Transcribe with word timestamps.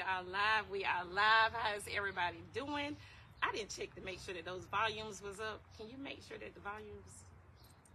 We 0.00 0.06
are 0.06 0.22
live. 0.32 0.70
We 0.70 0.84
are 0.86 1.04
live. 1.12 1.52
How 1.52 1.76
is 1.76 1.84
everybody 1.94 2.38
doing? 2.54 2.96
I 3.42 3.52
didn't 3.52 3.68
check 3.68 3.94
to 3.96 4.00
make 4.00 4.18
sure 4.18 4.32
that 4.32 4.46
those 4.46 4.64
volumes 4.64 5.20
was 5.20 5.38
up. 5.40 5.60
Can 5.76 5.90
you 5.90 5.98
make 6.02 6.20
sure 6.26 6.38
that 6.38 6.54
the 6.54 6.60
volumes 6.60 7.24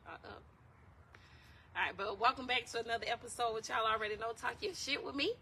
are 0.06 0.14
up? 0.14 0.44
All 1.76 1.82
right, 1.82 1.98
but 1.98 2.20
welcome 2.20 2.46
back 2.46 2.68
to 2.74 2.80
another 2.86 3.06
episode, 3.12 3.56
which 3.56 3.70
y'all 3.70 3.92
already 3.92 4.18
know. 4.18 4.34
Talk 4.40 4.58
your 4.62 4.76
shit 4.76 5.04
with 5.04 5.16
me. 5.16 5.34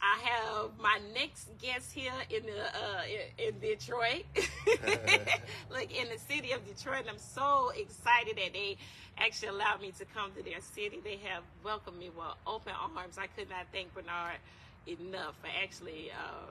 I 0.00 0.20
have 0.28 0.78
my 0.78 1.00
next 1.12 1.48
guest 1.60 1.92
here 1.92 2.12
in 2.30 2.46
the 2.46 2.54
uh, 2.54 3.02
in, 3.38 3.54
in 3.54 3.58
Detroit, 3.58 4.26
like 5.72 5.90
in 5.90 6.06
the 6.08 6.18
city 6.32 6.52
of 6.52 6.64
Detroit. 6.68 7.00
And 7.00 7.10
I'm 7.10 7.18
so 7.18 7.72
excited 7.74 8.36
that 8.36 8.52
they 8.52 8.76
actually 9.18 9.48
allowed 9.48 9.80
me 9.80 9.92
to 9.98 10.04
come 10.14 10.30
to 10.36 10.42
their 10.44 10.60
city. 10.60 11.00
They 11.02 11.18
have 11.24 11.42
welcomed 11.64 11.98
me 11.98 12.10
with 12.16 12.26
open 12.46 12.74
arms. 12.96 13.18
I 13.18 13.26
could 13.26 13.50
not 13.50 13.66
thank 13.72 13.92
Bernard 13.92 14.38
enough 14.86 15.34
for 15.40 15.48
actually 15.62 16.10
uh, 16.10 16.46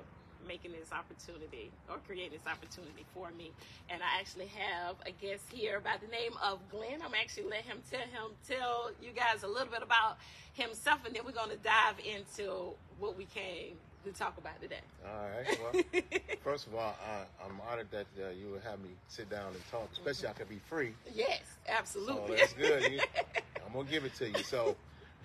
making 0.47 0.71
this 0.71 0.91
opportunity 0.91 1.71
or 1.89 1.97
creating 2.05 2.37
this 2.37 2.47
opportunity 2.51 3.05
for 3.13 3.31
me. 3.31 3.51
And 3.89 4.01
I 4.03 4.19
actually 4.19 4.47
have 4.47 4.95
a 5.05 5.11
guest 5.11 5.43
here 5.51 5.79
by 5.79 5.95
the 5.99 6.07
name 6.07 6.33
of 6.43 6.59
Glenn. 6.69 7.01
I'm 7.03 7.13
actually 7.15 7.49
let 7.49 7.61
him 7.63 7.77
tell 7.89 8.01
him 8.01 8.31
tell 8.47 8.91
you 9.01 9.11
guys 9.11 9.43
a 9.43 9.47
little 9.47 9.71
bit 9.71 9.81
about 9.83 10.17
himself, 10.53 10.99
and 11.05 11.15
then 11.15 11.23
we're 11.25 11.31
going 11.31 11.49
to 11.49 11.57
dive 11.57 11.95
into 12.05 12.73
what 12.99 13.17
we 13.17 13.25
came 13.25 13.75
to 14.05 14.11
talk 14.11 14.37
about 14.37 14.61
today. 14.61 14.81
All 15.03 15.27
right. 15.35 15.59
Well, 15.73 16.01
first 16.43 16.67
of 16.67 16.75
all, 16.75 16.95
I, 17.03 17.23
I'm 17.43 17.59
honored 17.71 17.89
that 17.89 18.05
uh, 18.21 18.29
you 18.29 18.51
would 18.51 18.61
have 18.61 18.79
me 18.79 18.89
sit 19.07 19.29
down 19.31 19.47
and 19.47 19.61
talk, 19.71 19.89
especially 19.93 20.27
I 20.27 20.33
could 20.33 20.47
be 20.49 20.59
free. 20.69 20.93
Yes, 21.11 21.41
So 21.65 21.73
absolutely. 21.73 22.35
that's 22.37 22.53
good. 22.53 22.91
You- 22.91 22.99
I'm 23.65 23.73
gonna 23.73 23.89
give 23.89 24.05
it 24.05 24.13
to 24.17 24.29
you. 24.29 24.43
So, 24.43 24.75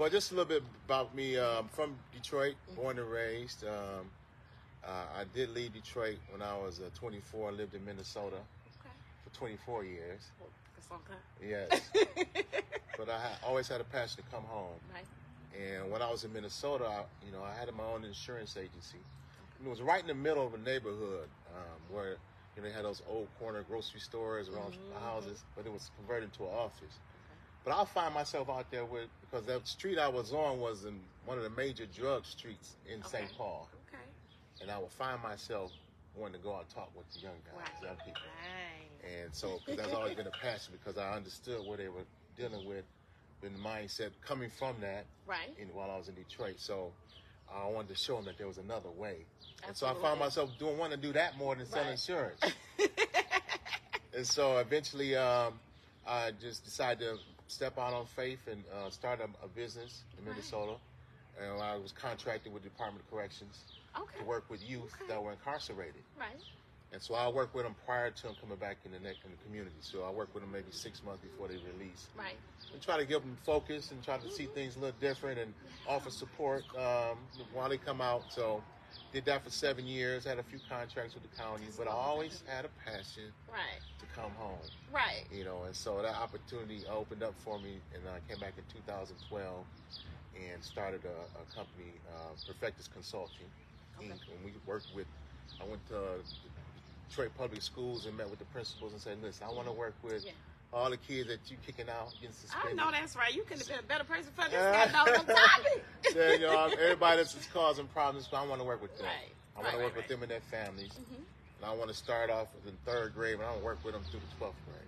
but 0.01 0.11
just 0.11 0.33
a 0.33 0.35
little 0.35 0.49
bit 0.49 0.63
about 0.87 1.15
me. 1.15 1.37
Um, 1.37 1.69
from 1.69 1.95
Detroit, 2.11 2.55
born 2.75 2.99
and 2.99 3.09
raised. 3.11 3.65
Um, 3.65 4.09
uh, 4.83 4.89
I 5.15 5.25
did 5.35 5.51
leave 5.51 5.75
Detroit 5.75 6.17
when 6.31 6.41
I 6.41 6.57
was 6.57 6.81
uh, 6.81 6.89
24. 6.95 7.53
Lived 7.53 7.75
in 7.75 7.85
Minnesota 7.85 8.37
Okay. 8.81 8.95
for 9.23 9.37
24 9.39 9.85
years. 9.85 10.23
That's 10.75 10.89
okay. 10.91 11.21
Yes, 11.47 11.83
but 12.97 13.11
I 13.11 13.19
ha- 13.21 13.39
always 13.47 13.69
had 13.69 13.83
a 13.83 13.85
passion 13.85 14.25
to 14.25 14.31
come 14.35 14.45
home. 14.45 14.81
And 15.53 15.91
when 15.93 16.01
I 16.01 16.11
was 16.11 16.25
in 16.25 16.33
Minnesota, 16.33 16.87
I, 16.87 17.03
you 17.27 17.31
know, 17.31 17.43
I 17.43 17.53
had 17.55 17.71
my 17.75 17.85
own 17.85 18.03
insurance 18.05 18.57
agency. 18.57 19.01
And 19.59 19.67
it 19.67 19.71
was 19.71 19.83
right 19.83 20.01
in 20.01 20.07
the 20.07 20.15
middle 20.15 20.47
of 20.47 20.55
a 20.55 20.59
neighborhood 20.59 21.29
um, 21.55 21.95
where 21.95 22.17
you 22.57 22.63
know 22.63 22.69
they 22.69 22.73
had 22.75 22.87
those 22.87 23.03
old 23.07 23.29
corner 23.39 23.63
grocery 23.69 24.01
stores 24.01 24.49
around 24.49 24.73
the 24.73 24.97
Mhm. 24.97 25.03
houses, 25.03 25.45
but 25.55 25.67
it 25.67 25.73
was 25.73 25.91
converted 25.99 26.33
to 26.35 26.45
an 26.45 26.55
office. 26.55 26.97
But 27.65 27.73
I'll 27.73 27.85
find 27.85 28.15
myself 28.15 28.49
out 28.49 28.71
there 28.71 28.85
with 28.85 29.09
because 29.21 29.45
that 29.47 29.67
street 29.69 29.99
I 29.99 30.09
was 30.09 30.33
on 30.33 30.61
was 30.61 30.85
in 30.85 30.99
one 31.27 31.37
of 31.37 31.45
the 31.45 31.51
major 31.51 31.87
drug 31.87 32.25
streets 32.25 32.75
in 32.87 33.01
Okay. 33.01 33.09
St. 33.19 33.37
Paul, 33.37 33.69
Okay. 33.89 34.03
and 34.63 34.71
I 34.71 34.79
would 34.79 34.91
find 34.91 35.23
myself 35.23 35.71
wanting 36.17 36.41
to 36.41 36.45
go 36.45 36.55
out 36.55 36.61
and 36.63 36.71
talk 36.71 36.91
with 36.97 37.07
the 37.15 37.21
young 37.21 37.37
guys, 37.45 37.83
young 37.83 37.97
people. 37.97 38.21
Right. 38.25 39.23
And 39.23 39.35
so, 39.35 39.61
because 39.65 39.77
that's 39.77 39.95
always 39.95 40.15
been 40.15 40.27
a 40.27 40.31
passion, 40.31 40.73
because 40.73 40.99
I 40.99 41.15
understood 41.15 41.65
what 41.65 41.79
they 41.79 41.89
were 41.89 42.05
dealing 42.37 42.65
with, 42.67 42.85
in 43.43 43.53
the 43.55 43.59
mindset 43.59 44.11
coming 44.27 44.51
from 44.51 44.77
that, 44.81 45.07
Right. 45.27 45.55
in, 45.59 45.69
while 45.69 45.91
I 45.91 45.97
was 45.97 46.09
in 46.09 46.15
Detroit. 46.15 46.57
So, 46.59 46.93
I 47.53 47.67
wanted 47.67 47.89
to 47.89 47.95
show 47.95 48.17
them 48.17 48.25
that 48.27 48.37
there 48.39 48.47
was 48.47 48.59
another 48.59 48.91
way. 48.91 49.25
And 49.67 49.77
so, 49.77 49.87
I 49.87 49.95
found 49.95 50.19
myself 50.21 50.51
doing 50.59 50.77
wanting 50.79 51.01
to 51.01 51.07
do 51.07 51.13
that 51.13 51.37
more 51.39 51.55
than 51.55 51.67
selling 51.67 51.87
Right. 51.89 51.93
insurance. 51.93 52.41
and 54.15 54.27
so, 54.27 54.59
eventually, 54.59 55.15
um, 55.17 55.61
I 56.07 56.33
just 56.33 56.65
decided 56.65 57.01
to 57.01 57.19
step 57.51 57.79
out 57.79 57.93
on 57.93 58.07
faith 58.07 58.47
and 58.51 58.63
uh, 58.73 58.91
start 58.91 59.21
a, 59.21 59.45
a 59.45 59.49
business 59.49 60.05
in 60.19 60.25
Right. 60.25 60.31
Minnesota. 60.35 60.75
And 61.41 61.63
I 61.63 61.77
was 61.77 61.93
contracted 61.93 62.53
with 62.53 62.63
the 62.63 62.69
Department 62.69 63.05
of 63.05 63.11
Corrections 63.11 63.65
Okay. 63.97 64.19
to 64.19 64.25
work 64.25 64.49
with 64.51 64.63
youth 64.69 64.95
Okay. 64.95 65.09
that 65.09 65.23
were 65.23 65.33
incarcerated. 65.33 66.03
Right. 66.19 66.39
And 66.93 67.01
so 67.01 67.15
I 67.15 67.29
work 67.29 67.55
with 67.55 67.65
them 67.65 67.77
prior 67.87 68.11
to 68.11 68.23
them 68.23 68.37
coming 68.41 68.57
back 68.59 68.79
in 68.85 68.93
the 68.93 68.99
neck 68.99 69.17
in 69.25 69.31
the 69.31 69.37
community. 69.45 69.77
So 69.81 70.03
I 70.03 70.11
work 70.11 70.35
with 70.35 70.43
them 70.43 70.53
maybe 70.53 70.71
six 70.73 71.03
months 71.05 71.23
before 71.23 71.47
they 71.49 71.57
release, 71.59 72.09
Right. 72.17 72.37
and 72.73 72.83
try 72.83 72.97
to 72.99 73.05
give 73.05 73.23
them 73.23 73.37
focus 73.45 73.93
and 73.93 74.03
try 74.03 74.19
to 74.19 74.29
see 74.29 74.47
things 74.47 74.77
a 74.77 74.81
little 74.81 74.99
different 75.01 75.39
and 75.39 75.55
offer 75.89 76.11
support 76.11 76.65
um, 76.77 77.19
while 77.53 77.69
they 77.69 77.79
come 77.79 78.01
out. 78.01 78.33
So 78.33 78.63
did 79.13 79.25
that 79.27 79.45
for 79.45 79.51
seven 79.51 79.87
years. 79.87 80.25
Had 80.25 80.39
a 80.41 80.43
few 80.43 80.59
contracts 80.69 81.15
with 81.15 81.23
the 81.23 81.37
county, 81.37 81.67
but 81.79 81.87
I 81.87 81.93
always 81.93 82.43
had 82.47 82.65
a 82.65 82.71
passion 82.85 83.33
Right. 83.49 83.81
Come 84.15 84.31
home. 84.39 84.59
Right. 84.93 85.25
You 85.33 85.45
know, 85.45 85.63
and 85.67 85.75
so 85.75 86.01
that 86.03 86.15
opportunity 86.17 86.83
opened 86.91 87.23
up 87.23 87.35
for 87.39 87.59
me, 87.59 87.79
and 87.95 88.03
I 88.09 88.19
came 88.31 88.41
back 88.41 88.55
in 88.59 88.65
2012 88.75 89.65
and 90.53 90.63
started 90.65 91.03
a, 91.05 91.41
a 91.41 91.45
company, 91.55 91.93
uh, 92.15 92.35
Perfectus 92.47 92.89
Consulting, 92.93 93.47
Inc. 94.01 94.11
And 94.11 94.45
we 94.45 94.53
worked 94.67 94.89
with. 94.95 95.07
I 95.61 95.65
went 95.69 95.87
to 95.89 96.23
Detroit 97.09 97.31
Public 97.37 97.61
Schools 97.63 98.07
and 98.07 98.17
met 98.17 98.31
with 98.31 98.39
the 98.39 98.45
principals 98.47 98.93
and 98.93 99.01
said, 99.01 99.19
"Listen, 99.23 99.47
I 99.49 99.53
want 99.53 99.67
to 99.67 99.73
work 99.73 99.95
with 100.03 100.25
Yeah. 100.25 100.33
all 100.73 100.89
the 100.91 100.97
kids 100.97 101.29
that 101.29 101.41
you 101.51 101.57
kicking 101.67 101.89
out, 101.91 102.13
getting 102.21 102.35
suspended. 102.35 102.79
I 102.79 102.85
know 102.85 102.91
that's 102.91 103.17
right. 103.17 103.35
You 103.35 103.43
couldn't 103.43 103.67
have 103.69 103.69
been 103.69 103.85
a 103.85 103.89
better 103.89 104.05
person 104.05 104.33
for 104.35 104.49
this 104.49 104.59
I'm 104.63 104.89
topic. 104.91 105.85
Said, 106.13 106.41
you 106.41 106.47
know, 106.47 106.67
everybody 106.81 107.17
that's 107.19 107.35
causing 107.53 107.87
problems, 107.89 108.29
I 108.33 108.47
want 108.47 108.61
to 108.61 108.67
work 108.67 108.81
with 108.81 108.97
them. 108.97 109.07
Right. 109.07 109.35
I 109.57 109.59
want 109.61 109.67
Right, 109.67 109.73
to 109.73 109.85
work 109.85 109.95
right, 109.95 109.97
with 109.97 110.09
them 110.09 110.23
and 110.23 110.31
their 110.31 110.41
families. 110.41 110.93
Mhm. 110.93 111.25
And 111.61 111.71
I 111.71 111.75
want 111.75 111.91
to 111.91 111.97
start 111.97 112.31
off 112.31 112.49
in 112.67 112.73
third 112.87 113.15
grade, 113.15 113.37
but 113.39 113.45
I 113.45 113.49
want 113.49 113.61
to 113.61 113.65
work 113.65 113.85
with 113.85 113.93
them 113.93 114.03
through 114.11 114.21
the 114.21 114.45
12th 114.45 114.55
grade. 114.65 114.81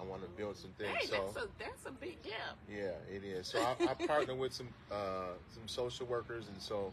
I 0.00 0.02
want 0.02 0.22
to 0.22 0.28
build 0.28 0.56
some 0.56 0.70
things. 0.78 0.96
Hey, 0.96 1.06
so 1.06 1.30
that's 1.34 1.44
a 1.44 1.48
that's 1.58 1.86
a 1.86 1.90
big 1.90 2.22
gap. 2.22 2.56
Yeah, 2.66 2.92
it 3.14 3.22
is. 3.22 3.48
So 3.48 3.60
I, 3.60 3.76
I 3.84 4.06
partnered 4.06 4.38
with 4.38 4.54
some 4.54 4.68
uh, 4.90 5.34
some 5.52 5.68
social 5.68 6.06
workers, 6.06 6.46
and 6.48 6.60
so 6.60 6.90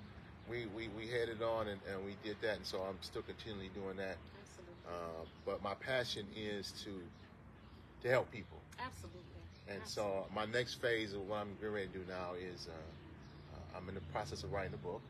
we 0.49 0.65
we, 0.75 0.89
we 0.89 1.07
headed 1.07 1.41
on 1.41 1.69
and, 1.69 1.79
and 1.89 2.03
we 2.03 2.17
did 2.21 2.35
that, 2.41 2.57
and 2.57 2.65
so 2.65 2.81
I'm 2.81 2.97
still 2.99 3.21
continually 3.21 3.69
doing 3.73 3.95
that. 3.95 4.17
Absolutely. 4.41 4.75
Uh, 4.85 5.25
but 5.45 5.63
my 5.63 5.73
passion 5.75 6.27
is 6.35 6.73
to 6.83 7.01
to 8.03 8.09
help 8.09 8.29
people, 8.29 8.59
Absolutely. 8.77 9.21
and 9.69 9.81
so 9.85 10.25
my 10.35 10.45
next 10.45 10.81
phase 10.81 11.13
of 11.13 11.25
what 11.29 11.37
I'm 11.37 11.55
getting 11.61 11.75
ready 11.75 11.87
to 11.87 11.99
do 11.99 12.03
now 12.09 12.33
is 12.33 12.67
uh, 12.67 13.55
uh, 13.55 13.77
I'm 13.77 13.87
in 13.87 13.95
the 13.95 14.01
process 14.11 14.43
of 14.43 14.51
writing 14.51 14.73
a 14.73 14.85
book 14.85 15.01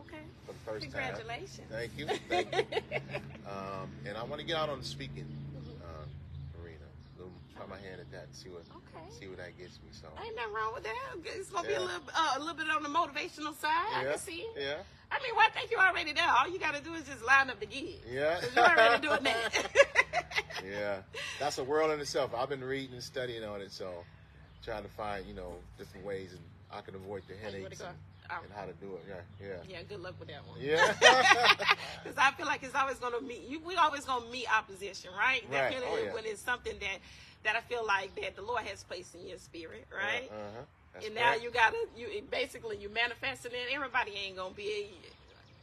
Okay. 0.00 0.22
for 0.46 0.52
the 0.52 0.58
first 0.64 0.92
time. 0.92 0.92
Congratulations. 0.92 1.68
Thank 1.70 1.92
you, 1.96 2.06
thank 2.28 2.52
you. 2.52 2.58
um, 3.50 3.90
and 4.06 4.16
I 4.16 4.22
want 4.24 4.40
to 4.40 4.46
get 4.46 4.56
out 4.56 4.68
on 4.68 4.78
the 4.78 4.84
speaking 4.84 5.26
uh, 5.82 6.62
arena. 6.62 6.86
So 7.18 7.24
try 7.56 7.66
my 7.66 7.76
hand 7.76 8.00
at 8.00 8.10
that 8.12 8.24
and 8.24 8.34
see 8.34 8.48
what 8.48 8.62
Okay. 8.70 9.04
see 9.18 9.26
what 9.28 9.38
that 9.38 9.56
gets 9.58 9.78
me. 9.84 9.90
So. 9.92 10.08
Ain't 10.24 10.36
nothing 10.36 10.52
wrong 10.54 10.72
with 10.74 10.84
that. 10.84 10.94
It's 11.36 11.50
gonna 11.50 11.68
be 11.68 11.74
a 11.74 11.80
little, 11.80 12.02
uh, 12.14 12.34
a 12.36 12.40
little 12.40 12.54
bit 12.54 12.66
on 12.70 12.82
the 12.82 12.88
motivational 12.88 13.54
side. 13.56 13.92
I 13.94 14.04
can 14.04 14.18
see. 14.18 14.46
yeah. 14.56 14.82
I 15.12 15.18
mean, 15.22 15.36
well, 15.36 15.46
I 15.46 15.50
think 15.50 15.70
you're 15.70 15.80
already 15.80 16.12
there. 16.14 16.24
All 16.26 16.48
you 16.48 16.58
got 16.58 16.74
to 16.74 16.82
do 16.82 16.94
is 16.94 17.04
just 17.04 17.22
line 17.22 17.50
up 17.50 17.60
the 17.60 17.66
gig. 17.66 17.96
Yeah. 18.10 18.40
you're 18.56 18.64
already 18.64 19.06
doing 19.06 19.22
that. 19.24 19.70
yeah. 20.66 20.96
That's 21.38 21.58
a 21.58 21.64
world 21.64 21.90
in 21.90 22.00
itself. 22.00 22.32
I've 22.34 22.48
been 22.48 22.64
reading 22.64 22.94
and 22.94 23.02
studying 23.02 23.44
on 23.44 23.60
it, 23.60 23.72
so 23.72 23.92
trying 24.64 24.84
to 24.84 24.88
find, 24.88 25.26
you 25.26 25.34
know, 25.34 25.56
different 25.76 26.06
ways 26.06 26.30
and 26.32 26.40
I 26.72 26.80
can 26.80 26.94
avoid 26.94 27.24
the 27.28 27.34
headaches 27.34 27.82
go? 28.38 28.44
and, 28.44 28.52
how 28.54 28.64
to 28.64 28.72
do 28.72 28.94
it. 28.96 29.04
Yeah, 29.08 29.46
yeah. 29.46 29.56
yeah. 29.68 29.82
Good 29.88 30.00
luck 30.00 30.14
with 30.18 30.28
that 30.28 30.46
one. 30.46 30.58
Yeah. 30.60 30.94
Because 32.02 32.18
I 32.18 32.32
feel 32.32 32.46
like 32.46 32.64
it's 32.64 32.74
always 32.74 32.96
going 32.96 33.12
to 33.12 33.20
meet 33.20 33.48
you. 33.48 33.60
We 33.60 33.76
always 33.76 34.04
going 34.04 34.24
to 34.24 34.28
meet 34.30 34.46
opposition, 34.52 35.10
right? 35.16 35.44
Right. 35.50 35.76
Oh, 35.86 35.98
yeah. 36.02 36.12
when 36.12 36.24
it's 36.24 36.42
something 36.42 36.74
that 36.80 36.98
that 37.44 37.56
I 37.56 37.60
feel 37.60 37.86
like 37.86 38.14
that 38.16 38.36
the 38.36 38.42
Lord 38.42 38.62
has 38.62 38.82
placed 38.82 39.14
in 39.14 39.26
your 39.26 39.38
spirit, 39.38 39.86
right? 39.94 40.28
Uh-huh. 40.30 40.62
That's 40.94 41.06
and 41.06 41.14
now 41.14 41.30
correct. 41.30 41.42
you 41.42 41.50
gotta 41.50 41.76
you 41.96 42.22
basically 42.30 42.76
you 42.76 42.88
manifesting 42.88 43.52
it. 43.52 43.74
Everybody 43.74 44.12
ain't 44.12 44.36
gonna 44.36 44.54
be. 44.54 44.90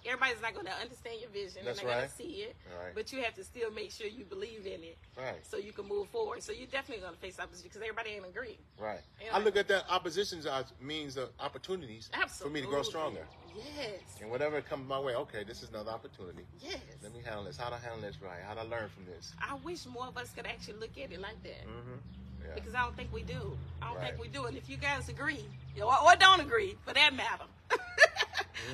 Everybody's 0.06 0.42
not 0.42 0.54
gonna 0.56 0.72
understand 0.82 1.20
your 1.22 1.30
vision. 1.30 1.62
That's 1.66 1.80
and 1.80 1.88
they're 1.90 1.96
right. 1.96 2.10
gonna 2.10 2.18
see 2.18 2.44
it. 2.48 2.56
Right. 2.82 2.96
But 2.96 3.12
you 3.12 3.22
have 3.24 3.34
to 3.36 3.44
still 3.44 3.72
make 3.72 3.92
sure 3.92 4.08
you 4.08 4.26
believe 4.26 4.66
in 4.66 4.84
it, 4.84 4.98
Right. 5.18 5.46
so 5.46 5.58
you 5.58 5.72
can 5.72 5.88
move 5.88 6.08
forward. 6.10 6.42
So 6.42 6.52
you're 6.52 6.68
definitely 6.68 7.04
gonna 7.04 7.18
face 7.18 7.40
opposition 7.40 7.70
because 7.70 7.82
everybody 7.82 8.12
ain't 8.12 8.26
agree. 8.26 8.58
Right. 8.78 9.02
Yeah. 9.22 9.36
I 9.36 9.40
look 9.40 9.58
at 9.58 9.68
that 9.68 9.86
oppositions 9.90 10.46
as 10.46 10.66
means 10.82 11.18
of 11.18 11.30
opportunities 11.40 12.10
for 12.30 12.50
me 12.50 12.62
to 12.62 12.68
grow 12.68 12.84
stronger. 12.84 13.26
Yes. 13.56 14.00
And 14.22 14.30
whatever 14.30 14.62
comes 14.62 14.88
my 14.88 15.00
way, 15.00 15.16
okay, 15.16 15.44
this 15.44 15.64
is 15.64 15.70
another 15.70 15.92
opportunity. 15.92 16.46
Yes. 16.62 16.80
Let 17.04 17.14
me 17.14 17.22
handle 17.26 17.44
this. 17.44 17.58
How 17.58 17.70
to 17.70 17.78
handle 17.78 18.02
this 18.02 18.22
right? 18.22 18.40
How 18.48 18.54
to 18.54 18.64
learn 18.64 18.90
from 18.90 19.06
this? 19.06 19.34
I 19.42 19.56
wish 19.56 19.86
more 19.86 20.08
of 20.08 20.18
us 20.18 20.30
could 20.32 20.46
actually 20.46 20.76
look 20.80 20.98
at 20.98 21.12
it 21.12 21.20
like 21.20 21.42
that. 21.44 21.66
Mm-hmm. 21.68 22.46
Yeah. 22.48 22.56
Because 22.56 22.74
I 22.74 22.82
don't 22.84 22.96
think 22.96 23.12
we 23.12 23.24
do. 23.24 23.58
I 23.82 23.92
don't 23.94 24.02
think 24.02 24.20
we 24.20 24.28
do. 24.30 24.46
And 24.46 24.56
if 24.58 24.70
you 24.70 24.78
guys 24.78 25.10
agree, 25.10 25.46
or, 25.82 25.94
or 26.04 26.16
don't 26.16 26.40
agree, 26.40 26.78
for 26.86 26.94
that 26.94 27.14
matter, 27.14 27.44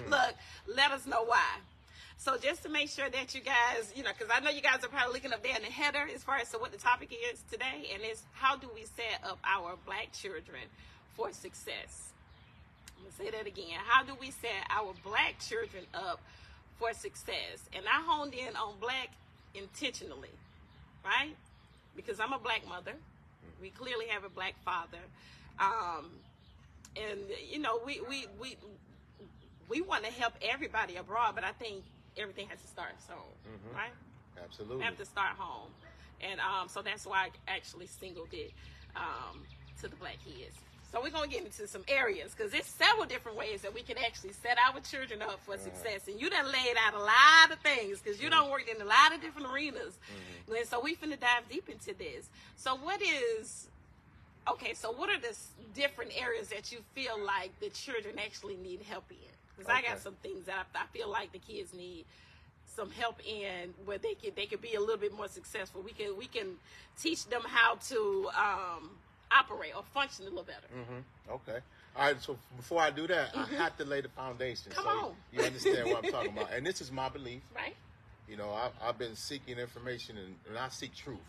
Mm. 0.08 0.12
look, 0.12 0.36
let 0.68 0.92
us 0.92 1.06
know 1.06 1.24
why. 1.24 1.60
So 2.18 2.38
just 2.38 2.64
to 2.64 2.70
make 2.70 2.90
sure 2.90 3.10
that 3.10 3.36
you 3.36 3.42
guys, 3.42 3.92
you 3.96 4.04
know, 4.04 4.12
because 4.18 4.34
I 4.36 4.40
know 4.40 4.50
you 4.50 4.62
guys 4.62 4.84
are 4.84 4.88
probably 4.88 5.14
looking 5.14 5.34
up 5.34 5.44
there 5.44 5.56
in 5.56 5.62
the 5.62 5.70
header 5.70 6.08
as 6.14 6.24
far 6.24 6.38
as 6.38 6.50
to 6.52 6.58
what 6.58 6.72
the 6.72 6.78
topic 6.78 7.12
is 7.12 7.44
today, 7.52 7.90
and 7.94 8.02
it's 8.04 8.24
how 8.34 8.56
do 8.56 8.68
we 8.74 8.82
set 8.82 9.22
up 9.24 9.38
our 9.44 9.76
black 9.86 10.12
children 10.14 10.64
for 11.16 11.32
success? 11.32 12.10
I'm 12.98 13.04
gonna 13.04 13.32
say 13.32 13.38
that 13.38 13.48
again. 13.48 13.78
How 13.86 14.04
do 14.04 14.14
we 14.20 14.32
set 14.32 14.66
our 14.70 14.94
black 15.04 15.40
children 15.40 15.84
up 15.94 16.20
for 16.80 16.94
success? 16.94 17.70
And 17.76 17.86
I 17.86 18.02
honed 18.02 18.34
in 18.34 18.56
on 18.56 18.76
black 18.80 19.10
intentionally, 19.54 20.34
right? 21.04 21.36
Because 21.96 22.20
I'm 22.20 22.34
a 22.34 22.40
black 22.40 22.68
mother. 22.68 22.94
We 23.62 23.70
clearly 23.70 24.08
have 24.08 24.24
a 24.24 24.30
black 24.30 24.56
father. 24.64 25.04
Um, 25.60 26.10
and 26.96 27.20
you 27.50 27.60
know, 27.60 27.80
we 27.86 28.02
we 28.10 28.26
we 28.40 28.58
we 29.70 29.82
want 29.82 30.04
to 30.06 30.12
help 30.12 30.34
everybody 30.42 30.96
abroad, 30.98 31.36
but 31.36 31.44
I 31.44 31.52
think 31.54 31.84
everything 32.18 32.48
has 32.50 32.62
to 32.62 32.68
start 32.68 32.92
at 32.92 33.14
home, 33.14 33.34
Mhm. 33.48 33.76
right? 33.76 33.92
Absolutely. 34.44 34.78
We 34.78 34.84
have 34.84 34.98
to 34.98 35.06
start 35.06 35.36
home, 35.38 35.72
and 36.22 36.40
um, 36.40 36.68
so 36.70 36.82
that's 36.82 37.06
why 37.06 37.26
I 37.48 37.52
actually 37.56 37.88
singled 37.88 38.34
it 38.34 38.52
um, 38.96 39.46
to 39.82 39.88
the 39.88 39.96
black 39.98 40.18
kids. 40.24 40.56
So 40.92 41.02
we're 41.02 41.10
gonna 41.10 41.28
get 41.28 41.44
into 41.44 41.68
some 41.68 41.84
areas 41.90 42.34
because 42.34 42.54
there's 42.54 42.66
several 42.66 43.06
different 43.06 43.38
ways 43.38 43.62
that 43.64 43.74
we 43.74 43.82
can 43.82 43.98
actually 43.98 44.32
set 44.32 44.58
our 44.66 44.80
children 44.80 45.22
up 45.22 45.42
for 45.44 45.58
success. 45.58 46.08
And 46.08 46.22
you 46.22 46.30
done 46.30 46.50
laid 46.50 46.78
out 46.78 46.94
a 46.94 47.00
lot 47.00 47.52
of 47.52 47.60
things 47.60 48.00
because 48.00 48.22
you 48.22 48.30
done 48.30 48.50
worked 48.50 48.70
in 48.70 48.82
a 48.82 48.86
lot 48.86 49.14
of 49.14 49.20
different 49.20 49.48
arenas. 49.52 49.98
And 50.48 50.66
so 50.70 50.80
we 50.80 50.96
finna 50.96 51.20
dive 51.20 51.50
deep 51.50 51.68
into 51.68 51.94
this. 51.94 52.30
So 52.56 52.76
what 52.76 53.02
is 53.02 53.68
okay? 54.48 54.74
So 54.74 54.92
what 54.94 55.10
are 55.10 55.20
the 55.20 55.36
different 55.74 56.14
areas 56.16 56.48
that 56.50 56.72
you 56.72 56.80
feel 56.94 57.20
like 57.20 57.52
the 57.60 57.70
children 57.72 58.18
actually 58.18 58.56
need 58.56 58.82
help 58.84 59.12
in? 59.12 59.18
Because 59.58 59.74
I 59.74 59.82
got 59.82 60.00
some 60.00 60.16
things 60.22 60.46
that 60.46 60.68
I, 60.76 60.84
I 60.84 60.86
feel 60.88 61.10
like 61.10 61.32
the 61.32 61.40
kids 61.40 61.74
need 61.74 62.06
some 62.76 62.92
help 62.92 63.20
in 63.26 63.74
where 63.86 63.98
they 63.98 64.16
could 64.16 64.36
they 64.36 64.46
could 64.46 64.62
be 64.62 64.76
a 64.76 64.80
little 64.80 64.98
bit 64.98 65.14
more 65.14 65.28
successful. 65.28 65.82
We 65.82 65.92
can 65.92 66.18
we 66.18 66.26
can 66.26 66.56
teach 67.00 67.26
them 67.28 67.42
how 67.46 67.76
to 67.90 68.30
um, 68.38 68.92
operate 69.32 69.76
or 69.76 69.84
function 69.94 70.26
a 70.26 70.30
little 70.30 70.44
better. 70.44 70.68
hmm 70.72 71.32
Okay. 71.32 71.60
All 71.96 72.08
right. 72.08 72.22
So 72.22 72.38
before 72.58 72.82
I 72.82 72.92
do 72.92 73.08
that, 73.08 73.36
I 73.36 73.46
have 73.58 73.78
to 73.78 73.86
lay 73.86 74.02
the 74.02 74.10
foundation. 74.10 74.72
Mm-hmm. 74.72 74.88
Come 74.88 75.00
so 75.00 75.08
on. 75.08 75.14
You 75.32 75.44
understand 75.44 75.90
what 75.90 76.06
I'm 76.06 76.12
talking 76.12 76.32
about? 76.32 76.52
And 76.52 76.66
this 76.66 76.82
is 76.82 76.92
my 76.92 77.10
belief. 77.10 77.42
Right? 77.56 77.76
You 78.28 78.38
know, 78.38 78.52
I've, 78.52 78.72
I've 78.82 78.98
been 78.98 79.16
seeking 79.16 79.60
information 79.60 80.18
and, 80.18 80.34
and 80.50 80.58
I 80.58 80.70
seek 80.70 80.96
truth. 80.96 81.20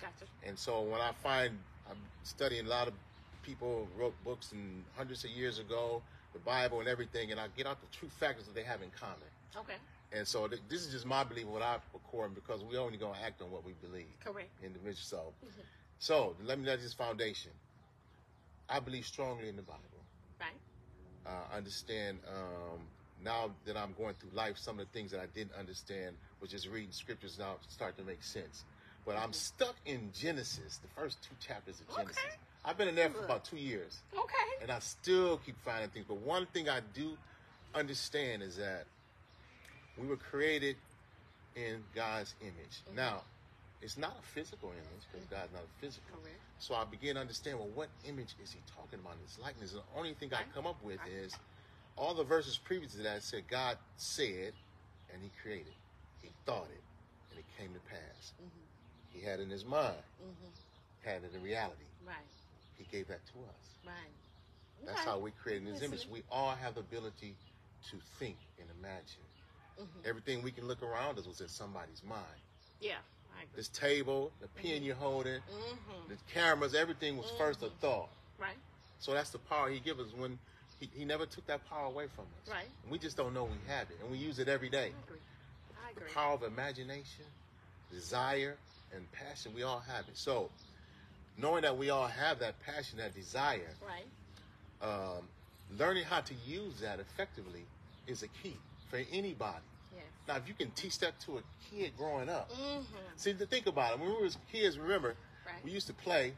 Gotcha. 0.00 0.24
And 0.42 0.58
so 0.58 0.80
when 0.80 1.02
I 1.02 1.12
find 1.22 1.58
I'm 1.88 1.98
studying 2.22 2.66
a 2.66 2.68
lot 2.68 2.88
of 2.88 2.94
people 3.42 3.86
wrote 3.98 4.14
books 4.24 4.52
and 4.52 4.82
hundreds 4.96 5.24
of 5.24 5.30
years 5.30 5.58
ago, 5.58 6.02
the 6.36 6.44
Bible 6.44 6.80
and 6.80 6.88
everything, 6.88 7.30
and 7.32 7.40
I 7.40 7.46
get 7.56 7.66
out 7.66 7.80
the 7.80 7.86
true 7.96 8.08
factors 8.08 8.44
that 8.46 8.54
they 8.54 8.62
have 8.62 8.82
in 8.82 8.90
common. 8.98 9.28
Okay. 9.56 9.76
And 10.12 10.26
so 10.26 10.46
th- 10.46 10.60
this 10.68 10.84
is 10.86 10.92
just 10.92 11.06
my 11.06 11.24
belief, 11.24 11.46
what 11.46 11.62
I 11.62 11.78
record, 11.94 12.34
because 12.34 12.62
we 12.62 12.76
only 12.76 12.98
gonna 12.98 13.18
act 13.24 13.40
on 13.42 13.50
what 13.50 13.64
we 13.64 13.72
believe, 13.80 14.06
Correct. 14.24 14.50
individual. 14.62 14.94
So, 15.02 15.16
Mm-hmm. 15.44 15.60
so 15.98 16.36
let 16.44 16.58
me 16.58 16.66
lay 16.66 16.76
this 16.76 16.92
foundation. 16.92 17.50
I 18.68 18.80
believe 18.80 19.06
strongly 19.06 19.48
in 19.48 19.56
the 19.56 19.62
Bible. 19.62 19.80
Right. 20.38 20.52
uh, 21.26 21.56
understand 21.56 22.18
um, 22.28 22.80
now 23.24 23.50
that 23.64 23.76
I'm 23.76 23.94
going 23.96 24.14
through 24.20 24.30
life 24.34 24.58
some 24.58 24.78
of 24.78 24.86
the 24.86 24.92
things 24.92 25.10
that 25.12 25.20
I 25.20 25.26
didn't 25.34 25.54
understand, 25.58 26.14
which 26.40 26.50
just 26.50 26.68
reading 26.68 26.92
scriptures 26.92 27.38
now 27.38 27.56
start 27.68 27.96
to 27.98 28.04
make 28.04 28.22
sense. 28.22 28.64
But 29.06 29.16
I'm 29.16 29.32
stuck 29.32 29.76
in 29.86 30.10
Genesis, 30.12 30.76
the 30.78 30.88
first 31.00 31.22
two 31.22 31.34
chapters 31.40 31.80
of 31.80 31.96
Genesis. 31.96 32.18
Okay. 32.18 32.34
I've 32.66 32.76
been 32.76 32.88
in 32.88 32.94
there 32.96 33.08
for 33.10 33.24
about 33.24 33.44
two 33.44 33.56
years, 33.56 33.98
Okay. 34.12 34.62
and 34.62 34.70
I 34.72 34.80
still 34.80 35.38
keep 35.38 35.56
finding 35.64 35.88
things. 35.90 36.04
But 36.08 36.16
one 36.18 36.46
thing 36.46 36.68
I 36.68 36.80
do 36.94 37.16
understand 37.74 38.42
is 38.42 38.56
that 38.56 38.86
we 39.96 40.06
were 40.08 40.16
created 40.16 40.76
in 41.54 41.82
God's 41.94 42.34
image. 42.40 42.82
Now, 42.94 43.22
it's 43.80 43.96
not 43.96 44.16
a 44.18 44.22
physical 44.22 44.70
image 44.70 45.06
because 45.12 45.26
God's 45.28 45.52
not 45.52 45.62
a 45.62 45.80
physical. 45.80 46.18
Correct. 46.20 46.36
So 46.58 46.74
I 46.74 46.84
begin 46.84 47.14
to 47.14 47.20
understand, 47.20 47.58
well, 47.58 47.68
what 47.74 47.88
image 48.04 48.34
is 48.42 48.50
he 48.52 48.58
talking 48.74 48.98
about 48.98 49.14
in 49.14 49.22
his 49.26 49.38
likeness? 49.38 49.72
And 49.72 49.80
the 49.82 49.98
only 49.98 50.14
thing 50.14 50.30
I 50.34 50.42
come 50.54 50.66
up 50.66 50.82
with 50.82 50.98
is 51.08 51.36
all 51.96 52.14
the 52.14 52.24
verses 52.24 52.58
previous 52.58 52.92
to 52.94 53.02
that 53.02 53.22
said 53.22 53.44
God 53.48 53.78
said 53.96 54.52
and 55.12 55.22
he 55.22 55.30
created. 55.40 55.72
He 56.20 56.30
thought 56.46 56.66
it 56.74 56.82
and 57.30 57.38
it 57.38 57.44
came 57.58 57.72
to 57.74 57.80
pass. 57.88 58.32
He 59.12 59.20
had 59.24 59.38
it 59.40 59.44
in 59.44 59.50
his 59.50 59.64
mind, 59.64 59.96
Mm-hmm. 60.20 61.08
had 61.08 61.22
it 61.24 61.30
in 61.34 61.42
reality. 61.42 61.84
Right. 62.06 62.16
He 62.78 62.84
gave 62.90 63.08
that 63.08 63.24
to 63.26 63.32
us. 63.38 63.66
Right. 63.86 63.94
That's 64.84 65.00
how 65.00 65.18
we 65.18 65.30
created 65.42 65.66
in 65.66 65.74
his 65.74 65.82
image. 65.82 66.06
We 66.10 66.22
all 66.30 66.50
have 66.54 66.74
the 66.74 66.80
ability 66.80 67.34
to 67.90 67.96
think 68.18 68.36
and 68.60 68.68
imagine. 68.78 69.24
Mhm. 69.80 70.06
Everything 70.06 70.42
we 70.42 70.50
can 70.52 70.66
look 70.68 70.82
around 70.82 71.18
us 71.18 71.26
was 71.26 71.40
in 71.40 71.48
somebody's 71.48 72.02
mind. 72.02 72.24
Yeah. 72.80 72.98
I 73.38 73.42
agree. 73.42 73.56
This 73.56 73.68
table, 73.68 74.32
the 74.40 74.48
pen 74.48 74.82
you're 74.82 74.94
holding, 74.96 75.40
Mm-hmm. 75.40 76.08
the 76.08 76.16
cameras, 76.32 76.74
everything 76.74 77.16
was 77.16 77.30
first 77.38 77.62
a 77.62 77.70
thought. 77.80 78.08
Right. 78.38 78.56
So 78.98 79.12
that's 79.12 79.30
the 79.30 79.38
power 79.38 79.68
he 79.68 79.80
gives 79.80 80.00
us 80.00 80.12
when 80.14 80.38
he, 80.80 80.88
he 80.94 81.04
never 81.04 81.26
took 81.26 81.46
that 81.46 81.66
power 81.68 81.86
away 81.86 82.06
from 82.08 82.24
us. 82.42 82.50
Right. 82.50 82.68
And 82.82 82.90
we 82.92 82.98
just 82.98 83.16
don't 83.16 83.34
know 83.34 83.44
we 83.44 83.56
have 83.68 83.90
it. 83.90 83.98
And 84.00 84.10
we 84.10 84.18
use 84.18 84.38
it 84.38 84.48
every 84.48 84.68
day. 84.70 84.92
I 84.96 85.04
agree. 85.06 85.18
I 85.86 85.90
agree. 85.90 86.08
The 86.08 86.14
power 86.14 86.34
of 86.34 86.42
imagination, 86.42 87.24
desire, 87.90 88.56
and 88.94 89.10
passion, 89.12 89.52
we 89.54 89.62
all 89.62 89.80
have 89.80 90.08
it. 90.08 90.16
So 90.16 90.50
knowing 91.38 91.62
that 91.62 91.76
we 91.76 91.90
all 91.90 92.06
have 92.06 92.38
that 92.40 92.58
passion, 92.64 92.98
that 92.98 93.14
desire, 93.14 93.74
Right. 93.86 94.06
um, 94.80 95.28
learning 95.78 96.04
how 96.04 96.20
to 96.20 96.34
use 96.46 96.80
that 96.80 97.00
effectively 97.00 97.64
is 98.06 98.22
a 98.22 98.28
key 98.28 98.56
for 98.88 99.00
anybody. 99.12 99.64
Yes. 99.94 100.04
Now, 100.28 100.36
if 100.36 100.48
you 100.48 100.54
can 100.54 100.70
teach 100.72 100.98
that 101.00 101.18
to 101.20 101.38
a 101.38 101.42
kid 101.70 101.92
growing 101.96 102.28
up, 102.28 102.50
Mm-hmm. 102.52 102.84
see, 103.16 103.34
to 103.34 103.46
think 103.46 103.66
about 103.66 103.94
it, 103.94 103.98
when 104.00 104.08
we 104.08 104.22
were 104.22 104.28
kids, 104.50 104.78
remember, 104.78 105.14
Right. 105.44 105.62
we 105.64 105.70
used 105.70 105.86
to 105.88 105.94
play, 105.94 106.32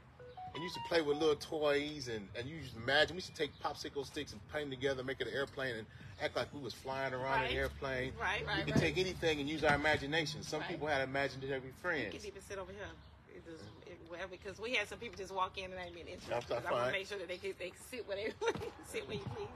and 0.55 0.63
used 0.63 0.75
to 0.75 0.81
play 0.89 1.03
with 1.03 1.19
little 1.19 1.37
toys, 1.37 2.09
and, 2.09 2.29
and 2.35 2.49
you 2.49 2.57
used 2.57 2.73
to 2.75 2.79
imagine, 2.79 3.15
we 3.15 3.19
used 3.19 3.29
to 3.29 3.35
take 3.35 3.51
popsicle 3.63 4.05
sticks 4.05 4.33
and 4.33 4.41
put 4.49 4.61
them 4.61 4.71
together, 4.71 5.05
make 5.05 5.21
it 5.21 5.29
an 5.29 5.35
airplane, 5.35 5.77
and 5.77 5.87
act 6.21 6.35
like 6.37 6.53
we 6.55 6.61
was 6.61 6.73
flying 6.75 7.13
around 7.13 7.43
Right. 7.43 7.51
an 7.51 7.57
airplane. 7.57 8.13
Right, 8.21 8.45
right, 8.47 8.57
We 8.59 8.63
could 8.65 8.75
right. 8.75 8.83
take 8.95 8.99
anything 8.99 9.41
and 9.41 9.49
use 9.49 9.63
our 9.63 9.75
imagination. 9.75 10.43
Some 10.43 10.63
people 10.65 10.87
had 10.89 11.03
imaginary 11.03 11.61
You 11.65 11.73
friends. 11.83 12.15
You 12.15 12.19
can 12.21 12.29
even 12.29 12.43
sit 12.43 12.59
over 12.59 12.73
here. 12.73 12.89
It 13.35 13.45
just, 13.45 13.63
well, 14.11 14.21
because 14.31 14.59
we 14.61 14.75
had 14.75 14.89
some 14.89 14.99
people 14.99 15.17
just 15.17 15.33
walk 15.35 15.59
in 15.59 15.65
and 15.65 15.75
ain't 15.75 15.95
been 15.95 16.07
interested. 16.07 16.33
That's 16.49 16.67
I 16.67 16.73
want 16.73 16.87
to 16.87 16.93
make 16.93 17.07
sure 17.07 17.19
that 17.19 17.29
they 17.29 17.37
can, 17.39 17.53
they 17.59 17.71
can 17.71 17.81
sit 17.91 18.07
where 18.09 18.17
they 18.17 18.33
sit 18.87 19.07
where 19.09 19.17
you 19.17 19.25
please. 19.35 19.49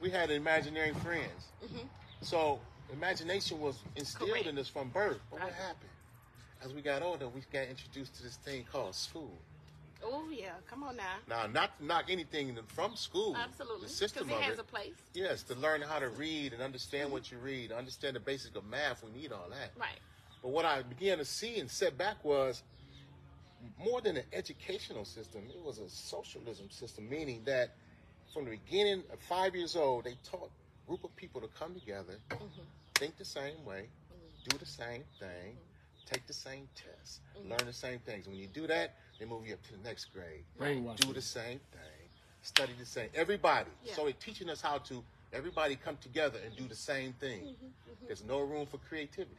We 0.00 0.10
had 0.10 0.30
imaginary 0.30 0.92
friends. 0.94 1.46
Mhm. 1.64 1.86
So 2.20 2.60
imagination 2.92 3.60
was 3.60 3.78
instilled 3.96 4.30
Correct. 4.30 4.46
in 4.46 4.58
us 4.58 4.68
from 4.68 4.88
birth. 4.90 5.20
But 5.30 5.40
what 5.40 5.52
happened? 5.52 5.90
As 6.64 6.72
we 6.72 6.80
got 6.82 7.02
older, 7.02 7.28
we 7.28 7.42
got 7.52 7.66
introduced 7.68 8.14
to 8.16 8.22
this 8.22 8.36
thing 8.36 8.64
called 8.70 8.94
school. 8.94 9.32
Oh 10.04 10.24
yeah, 10.30 10.50
come 10.68 10.82
on 10.84 10.96
now. 10.96 11.14
Now, 11.28 11.46
not 11.46 11.78
to 11.78 11.84
knock 11.84 12.04
anything 12.10 12.56
from 12.68 12.94
school. 12.96 13.34
Absolutely. 13.36 13.86
The 13.86 13.92
system 13.92 14.26
Because 14.26 14.40
it 14.40 14.44
of 14.44 14.50
has 14.50 14.58
it. 14.58 14.60
a 14.60 14.64
place. 14.64 14.94
Yes, 15.14 15.42
to 15.44 15.54
learn 15.54 15.80
how 15.80 15.98
to 15.98 16.08
read 16.10 16.52
and 16.52 16.62
understand 16.62 17.10
what 17.10 17.30
you 17.32 17.38
read, 17.38 17.72
understand 17.72 18.14
the 18.16 18.20
basics 18.20 18.54
of 18.56 18.64
math, 18.66 19.02
we 19.02 19.10
need 19.18 19.32
all 19.32 19.46
that. 19.50 19.72
Right. 19.78 19.98
But 20.42 20.50
what 20.50 20.64
I 20.66 20.82
began 20.82 21.18
to 21.18 21.24
see 21.24 21.58
and 21.58 21.70
set 21.70 21.96
back 21.96 22.22
was 22.24 22.62
more 23.82 24.00
than 24.00 24.16
an 24.16 24.24
educational 24.32 25.04
system, 25.04 25.42
it 25.48 25.62
was 25.64 25.78
a 25.78 25.88
socialism 25.88 26.70
system, 26.70 27.08
meaning 27.08 27.42
that 27.44 27.74
from 28.32 28.44
the 28.44 28.52
beginning, 28.52 29.02
at 29.12 29.20
five 29.22 29.54
years 29.54 29.76
old, 29.76 30.04
they 30.04 30.16
taught 30.30 30.50
a 30.50 30.86
group 30.88 31.04
of 31.04 31.14
people 31.16 31.40
to 31.40 31.48
come 31.48 31.74
together, 31.74 32.14
Mm-hmm. 32.30 32.44
think 32.96 33.16
the 33.18 33.24
same 33.24 33.64
way, 33.64 33.86
do 34.48 34.56
the 34.58 34.66
same 34.66 35.02
thing, 35.18 35.56
take 36.06 36.26
the 36.26 36.32
same 36.32 36.68
tests, 36.74 37.20
Mm-hmm. 37.38 37.50
learn 37.50 37.66
the 37.66 37.72
same 37.72 37.98
things. 38.00 38.26
When 38.26 38.36
you 38.36 38.46
do 38.48 38.66
that, 38.66 38.94
they 39.18 39.24
move 39.24 39.46
you 39.46 39.54
up 39.54 39.62
to 39.64 39.72
the 39.72 39.82
next 39.82 40.06
grade. 40.12 40.44
Brainwash 40.60 40.96
Do 41.00 41.12
the 41.12 41.22
same 41.22 41.60
thing, 41.72 42.08
study 42.42 42.72
the 42.78 42.86
same. 42.86 43.08
Everybody. 43.14 43.70
Yeah. 43.84 43.94
So 43.94 44.04
they're 44.04 44.12
teaching 44.12 44.50
us 44.50 44.60
how 44.60 44.78
to 44.78 45.02
everybody 45.32 45.76
come 45.76 45.96
together 46.00 46.38
and 46.44 46.54
do 46.56 46.66
the 46.68 46.74
same 46.76 47.12
thing. 47.14 47.40
Mm-hmm, 47.40 48.06
There's 48.06 48.22
no 48.24 48.40
room 48.40 48.66
for 48.66 48.78
creativity. 48.88 49.36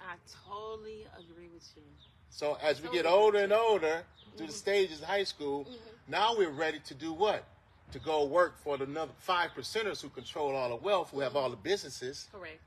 I 0.00 0.14
totally 0.48 1.06
agree 1.18 1.48
with 1.52 1.68
you. 1.76 1.82
So 2.30 2.56
as 2.62 2.80
we 2.80 2.88
get 2.90 3.06
older 3.06 3.38
and 3.38 3.52
older 3.52 4.02
through 4.36 4.46
the 4.46 4.52
mm-hmm. 4.52 4.58
stages 4.58 5.00
of 5.00 5.06
high 5.06 5.24
school, 5.24 5.64
mm-hmm. 5.64 5.74
now 6.08 6.36
we're 6.36 6.50
ready 6.50 6.78
to 6.86 6.94
do 6.94 7.12
what? 7.12 7.44
To 7.92 7.98
go 7.98 8.24
work 8.24 8.56
for 8.62 8.78
the 8.78 8.84
another 8.84 9.12
five 9.18 9.50
percenters 9.56 10.00
who 10.00 10.08
control 10.08 10.54
all 10.54 10.68
the 10.68 10.76
wealth, 10.76 11.10
who 11.10 11.20
have 11.20 11.30
mm-hmm. 11.32 11.38
all 11.38 11.50
the 11.50 11.56
businesses, 11.56 12.28
Correct. 12.32 12.60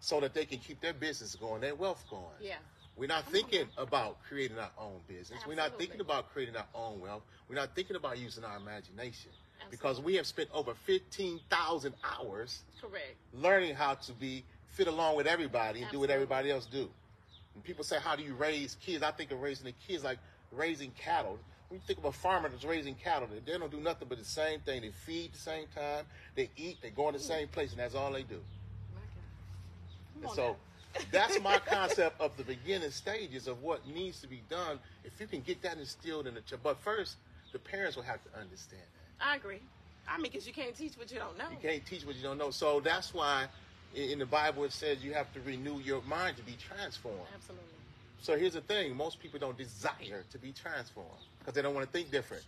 so 0.00 0.20
that 0.20 0.34
they 0.34 0.44
can 0.44 0.58
keep 0.58 0.80
their 0.80 0.92
business 0.92 1.34
going, 1.34 1.62
their 1.62 1.74
wealth 1.74 2.04
going. 2.10 2.24
Yeah. 2.40 2.56
We're 2.96 3.08
not 3.08 3.30
thinking 3.30 3.66
about 3.76 4.22
creating 4.26 4.58
our 4.58 4.70
own 4.78 5.00
business. 5.06 5.40
We're 5.46 5.54
not 5.54 5.66
Absolutely. 5.66 5.86
thinking 5.86 6.00
about 6.00 6.32
creating 6.32 6.56
our 6.56 6.66
own 6.74 7.00
wealth. 7.00 7.22
We're 7.48 7.56
not 7.56 7.74
thinking 7.74 7.96
about 7.96 8.18
using 8.18 8.42
our 8.44 8.56
imagination. 8.56 9.30
Because 9.70 10.00
we 10.00 10.14
have 10.14 10.26
spent 10.26 10.48
over 10.52 10.74
15,000 10.84 11.94
hours 12.04 12.62
Correct. 12.80 13.16
learning 13.34 13.74
how 13.74 13.94
to 13.94 14.12
be 14.12 14.44
fit 14.68 14.86
along 14.86 15.16
with 15.16 15.26
everybody 15.26 15.82
and 15.82 15.90
do 15.90 15.98
what 15.98 16.10
Absolutely. 16.10 16.14
everybody 16.14 16.50
else 16.50 16.66
do. 16.66 16.88
When 17.56 17.62
people 17.62 17.84
say, 17.84 17.98
"How 17.98 18.14
do 18.16 18.22
you 18.22 18.34
raise 18.34 18.76
kids?" 18.82 19.02
I 19.02 19.10
think 19.12 19.32
of 19.32 19.40
raising 19.40 19.64
the 19.64 19.72
kids 19.72 20.04
like 20.04 20.18
raising 20.52 20.90
cattle. 20.90 21.38
When 21.68 21.80
you 21.80 21.86
think 21.86 21.98
of 21.98 22.04
a 22.04 22.12
farmer 22.12 22.50
that's 22.50 22.64
raising 22.64 22.94
cattle, 22.96 23.28
they 23.28 23.58
don't 23.58 23.70
do 23.70 23.80
nothing 23.80 24.08
but 24.08 24.18
the 24.18 24.24
same 24.26 24.60
thing. 24.60 24.82
They 24.82 24.90
feed 24.90 25.32
the 25.32 25.38
same 25.38 25.66
time, 25.74 26.04
they 26.34 26.50
eat, 26.56 26.76
they 26.82 26.90
go 26.90 27.08
in 27.08 27.14
the 27.14 27.18
hmm. 27.18 27.24
same 27.24 27.48
place, 27.48 27.70
and 27.70 27.80
that's 27.80 27.94
all 27.94 28.12
they 28.12 28.22
do. 28.22 28.40
My 28.94 29.00
God. 29.00 30.20
Come 30.20 30.24
And 30.24 30.30
so 30.32 30.56
that's 31.10 31.40
my 31.40 31.58
concept 31.66 32.20
of 32.20 32.36
the 32.36 32.44
beginning 32.44 32.90
stages 32.90 33.48
of 33.48 33.62
what 33.62 33.88
needs 33.88 34.20
to 34.20 34.28
be 34.28 34.42
done. 34.50 34.78
If 35.02 35.18
you 35.18 35.26
can 35.26 35.40
get 35.40 35.62
that 35.62 35.78
instilled 35.78 36.26
in 36.26 36.34
the 36.34 36.42
child, 36.42 36.60
but 36.62 36.78
first, 36.80 37.16
the 37.52 37.58
parents 37.58 37.96
will 37.96 38.04
have 38.04 38.22
to 38.24 38.38
understand 38.38 38.82
that. 38.82 39.26
I 39.26 39.36
agree. 39.36 39.62
I 40.06 40.18
mean, 40.18 40.30
because 40.30 40.46
you 40.46 40.52
can't 40.52 40.74
teach 40.74 40.96
what 40.96 41.10
you 41.10 41.18
don't 41.18 41.36
know. 41.38 41.46
You 41.50 41.68
can't 41.68 41.84
teach 41.86 42.04
what 42.04 42.16
you 42.16 42.22
don't 42.22 42.38
know. 42.38 42.50
So 42.50 42.80
that's 42.80 43.12
why 43.14 43.46
in 43.94 44.10
in 44.10 44.18
the 44.18 44.26
Bible 44.26 44.64
it 44.64 44.72
says 44.72 45.02
you 45.02 45.12
have 45.14 45.32
to 45.34 45.40
renew 45.40 45.78
your 45.78 46.02
mind 46.02 46.36
to 46.36 46.42
be 46.42 46.56
transformed. 46.58 47.20
Absolutely. 47.34 47.64
So 48.20 48.36
here's 48.36 48.54
the 48.54 48.60
thing: 48.60 48.96
most 48.96 49.20
people 49.20 49.38
don't 49.38 49.56
desire 49.56 50.24
to 50.30 50.38
be 50.38 50.52
transformed 50.52 51.10
because 51.38 51.54
they 51.54 51.62
don't 51.62 51.74
want 51.74 51.86
to 51.86 51.92
think 51.92 52.10
different. 52.10 52.42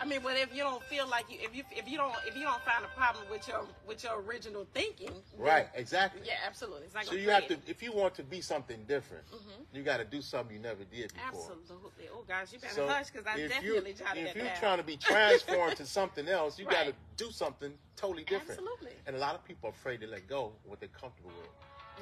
I 0.00 0.06
mean, 0.06 0.20
but 0.22 0.36
if 0.36 0.54
you 0.54 0.62
don't 0.62 0.82
feel 0.84 1.06
like 1.08 1.26
you, 1.30 1.38
if 1.42 1.54
you, 1.54 1.62
if 1.70 1.88
you 1.88 1.98
don't, 1.98 2.14
if 2.26 2.34
you 2.34 2.42
don't 2.42 2.62
find 2.62 2.84
a 2.84 2.98
problem 2.98 3.24
with 3.30 3.46
your, 3.46 3.66
with 3.86 4.02
your 4.02 4.20
original 4.22 4.66
thinking, 4.72 5.10
Right, 5.36 5.68
exactly. 5.74 6.22
Yeah, 6.24 6.34
absolutely. 6.46 6.86
So 7.04 7.14
you 7.14 7.30
have 7.30 7.44
create 7.44 7.64
to, 7.64 7.70
if 7.70 7.82
you 7.82 7.92
want 7.92 8.14
to 8.14 8.22
be 8.22 8.40
something 8.40 8.78
different, 8.88 9.24
mm-hmm. 9.26 9.76
you 9.76 9.82
got 9.82 9.98
to 9.98 10.04
do 10.04 10.22
something 10.22 10.56
you 10.56 10.62
never 10.62 10.84
did 10.84 11.12
before. 11.12 11.52
Absolutely. 11.52 12.08
Oh 12.12 12.24
gosh, 12.26 12.52
you 12.52 12.58
better 12.58 12.74
So 12.74 12.88
hush 12.88 13.10
because 13.10 13.26
I 13.26 13.36
definitely 13.36 13.90
you 13.90 13.96
jotted 13.96 14.26
if 14.26 14.36
you're 14.36 14.44
down. 14.44 14.56
trying 14.58 14.78
to 14.78 14.84
be 14.84 14.96
transformed 15.00 15.76
to 15.76 15.86
something 15.86 16.28
else, 16.28 16.58
you 16.58 16.64
got 16.64 16.86
to 16.86 16.94
do 17.16 17.30
something 17.30 17.72
totally 17.96 18.24
different. 18.24 18.60
Absolutely. 18.60 18.92
And 19.06 19.16
a 19.16 19.18
lot 19.18 19.34
of 19.34 19.44
people 19.44 19.68
are 19.68 19.72
afraid 19.72 20.00
to 20.00 20.06
let 20.06 20.26
go 20.28 20.46
of 20.46 20.52
what 20.64 20.80
they're 20.80 20.88
comfortable 20.88 21.30
with. 21.30 21.48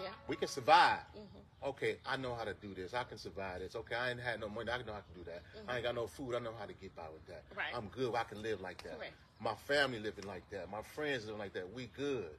Yeah. 0.02 0.08
We 0.28 0.36
can 0.36 0.48
survive. 0.48 1.00
Mm-hmm. 1.16 1.68
Okay, 1.70 1.96
I 2.06 2.16
know 2.16 2.34
how 2.34 2.44
to 2.44 2.54
do 2.54 2.72
this. 2.74 2.94
I 2.94 3.02
can 3.04 3.18
survive 3.18 3.60
this. 3.60 3.74
Okay, 3.74 3.94
I 3.96 4.10
ain't 4.10 4.20
had 4.20 4.40
no 4.40 4.48
money. 4.48 4.70
I 4.70 4.78
know 4.78 4.92
how 4.92 5.00
to 5.00 5.14
do 5.18 5.24
that. 5.24 5.42
I 5.66 5.76
ain't 5.76 5.84
got 5.84 5.94
no 5.94 6.06
food. 6.06 6.34
I 6.34 6.38
know 6.38 6.52
how 6.58 6.66
to 6.66 6.72
get 6.74 6.94
by 6.94 7.02
with 7.12 7.26
that. 7.26 7.48
Mm-hmm. 7.50 7.58
Right. 7.58 7.66
I'm 7.74 7.88
good. 7.88 8.14
I 8.14 8.22
can 8.24 8.40
live 8.42 8.60
like 8.60 8.82
that. 8.84 8.96
Correct. 8.96 9.12
My 9.40 9.54
family 9.54 9.98
living 9.98 10.26
like 10.26 10.48
that. 10.50 10.70
My 10.70 10.82
friends 10.82 11.24
living 11.26 11.38
like 11.40 11.52
that. 11.54 11.72
We 11.72 11.90
good. 11.96 12.30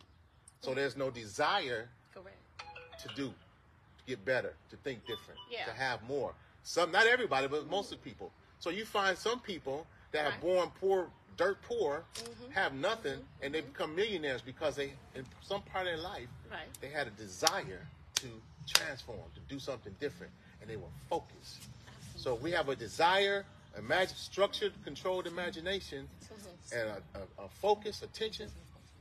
So 0.61 0.73
there's 0.73 0.95
no 0.97 1.09
desire 1.09 1.87
Correct. 2.13 2.37
to 3.01 3.07
do, 3.15 3.27
to 3.29 4.03
get 4.05 4.23
better, 4.25 4.53
to 4.69 4.75
think 4.77 4.99
different, 5.05 5.39
Yeah. 5.49 5.65
to 5.65 5.71
have 5.71 6.01
more. 6.03 6.33
Some, 6.63 6.91
not 6.91 7.07
everybody, 7.07 7.47
but 7.47 7.69
most 7.69 7.91
of 7.91 8.01
the 8.01 8.09
people. 8.09 8.31
So 8.59 8.69
you 8.69 8.83
find 8.85 9.17
some 9.17 9.39
people 9.39 9.85
that 10.11 10.25
Right. 10.25 10.33
are 10.33 10.39
born 10.41 10.71
poor, 10.79 11.09
dirt 11.39 11.61
poor, 11.61 12.03
Mhm. 12.17 12.51
have 12.51 12.73
nothing, 12.73 13.25
and 13.41 13.53
they 13.53 13.61
become 13.61 13.95
millionaires 13.95 14.41
because 14.41 14.75
they, 14.75 14.93
in 15.15 15.25
some 15.41 15.61
part 15.61 15.87
of 15.87 15.93
their 15.93 16.03
life, 16.03 16.27
Right. 16.51 16.67
they 16.81 16.89
had 16.89 17.07
a 17.07 17.11
desire 17.11 17.87
to 18.15 18.41
transform, 18.67 19.31
to 19.35 19.39
do 19.41 19.57
something 19.57 19.93
different, 20.01 20.33
and 20.59 20.69
they 20.69 20.75
were 20.75 20.91
focused. 21.07 21.61
So 22.17 22.35
we 22.35 22.51
have 22.51 22.67
a 22.67 22.75
desire, 22.75 23.45
imagine, 23.77 24.17
structured, 24.17 24.73
controlled 24.83 25.27
imagination, 25.27 26.09
Mhm. 26.29 26.73
and 26.73 26.89
a, 26.89 27.03
a, 27.41 27.45
a 27.45 27.49
focus, 27.49 28.01
attention. 28.03 28.51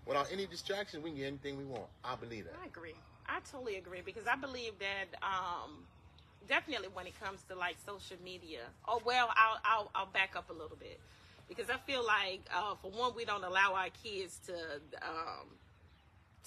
Without 0.06 0.30
any 0.30 0.46
distraction, 0.46 1.02
we 1.02 1.10
can 1.10 1.18
get 1.18 1.26
anything 1.26 1.58
we 1.58 1.64
want. 1.64 1.90
I 2.04 2.14
believe 2.14 2.44
that. 2.44 2.54
I 2.62 2.66
agree. 2.66 2.94
I 3.26 3.40
totally 3.40 3.76
agree 3.76 4.00
because 4.00 4.26
I 4.28 4.36
believe 4.36 4.78
that 4.78 5.08
um, 5.22 5.86
definitely 6.46 6.88
when 6.88 7.06
it 7.08 7.18
comes 7.18 7.42
to 7.48 7.56
like 7.56 7.76
social 7.84 8.16
media. 8.22 8.60
Oh 8.86 9.02
well, 9.04 9.28
I'll 9.34 9.60
I'll, 9.64 9.90
I'll 9.94 10.06
back 10.06 10.34
up 10.36 10.48
a 10.48 10.52
little 10.54 10.76
bit 10.78 10.98
because 11.48 11.70
I 11.70 11.78
feel 11.90 12.04
like 12.04 12.42
uh, 12.54 12.74
for 12.80 12.90
one, 12.90 13.12
we 13.16 13.24
don't 13.24 13.44
allow 13.44 13.74
our 13.74 13.88
kids 14.02 14.40
to 14.46 14.54
um, 15.02 15.48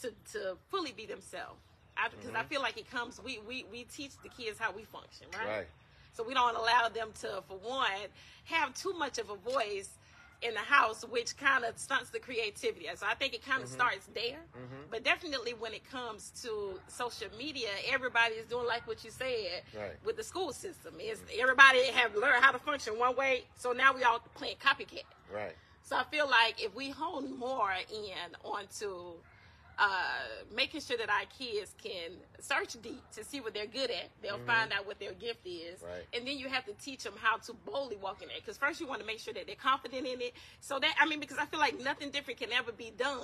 to 0.02 0.12
to 0.34 0.58
fully 0.70 0.92
be 0.92 1.06
themselves. 1.06 1.60
Because 2.10 2.34
I, 2.34 2.44
feel 2.44 2.62
like 2.62 2.78
it 2.78 2.90
comes, 2.90 3.22
we, 3.24 3.40
we 3.48 3.66
we 3.72 3.84
teach 3.84 4.12
the 4.24 4.30
kids 4.30 4.58
how 4.58 4.72
we 4.72 4.84
function, 4.86 5.28
right? 5.38 5.48
Right. 5.48 5.68
So 6.14 6.24
we 6.24 6.34
don't 6.34 6.56
allow 6.56 6.90
them 6.90 7.10
to, 7.22 7.44
for 7.48 7.58
one, 7.58 7.86
have 8.46 8.74
too 8.74 8.94
much 8.94 9.18
of 9.18 9.30
a 9.30 9.36
voice 9.36 9.90
in 10.42 10.54
the 10.54 10.60
house, 10.60 11.04
which 11.10 11.38
kind 11.38 11.64
of 11.64 11.78
stunts 11.78 12.10
the 12.10 12.20
creativity. 12.20 12.88
So 12.96 13.06
I 13.10 13.14
think 13.16 13.34
it 13.34 13.46
kind 13.46 13.62
of 13.62 13.70
mm-hmm. 13.70 13.76
starts 13.76 14.08
there. 14.14 14.40
Mm-hmm. 14.56 14.90
But 14.90 15.04
definitely 15.04 15.54
when 15.54 15.74
it 15.74 15.90
comes 15.90 16.32
to 16.44 16.80
social 16.88 17.28
media, 17.38 17.70
everybody 17.92 18.36
is 18.36 18.46
doing 18.48 18.66
like 18.66 18.88
what 18.88 19.04
you 19.04 19.12
said 19.12 19.64
Right. 19.78 19.92
with 20.04 20.18
the 20.18 20.24
school 20.24 20.52
system. 20.52 20.96
Is 21.00 21.22
everybody 21.40 21.86
have 21.86 22.16
learned 22.16 22.44
how 22.44 22.52
to 22.52 22.60
function 22.60 22.98
one 22.98 23.16
way, 23.16 23.44
so 23.56 23.72
now 23.72 23.94
we 23.94 24.04
all 24.04 24.20
playing 24.36 24.58
copycat. 24.58 25.04
Right. 25.34 25.56
So 25.84 25.96
I 25.98 26.04
feel 26.06 26.30
like 26.30 26.64
if 26.64 26.74
we 26.76 26.90
hone 26.90 27.38
more 27.38 27.72
in 27.92 28.36
onto 28.44 29.14
uh, 29.82 30.46
making 30.56 30.80
sure 30.80 30.96
that 30.98 31.10
our 31.10 31.26
kids 31.38 31.74
can 31.84 32.12
search 32.40 32.80
deep 32.84 33.02
to 33.16 33.24
see 33.24 33.42
what 33.42 33.54
they're 33.56 33.66
good 33.66 33.90
at, 33.90 34.10
they'll 34.22 34.38
find 34.46 34.72
out 34.72 34.86
what 34.86 35.00
their 35.00 35.14
gift 35.14 35.46
is, 35.48 35.80
Mm-hmm. 35.80 35.86
Right. 35.92 36.06
and 36.14 36.28
then 36.28 36.38
you 36.38 36.48
have 36.50 36.66
to 36.66 36.74
teach 36.74 37.04
them 37.04 37.16
how 37.20 37.38
to 37.38 37.54
boldly 37.66 37.98
walk 37.98 38.22
in 38.22 38.30
it. 38.30 38.36
Because 38.38 38.58
first 38.58 38.80
you 38.80 38.88
want 38.88 39.02
to 39.02 39.08
make 39.08 39.20
sure 39.20 39.34
that 39.34 39.48
they're 39.48 39.56
confident 39.56 40.06
in 40.06 40.22
it. 40.22 40.34
So 40.60 40.78
that 40.80 40.94
I 41.02 41.08
mean, 41.08 41.20
because 41.20 41.38
I 41.40 41.46
feel 41.48 41.60
like 41.60 41.82
nothing 41.82 42.12
different 42.12 42.40
can 42.40 42.52
ever 42.54 42.72
be 42.72 42.92
done 42.96 43.20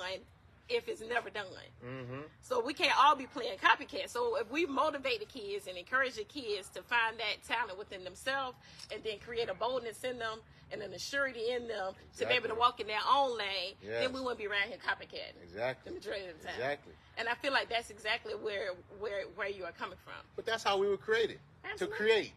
if 0.69 0.87
it's 0.87 1.01
never 1.01 1.29
done. 1.29 1.45
Mm-hmm. 1.85 2.21
So 2.41 2.63
we 2.63 2.73
can't 2.73 2.97
all 2.99 3.15
be 3.15 3.25
playing 3.27 3.57
copycat. 3.57 4.09
So 4.09 4.37
if 4.37 4.49
we 4.51 4.65
motivate 4.65 5.19
the 5.19 5.25
kids 5.25 5.67
and 5.67 5.77
encourage 5.77 6.15
the 6.15 6.23
kids 6.23 6.69
to 6.69 6.81
find 6.83 7.17
that 7.17 7.43
talent 7.47 7.77
within 7.77 8.03
themselves 8.03 8.57
and 8.93 9.03
then 9.03 9.19
create 9.25 9.49
a 9.49 9.53
boldness 9.53 10.03
in 10.03 10.19
them 10.19 10.39
and 10.71 10.81
an 10.81 10.91
assurity 10.91 11.55
in 11.55 11.67
them 11.67 11.93
to 12.17 12.25
be 12.27 12.33
able 12.33 12.49
to 12.49 12.55
walk 12.55 12.81
in 12.81 12.87
their 12.87 12.99
own 13.09 13.37
lane, 13.37 13.75
Yes. 13.81 14.03
then 14.03 14.13
we 14.13 14.19
wouldn't 14.19 14.37
be 14.37 14.47
around 14.47 14.67
here 14.67 14.77
copycatting. 14.85 15.41
Exactly. 15.43 15.91
The 15.91 15.95
majority 15.95 16.25
of 16.27 16.37
the 16.39 16.45
time. 16.47 16.55
Exactly. 16.55 16.93
And 17.17 17.29
I 17.29 17.35
feel 17.35 17.53
like 17.53 17.69
that's 17.69 17.89
exactly 17.89 18.33
where 18.33 18.71
where 18.99 19.23
where 19.35 19.49
you 19.49 19.63
are 19.63 19.71
coming 19.71 19.97
from. 20.03 20.21
But 20.35 20.45
that's 20.45 20.63
how 20.63 20.77
we 20.77 20.87
were 20.87 20.97
created 20.97 21.39
Absolutely. 21.63 21.97
to 21.97 22.03
create. 22.03 22.33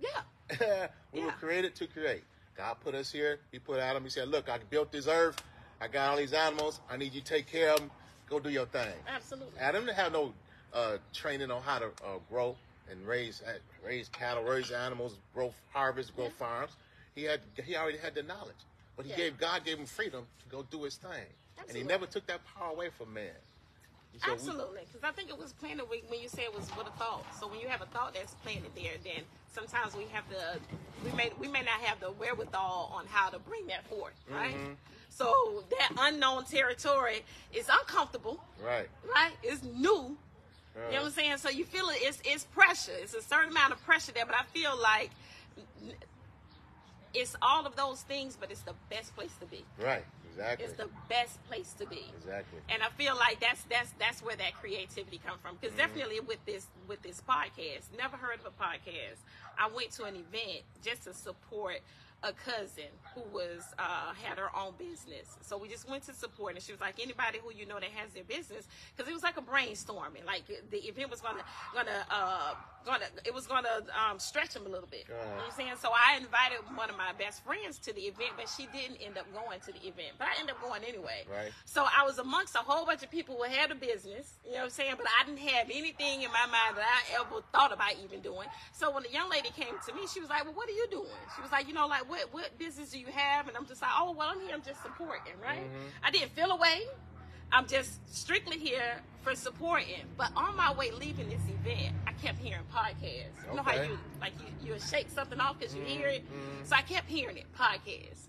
Yeah. 0.00 0.86
we 1.12 1.24
were 1.24 1.32
created 1.32 1.74
to 1.76 1.86
create. 1.86 2.22
God 2.56 2.76
put 2.80 2.94
us 2.94 3.10
here. 3.10 3.40
He 3.50 3.58
put 3.58 3.78
Adam. 3.78 4.04
He 4.04 4.10
said, 4.10 4.28
"Look, 4.28 4.48
I 4.48 4.58
built 4.70 4.92
this 4.92 5.06
earth. 5.06 5.42
I 5.82 5.88
got 5.88 6.10
all 6.10 6.16
these 6.16 6.32
animals. 6.32 6.80
I 6.88 6.96
need 6.96 7.12
you 7.12 7.20
to 7.20 7.26
take 7.26 7.50
care 7.50 7.70
of 7.72 7.80
them. 7.80 7.90
Go 8.30 8.38
do 8.38 8.50
your 8.50 8.66
thing." 8.66 8.94
Absolutely. 9.08 9.58
Adam 9.58 9.84
didn't 9.84 9.96
have 9.96 10.12
no 10.12 10.32
uh, 10.72 10.98
training 11.12 11.50
on 11.50 11.60
how 11.62 11.80
to 11.80 11.86
uh, 11.86 12.18
grow 12.30 12.56
and 12.90 13.04
raise 13.06 13.42
uh, 13.42 13.54
raise 13.84 14.08
cattle, 14.10 14.44
raise 14.44 14.70
animals, 14.70 15.16
grow 15.34 15.52
harvest, 15.72 16.14
grow 16.14 16.26
Yeah. 16.26 16.30
farms. 16.38 16.72
He 17.16 17.24
had 17.24 17.40
he 17.64 17.76
already 17.76 17.98
had 17.98 18.14
the 18.14 18.22
knowledge, 18.22 18.62
but 18.96 19.04
he 19.04 19.10
Yeah. 19.10 19.16
gave 19.16 19.38
God 19.38 19.64
gave 19.64 19.76
him 19.78 19.86
freedom 19.86 20.24
to 20.44 20.48
go 20.48 20.62
do 20.62 20.84
his 20.84 20.96
thing, 20.96 21.26
and 21.68 21.76
he 21.76 21.82
never 21.82 22.06
took 22.06 22.26
that 22.28 22.40
power 22.54 22.70
away 22.70 22.90
from 22.90 23.12
man. 23.12 23.34
Said, 24.18 24.28
we- 24.28 24.32
Absolutely, 24.34 24.80
because 24.92 25.02
I 25.02 25.10
think 25.12 25.30
it 25.30 25.38
was 25.38 25.54
planted 25.54 25.84
when 25.88 26.20
you 26.20 26.28
say 26.28 26.42
it 26.44 26.54
was 26.54 26.68
with 26.76 26.86
a 26.86 26.90
thought. 26.92 27.24
So 27.40 27.48
when 27.48 27.58
you 27.60 27.68
have 27.68 27.80
a 27.80 27.86
thought 27.86 28.12
that's 28.14 28.34
planted 28.34 28.70
there, 28.76 28.92
then 29.02 29.24
sometimes 29.50 29.96
we 29.96 30.04
have 30.12 30.28
to 30.30 30.60
we 31.04 31.10
may 31.12 31.32
we 31.40 31.48
may 31.48 31.62
not 31.62 31.80
have 31.80 31.98
the 31.98 32.12
wherewithal 32.12 32.92
on 32.94 33.06
how 33.06 33.30
to 33.30 33.38
bring 33.40 33.66
that 33.68 33.84
forth, 33.88 34.14
right? 34.30 34.54
Mhm. 34.54 34.76
So 35.14 35.62
that 35.70 35.92
unknown 35.98 36.44
territory 36.44 37.22
is 37.52 37.68
uncomfortable, 37.70 38.42
right. 38.64 38.88
right? 39.14 39.32
It's 39.42 39.62
new. 39.62 40.16
You 40.74 40.80
know 40.80 40.98
what 41.00 41.04
I'm 41.04 41.10
saying? 41.10 41.36
So 41.36 41.50
you 41.50 41.64
feel 41.64 41.88
it. 41.90 41.98
It's 42.00 42.18
it's 42.24 42.44
pressure. 42.44 42.92
It's 42.96 43.12
a 43.12 43.20
certain 43.20 43.50
amount 43.50 43.74
of 43.74 43.84
pressure 43.84 44.12
there, 44.12 44.24
but 44.24 44.34
I 44.34 44.44
feel 44.44 44.72
like 44.80 45.10
it's 47.12 47.36
all 47.42 47.66
of 47.66 47.76
those 47.76 48.00
things, 48.02 48.38
but 48.40 48.50
it's 48.50 48.62
the 48.62 48.74
best 48.88 49.14
place 49.14 49.34
to 49.40 49.46
be. 49.46 49.64
right. 49.78 50.04
Exactly. 50.32 50.64
It's 50.64 50.74
the 50.78 50.88
best 51.10 51.44
place 51.44 51.74
to 51.74 51.86
be 51.86 52.06
exactly. 52.16 52.58
and 52.70 52.82
I 52.82 52.88
feel 52.96 53.14
like 53.16 53.38
that's 53.38 53.64
that's 53.64 53.92
that's 53.98 54.22
where 54.22 54.34
that 54.36 54.54
creativity 54.54 55.20
come 55.22 55.36
from. 55.42 55.58
Because 55.60 55.76
mm-hmm. 55.76 55.88
definitely 55.88 56.20
with 56.20 56.42
this 56.46 56.68
with 56.88 57.02
this 57.02 57.20
podcast, 57.28 57.92
never 57.98 58.16
heard 58.16 58.40
of 58.40 58.46
a 58.46 58.62
podcast. 58.62 59.20
I 59.58 59.68
went 59.74 59.90
to 59.92 60.04
an 60.04 60.14
event 60.14 60.62
just 60.82 61.04
to 61.04 61.12
support 61.12 61.80
a 62.22 62.32
cousin 62.32 62.90
who 63.14 63.22
was 63.32 63.74
uh, 63.78 64.12
had 64.22 64.38
her 64.38 64.50
own 64.56 64.74
business. 64.78 65.36
So 65.40 65.58
we 65.58 65.68
just 65.68 65.88
went 65.88 66.04
to 66.04 66.14
support, 66.14 66.54
and 66.54 66.62
she 66.62 66.72
was 66.72 66.80
like, 66.80 67.00
anybody 67.00 67.38
who 67.42 67.52
you 67.52 67.66
know 67.66 67.80
that 67.80 67.90
has 67.90 68.12
their 68.12 68.24
business, 68.24 68.66
because 68.96 69.10
it 69.10 69.14
was 69.14 69.22
like 69.22 69.36
a 69.36 69.42
brainstorming. 69.42 70.24
Like 70.26 70.44
the 70.70 70.78
event 70.78 71.10
was 71.10 71.20
gonna 71.20 71.44
gonna 71.74 72.06
uh, 72.10 72.54
gonna 72.84 73.06
it 73.24 73.34
was 73.34 73.46
gonna 73.46 73.82
um, 73.94 74.18
stretch 74.18 74.54
him 74.54 74.66
a 74.66 74.68
little 74.68 74.88
bit. 74.88 75.04
You 75.08 75.14
know 75.14 75.36
what 75.36 75.46
I'm 75.46 75.56
saying? 75.56 75.74
So 75.80 75.90
I 75.90 76.16
invited 76.16 76.58
one 76.74 76.90
of 76.90 76.96
my 76.96 77.12
best 77.18 77.44
friends 77.44 77.78
to 77.80 77.92
the 77.92 78.02
event, 78.02 78.32
but 78.36 78.48
she 78.48 78.66
didn't 78.72 78.98
end 79.02 79.18
up 79.18 79.26
going 79.32 79.60
to 79.60 79.72
the 79.72 79.82
event. 79.86 80.18
But 80.18 80.28
I 80.28 80.40
ended 80.40 80.54
up 80.54 80.62
going 80.62 80.82
anyway. 80.84 81.24
Right. 81.30 81.52
So 81.64 81.84
I 81.84 82.04
was 82.04 82.18
amongst 82.18 82.54
a 82.54 82.64
whole 82.64 82.86
bunch 82.86 83.02
of 83.02 83.10
people 83.10 83.36
who 83.36 83.44
had 83.44 83.70
a 83.70 83.74
business, 83.74 84.38
you 84.44 84.52
know 84.52 84.58
what 84.58 84.64
I'm 84.64 84.70
saying? 84.70 84.94
But 84.96 85.06
I 85.20 85.26
didn't 85.26 85.40
have 85.48 85.68
anything 85.70 86.22
in 86.22 86.30
my 86.32 86.46
mind 86.46 86.76
that 86.76 86.86
I 86.86 87.20
ever 87.20 87.42
thought 87.52 87.72
about 87.72 87.94
even 88.02 88.20
doing. 88.20 88.48
So 88.72 88.90
when 88.90 89.02
the 89.02 89.10
young 89.10 89.30
lady 89.30 89.50
came 89.50 89.74
to 89.86 89.94
me, 89.94 90.06
she 90.12 90.20
was 90.20 90.30
like, 90.30 90.44
Well, 90.44 90.54
what 90.54 90.68
are 90.68 90.76
you 90.76 90.86
doing? 90.90 91.20
She 91.36 91.42
was 91.42 91.52
like, 91.52 91.68
You 91.68 91.74
know, 91.74 91.86
like, 91.86 92.08
what, 92.08 92.32
what 92.32 92.58
business 92.58 92.90
do 92.90 92.98
you 92.98 93.06
have? 93.12 93.48
And 93.48 93.56
I'm 93.56 93.66
just 93.66 93.82
like, 93.82 93.90
Oh, 93.98 94.12
well, 94.12 94.28
I'm 94.30 94.40
here, 94.40 94.54
I'm 94.54 94.62
just 94.62 94.82
supporting, 94.82 95.34
right? 95.42 95.66
I 96.02 96.10
didn't 96.10 96.32
feel 96.32 96.50
away. 96.50 96.82
I'm 97.52 97.66
just 97.66 98.00
strictly 98.14 98.58
here 98.58 98.96
for 99.22 99.34
supporting. 99.34 100.04
But 100.16 100.30
on 100.36 100.56
my 100.56 100.72
way 100.72 100.90
leaving 100.90 101.28
this 101.28 101.42
event, 101.48 101.94
I 102.06 102.12
kept 102.12 102.38
hearing 102.38 102.62
podcasts. 102.74 103.48
You 103.50 103.56
know 103.56 103.62
how 103.62 103.72
Okay. 103.72 103.88
you 103.88 103.98
like 104.20 104.32
you 104.62 104.72
you 104.74 104.78
shake 104.80 105.10
something 105.10 105.38
off 105.40 105.58
because 105.58 105.74
you 105.74 105.82
hear 105.82 106.08
it. 106.08 106.24
Mhm. 106.24 106.66
So 106.66 106.76
I 106.76 106.82
kept 106.82 107.08
hearing 107.08 107.36
it, 107.36 107.46
podcasts. 107.56 108.28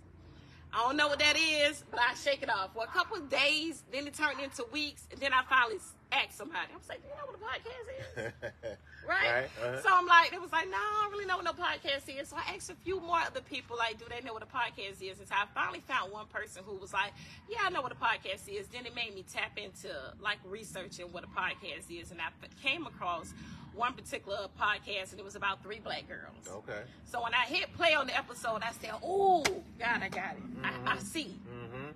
I 0.74 0.77
don't 0.77 0.98
know 0.98 1.08
what 1.08 1.20
that 1.20 1.36
is, 1.38 1.84
but 1.92 2.00
I 2.00 2.15
shake 2.15 2.42
it 2.42 2.50
off 2.50 2.74
for 2.74 2.84
a 2.84 2.88
couple 2.88 3.18
of 3.18 3.30
days. 3.30 3.84
Then 3.92 4.08
it 4.08 4.13
turned 4.15 4.39
into 4.39 4.65
weeks, 4.72 5.08
and 5.12 5.20
then 5.20 5.32
I 5.32 5.44
finally 5.44 5.80
asked 6.12 6.36
somebody. 6.38 6.68
I 6.74 6.77
was 6.77 6.89
like, 6.89 7.01
"Do 7.03 7.10
you 7.10 7.15
know 7.15 7.27
what 7.27 7.36
a 7.39 7.60
podcast 7.60 8.27
is?" 8.63 8.77
Right? 9.07 9.31
Right, 9.33 9.50
uh-huh. 9.63 9.81
So 9.81 9.89
I'm 9.91 10.05
like, 10.07 10.33
it 10.33 10.41
was 10.41 10.51
like, 10.51 10.69
no, 10.69 10.77
I 10.77 11.01
don't 11.03 11.12
really 11.12 11.25
know 11.25 11.36
what 11.38 11.45
no 11.45 11.51
podcast 11.53 12.07
is. 12.07 12.29
So 12.29 12.36
I 12.38 12.55
asked 12.55 12.69
a 12.69 12.75
few 12.75 13.00
more 13.01 13.17
other 13.19 13.41
people, 13.41 13.75
like, 13.77 14.00
do 14.00 14.05
they 14.10 14.22
know 14.25 14.33
what 14.33 14.43
a 14.43 14.45
podcast 14.45 15.01
is? 15.01 15.19
And 15.19 15.27
so 15.27 15.36
I 15.36 15.45
finally 15.53 15.81
found 15.88 16.12
one 16.12 16.25
person 16.27 16.63
who 16.65 16.75
was 16.77 16.93
like, 16.93 17.12
yeah, 17.50 17.57
I 17.65 17.69
know 17.69 17.81
what 17.81 17.91
a 17.91 17.95
podcast 17.95 18.48
is. 18.48 18.67
Then 18.67 18.86
it 18.86 18.95
made 18.95 19.13
me 19.15 19.24
tap 19.31 19.57
into 19.57 19.89
like 20.22 20.38
researching 20.45 21.07
what 21.12 21.24
a 21.24 21.27
podcast 21.27 21.89
is, 21.89 22.12
and 22.12 22.22
I 22.22 22.27
f- 22.43 22.50
came 22.63 22.86
across 22.88 23.33
one 23.75 23.93
particular 23.93 24.48
podcast, 24.62 25.12
and 25.12 25.19
it 25.19 25.25
was 25.25 25.36
about 25.36 25.63
three 25.63 25.79
black 25.79 26.07
girls. 26.07 26.48
okay. 26.48 26.81
So 27.05 27.22
when 27.24 27.33
I 27.33 27.45
hit 27.45 27.74
play 27.74 27.93
on 27.95 28.05
the 28.07 28.15
episode, 28.15 28.62
I 28.63 28.72
said, 28.79 28.91
"Oh 29.03 29.43
God, 29.79 30.01
I 30.03 30.10
got 30.10 30.36
it. 30.36 30.43
I, 30.63 30.93
I 30.93 30.98
see." 31.00 31.39
Mm-hmm. 31.50 31.91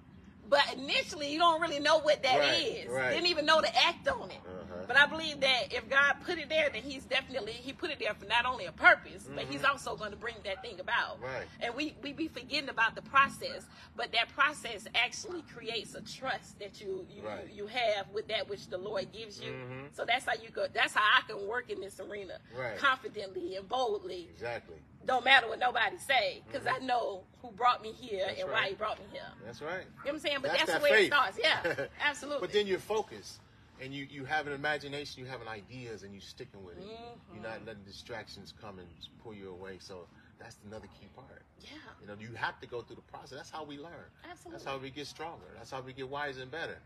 But 0.49 0.63
initially, 0.75 1.31
you 1.31 1.39
don't 1.39 1.61
really 1.61 1.79
know 1.79 1.99
what 1.99 2.23
that 2.23 2.39
Right, 2.39 2.85
is. 2.85 2.89
right. 2.89 3.11
Didn't 3.11 3.27
even 3.27 3.45
know 3.45 3.59
to 3.61 3.67
act 3.85 4.07
on 4.07 4.31
it. 4.31 4.37
Uh-huh. 4.45 4.56
But 4.88 4.98
I 4.98 5.06
believe 5.06 5.39
that 5.41 5.72
if 5.74 5.89
God 5.89 6.15
put 6.25 6.38
it 6.38 6.50
there, 6.50 6.70
then 6.72 6.82
He's 6.82 7.03
definitely 7.03 7.51
He 7.53 7.74
put 7.74 7.91
it 7.91 8.00
there 8.00 8.13
for 8.13 8.25
not 8.25 8.46
only 8.46 8.65
a 8.65 8.72
purpose, 8.72 9.27
but 9.34 9.44
He's 9.46 9.63
also 9.63 9.96
going 9.96 10.12
to 10.12 10.17
bring 10.17 10.36
that 10.46 10.62
thing 10.62 10.79
about. 10.79 11.22
Right. 11.22 11.46
And 11.62 11.75
we 11.75 11.96
we 12.01 12.13
be 12.13 12.27
forgetting 12.27 12.70
about 12.70 12.96
the 12.96 13.01
process, 13.03 13.65
but 13.96 14.12
that 14.13 14.29
process 14.29 14.88
actually 14.96 15.44
creates 15.53 15.94
a 15.96 16.01
trust 16.01 16.60
that 16.60 16.79
you 16.82 17.06
you 17.13 17.22
Right. 17.27 17.50
you 17.53 17.67
have 17.67 18.10
with 18.13 18.27
that 18.29 18.50
which 18.50 18.67
the 18.67 18.77
Lord 18.77 19.12
gives 19.12 19.41
you. 19.41 19.51
Mhm. 19.51 19.96
So 19.96 20.06
that's 20.06 20.25
how 20.25 20.34
you 20.41 20.50
go. 20.50 20.67
That's 20.74 20.94
how 20.94 21.03
I 21.03 21.22
can 21.27 21.46
work 21.48 21.70
in 21.70 21.82
this 21.82 22.00
arena 22.00 22.39
Right. 22.56 22.77
confidently 22.77 23.56
and 23.58 23.67
boldly, 23.67 24.27
Exactly. 24.32 24.77
Don't 25.06 25.24
matter 25.24 25.48
what 25.48 25.60
nobody 25.60 25.98
say, 26.00 26.41
because 26.48 26.67
I 26.67 26.79
know 26.79 27.24
who 27.41 27.50
brought 27.51 27.82
me 27.82 27.94
here 27.94 28.25
Mm-hmm. 28.25 28.27
That's 28.27 28.41
and 28.41 28.51
why. 28.51 28.67
He 28.70 28.75
brought 28.75 29.00
me 29.00 29.06
here. 29.12 29.22
That's 29.46 29.62
right. 29.62 29.79
You 29.79 29.79
know 29.79 29.86
what 30.03 30.13
I'm 30.15 30.20
saying? 30.20 30.38
But 30.41 30.51
That's 30.51 30.60
that's, 30.65 30.72
that 30.72 30.77
the 30.79 30.84
way 30.84 30.89
faith. 30.89 31.06
it 31.08 31.13
starts. 31.13 31.39
Yeah, 31.41 31.86
absolutely. 32.01 32.41
But 32.48 32.51
then 32.53 32.67
you're 32.67 32.79
focused 32.79 33.39
and 33.81 33.93
you, 33.93 34.07
you 34.10 34.25
have 34.25 34.48
an 34.48 34.53
imagination, 34.53 35.24
you 35.24 35.29
have 35.29 35.41
an 35.41 35.48
ideas, 35.48 36.03
and 36.03 36.13
you're 36.13 36.22
sticking 36.22 36.63
with 36.63 36.77
it. 36.77 36.84
Mm-hmm. 36.84 37.34
You're 37.36 37.43
not 37.43 37.65
letting 37.65 37.84
distractions 37.84 38.53
come 38.62 38.79
and 38.79 38.88
pull 39.24 39.34
you 39.34 39.51
away. 39.51 39.77
So 39.79 40.07
that's 40.39 40.57
another 40.67 40.88
key 41.00 41.07
part. 41.15 41.41
yeah, 41.62 41.69
You 42.01 42.07
know, 42.07 42.15
you 42.19 42.36
have 42.36 42.60
to 42.62 42.67
go 42.67 42.81
through 42.81 42.98
the 42.98 43.12
process. 43.12 43.38
That's 43.38 43.50
how 43.50 43.63
we 43.63 43.77
learn. 43.77 44.07
absolutely. 44.29 44.51
That's 44.60 44.65
how 44.65 44.77
we 44.77 44.89
get 44.89 45.07
stronger. 45.07 45.46
That's 45.55 45.72
how 45.72 45.81
we 45.81 45.93
get 45.93 46.10
wiser 46.10 46.41
and 46.41 46.51
better. 46.51 46.77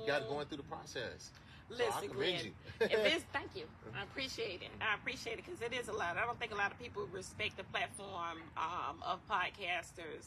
You 0.00 0.06
got 0.06 0.20
to 0.20 0.28
go 0.28 0.42
through 0.44 0.58
the 0.58 0.62
process. 0.64 1.30
So 1.70 1.84
I 1.84 1.86
Listen, 1.86 2.08
commend 2.08 2.16
Glenn. 2.16 2.44
you. 2.46 2.52
if 2.80 3.14
it's, 3.14 3.24
thank 3.32 3.50
you. 3.54 3.64
I 3.94 4.02
appreciate 4.02 4.62
it. 4.62 4.70
I 4.80 4.94
appreciate 4.94 5.38
it 5.38 5.44
because 5.44 5.60
it 5.60 5.72
is 5.72 5.88
a 5.88 5.92
lot. 5.92 6.16
I 6.16 6.24
don't 6.24 6.38
think 6.38 6.52
a 6.52 6.56
lot 6.56 6.72
of 6.72 6.78
people 6.78 7.06
respect 7.12 7.56
the 7.56 7.64
platform 7.64 8.40
um, 8.56 8.96
of 9.04 9.20
podcasters. 9.28 10.26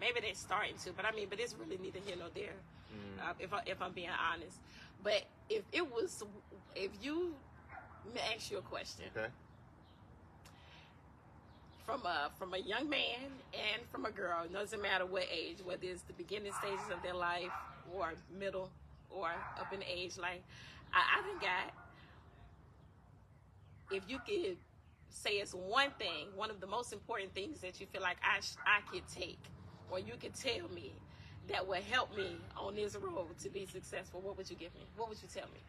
Maybe 0.00 0.20
they're 0.20 0.34
starting 0.34 0.74
to, 0.84 0.92
but 0.92 1.04
I 1.04 1.12
mean, 1.12 1.26
but 1.28 1.38
it's 1.38 1.54
really 1.54 1.76
neither 1.76 1.98
here 2.04 2.16
nor 2.18 2.28
there. 2.34 2.56
Mm. 2.90 3.28
Uh, 3.28 3.32
if 3.38 3.52
I, 3.52 3.60
if 3.66 3.82
I'm 3.82 3.92
being 3.92 4.08
honest, 4.10 4.56
but 5.02 5.22
if 5.48 5.62
it 5.72 5.82
was, 5.82 6.22
if 6.74 6.90
you 7.02 7.34
let 8.06 8.14
me 8.14 8.20
ask 8.34 8.50
you 8.50 8.58
a 8.58 8.62
question 8.62 9.04
Okay. 9.16 9.28
from 11.84 12.02
a 12.06 12.30
from 12.38 12.54
a 12.54 12.58
young 12.58 12.88
man 12.88 13.30
and 13.52 13.82
from 13.90 14.04
a 14.06 14.10
girl, 14.10 14.44
it 14.44 14.52
doesn't 14.52 14.80
matter 14.82 15.06
what 15.06 15.24
age, 15.32 15.58
whether 15.64 15.84
it's 15.84 16.02
the 16.02 16.12
beginning 16.12 16.52
stages 16.60 16.88
of 16.92 17.02
their 17.02 17.14
life 17.14 17.50
or 17.94 18.12
middle 18.38 18.70
or 19.10 19.28
up 19.58 19.72
in 19.72 19.82
age, 19.82 20.16
like 20.18 20.42
I, 20.92 21.18
I 21.18 21.22
done 21.26 21.38
got. 21.40 21.74
If 23.90 24.04
you 24.08 24.18
could 24.20 24.56
say 25.08 25.32
it's 25.32 25.52
one 25.52 25.90
thing, 25.98 26.28
one 26.36 26.50
of 26.50 26.60
the 26.60 26.66
most 26.66 26.92
important 26.92 27.34
things 27.34 27.60
that 27.60 27.80
you 27.80 27.86
feel 27.86 28.02
like 28.02 28.18
I 28.22 28.40
sh- 28.40 28.56
I 28.64 28.80
could 28.92 29.06
take, 29.08 29.40
or 29.90 29.98
you 29.98 30.12
could 30.20 30.34
tell 30.34 30.68
me 30.72 30.92
that 31.50 31.66
would 31.66 31.82
help 31.90 32.16
me 32.16 32.36
on 32.56 32.74
this 32.74 32.96
road 32.96 33.36
to 33.42 33.48
be 33.50 33.66
successful, 33.66 34.20
what 34.20 34.36
would 34.36 34.48
you 34.48 34.56
give 34.56 34.74
me? 34.74 34.82
What 34.96 35.08
would 35.08 35.18
you 35.20 35.28
tell 35.32 35.48
me? 35.48 35.60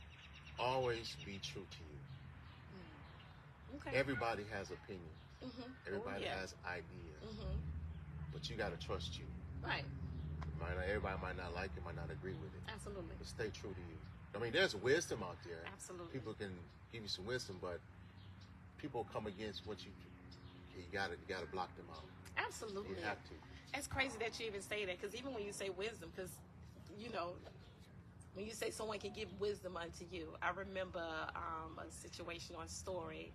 Always 0.59 1.15
be 1.25 1.39
true 1.41 1.65
to 1.69 1.77
you. 1.79 1.99
Okay. 3.79 3.97
Everybody 3.97 4.43
has 4.51 4.69
opinions. 4.69 5.07
mm-hmm. 5.43 5.71
Everybody 5.87 6.25
yeah. 6.25 6.39
has 6.39 6.53
ideas. 6.67 7.23
Mm-hmm. 7.25 7.57
But 8.33 8.49
you 8.49 8.55
got 8.55 8.77
to 8.77 8.85
trust 8.85 9.17
you. 9.17 9.25
Right. 9.63 9.85
Might 10.59 10.75
not, 10.75 10.85
everybody 10.85 11.17
might 11.21 11.37
not 11.37 11.55
like 11.55 11.71
it, 11.75 11.83
might 11.83 11.95
not 11.95 12.11
agree 12.11 12.35
with 12.37 12.53
it. 12.53 12.61
Absolutely. 12.71 13.15
But 13.17 13.27
stay 13.27 13.49
true 13.49 13.73
to 13.73 13.83
you. 13.89 13.97
I 14.35 14.39
mean, 14.39 14.53
there's 14.53 14.75
wisdom 14.75 15.23
out 15.23 15.37
there. 15.43 15.63
Absolutely. 15.73 16.13
People 16.13 16.33
can 16.33 16.51
give 16.93 17.01
you 17.01 17.09
some 17.09 17.25
wisdom, 17.25 17.57
but 17.61 17.79
people 18.77 19.07
come 19.11 19.25
against 19.27 19.65
what 19.65 19.83
you. 19.83 19.91
You 20.77 20.83
gotta, 20.93 21.13
you 21.13 21.27
gotta 21.27 21.47
block 21.47 21.75
them 21.75 21.85
out. 21.91 22.03
Absolutely. 22.37 22.95
You 22.95 23.03
have 23.03 23.21
to. 23.25 23.35
It's 23.73 23.87
crazy 23.87 24.17
that 24.19 24.39
you 24.39 24.47
even 24.47 24.61
say 24.61 24.85
that 24.85 24.99
because 24.99 25.15
even 25.15 25.33
when 25.33 25.43
you 25.43 25.53
say 25.53 25.69
wisdom, 25.69 26.11
because 26.15 26.31
you 26.99 27.09
know, 27.11 27.33
when 28.33 28.45
you 28.45 28.51
say 28.51 28.69
someone 28.69 28.99
can 28.99 29.13
give 29.13 29.29
wisdom 29.39 29.77
unto 29.77 30.05
you, 30.11 30.27
I 30.41 30.51
remember 30.51 31.03
um, 31.35 31.79
a 31.79 31.89
situation 31.91 32.55
or 32.57 32.63
a 32.63 32.67
story 32.67 33.31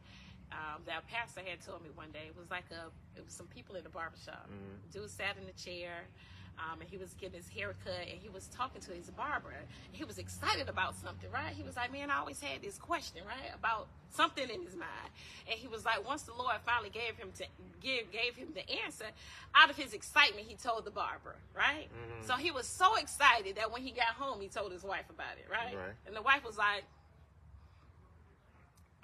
um, 0.52 0.83
that 0.87 1.02
a 1.02 1.12
pastor 1.12 1.40
had 1.45 1.61
told 1.64 1.83
me 1.83 1.90
one 1.95 2.11
day. 2.12 2.28
It 2.28 2.37
was 2.37 2.50
like 2.50 2.64
a, 2.71 2.88
it 3.19 3.25
was 3.25 3.33
some 3.35 3.47
people 3.47 3.76
in 3.76 3.83
the 3.83 3.88
barbershop. 3.90 4.47
Mhm. 4.49 4.93
Dude 4.93 5.11
sat 5.11 5.37
in 5.38 5.47
the 5.47 5.52
chair. 5.52 6.05
Um, 6.59 6.81
and 6.81 6.89
he 6.89 6.97
was 6.97 7.13
getting 7.21 7.37
his 7.37 7.49
hair 7.49 7.75
cut 7.85 8.01
and 8.11 8.19
he 8.19 8.29
was 8.31 8.47
talking 8.49 8.81
to 8.81 8.93
his 8.93 9.11
barber. 9.11 9.53
He 9.93 10.05
was 10.05 10.17
excited 10.19 10.69
about 10.69 10.95
something, 10.97 11.31
right? 11.31 11.53
He 11.53 11.63
was 11.63 11.77
like, 11.77 11.93
Man, 11.93 12.11
I 12.11 12.19
always 12.19 12.41
had 12.41 12.63
this 12.63 12.79
question, 12.79 13.23
right? 13.27 13.53
About 13.55 13.89
something 14.11 14.49
in 14.49 14.62
his 14.62 14.75
mind. 14.75 15.11
And 15.51 15.59
he 15.59 15.69
was 15.69 15.85
like, 15.85 16.07
once 16.07 16.23
the 16.23 16.33
Lord 16.33 16.57
finally 16.64 16.88
gave 16.88 17.16
him 17.16 17.29
to 17.37 17.45
give 17.83 18.11
gave 18.11 18.37
him 18.37 18.49
the 18.55 18.64
answer, 18.85 19.05
out 19.55 19.69
of 19.69 19.77
his 19.77 19.92
excitement, 19.92 20.47
he 20.49 20.55
told 20.57 20.87
the 20.87 20.90
barber, 20.90 21.37
right? 21.55 21.88
Mhm. 21.92 22.27
So 22.27 22.35
he 22.35 22.51
was 22.51 22.66
so 22.66 22.97
excited 22.97 23.57
that 23.57 23.71
when 23.71 23.83
he 23.83 23.90
got 23.90 24.14
home, 24.16 24.40
he 24.40 24.49
told 24.49 24.73
his 24.73 24.83
wife 24.83 25.11
about 25.11 25.37
it, 25.38 25.47
right? 25.51 25.77
Right. 25.77 25.95
And 26.07 26.16
the 26.16 26.23
wife 26.23 26.42
was 26.45 26.57
like, 26.57 26.85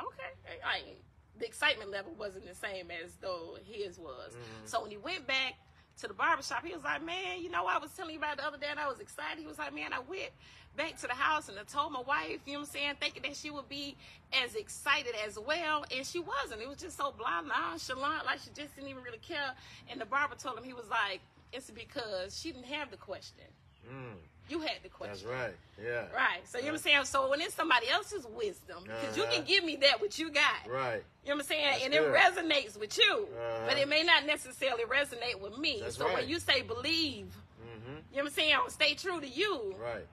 Okay. 0.00 0.58
Like, 0.64 0.96
the 1.38 1.46
excitement 1.46 1.90
level 1.90 2.12
wasn't 2.18 2.46
the 2.46 2.54
same 2.54 2.90
as 2.90 3.14
though 3.20 3.56
his 3.64 3.98
was. 3.98 4.32
Mhm. 4.34 4.68
So 4.68 4.80
when 4.82 4.90
he 4.90 4.96
went 4.96 5.26
back 5.26 5.54
to 5.98 6.08
the 6.08 6.14
barbershop, 6.14 6.64
he 6.64 6.72
was 6.72 6.84
like, 6.84 7.04
Man, 7.04 7.42
you 7.42 7.50
know, 7.50 7.66
I 7.66 7.78
was 7.78 7.90
telling 7.92 8.12
you 8.12 8.18
about 8.18 8.36
the 8.36 8.46
other 8.46 8.58
day 8.58 8.68
and 8.70 8.80
I 8.80 8.88
was 8.88 9.00
excited. 9.00 9.38
He 9.38 9.46
was 9.46 9.58
like, 9.58 9.74
Man, 9.74 9.92
I 9.92 10.00
went 10.00 10.30
back 10.76 10.96
to 11.00 11.06
the 11.06 11.14
house 11.14 11.48
and 11.48 11.58
I 11.58 11.64
told 11.64 11.92
my 11.92 12.00
wife, 12.00 12.40
you 12.46 12.54
know 12.54 12.60
what 12.60 12.68
I'm 12.68 12.72
saying, 12.72 12.94
thinking 13.00 13.22
that 13.22 13.36
she 13.36 13.50
would 13.50 13.68
be 13.68 13.96
as 14.42 14.54
excited 14.54 15.14
as 15.26 15.38
well. 15.38 15.84
And 15.94 16.06
she 16.06 16.18
wasn't. 16.18 16.62
It 16.62 16.68
was 16.68 16.78
just 16.78 16.96
so 16.96 17.12
blind, 17.16 17.48
nonchalant, 17.48 18.24
like 18.24 18.40
she 18.40 18.50
just 18.54 18.74
didn't 18.74 18.90
even 18.90 19.02
really 19.02 19.18
care. 19.18 19.52
And 19.90 20.00
the 20.00 20.06
barber 20.06 20.34
told 20.34 20.58
him, 20.58 20.64
he 20.64 20.72
was 20.72 20.88
like, 20.88 21.20
It's 21.52 21.70
because 21.70 22.38
she 22.40 22.52
didn't 22.52 22.66
have 22.66 22.90
the 22.90 22.96
question. 22.96 23.44
Mm, 23.86 24.16
You 24.48 24.60
had 24.60 24.78
the 24.82 24.88
question. 24.88 25.14
that's 25.14 25.24
right. 25.24 25.54
Yeah. 25.82 26.04
Right. 26.14 26.40
So 26.44 26.58
you 26.58 26.64
know 26.64 26.72
what 26.72 26.78
I'm 26.78 26.82
saying? 26.82 27.04
So 27.06 27.30
when 27.30 27.40
it's 27.40 27.54
somebody 27.54 27.88
else's 27.88 28.26
wisdom, 28.36 28.82
because 28.84 29.16
you 29.16 29.22
Uh-huh. 29.22 29.32
can 29.36 29.44
give 29.44 29.64
me 29.64 29.76
that 29.76 30.00
what 30.00 30.18
you 30.18 30.30
got. 30.30 30.68
Right. 30.68 31.02
You 31.24 31.30
know 31.30 31.36
what 31.36 31.42
I'm 31.42 31.42
saying? 31.46 31.64
That's 31.70 31.84
and 31.84 31.92
good. 31.94 32.02
it 32.02 32.14
resonates 32.14 32.78
with 32.78 32.98
you. 32.98 33.28
Uh-huh. 33.32 33.66
But 33.68 33.78
it 33.78 33.88
may 33.88 34.02
not 34.02 34.26
necessarily 34.26 34.84
resonate 34.84 35.40
with 35.40 35.56
me. 35.58 35.80
That's 35.82 35.96
so 35.96 36.06
right. 36.06 36.14
when 36.18 36.28
you 36.28 36.38
say 36.38 36.62
believe, 36.62 37.26
Mm-hmm. 37.62 37.88
you 38.10 38.16
know 38.18 38.22
what 38.22 38.24
I'm 38.24 38.30
saying? 38.30 38.56
Stay 38.68 38.94
true 38.94 39.20
to 39.20 39.26
you. 39.28 39.74
Right. 39.82 40.06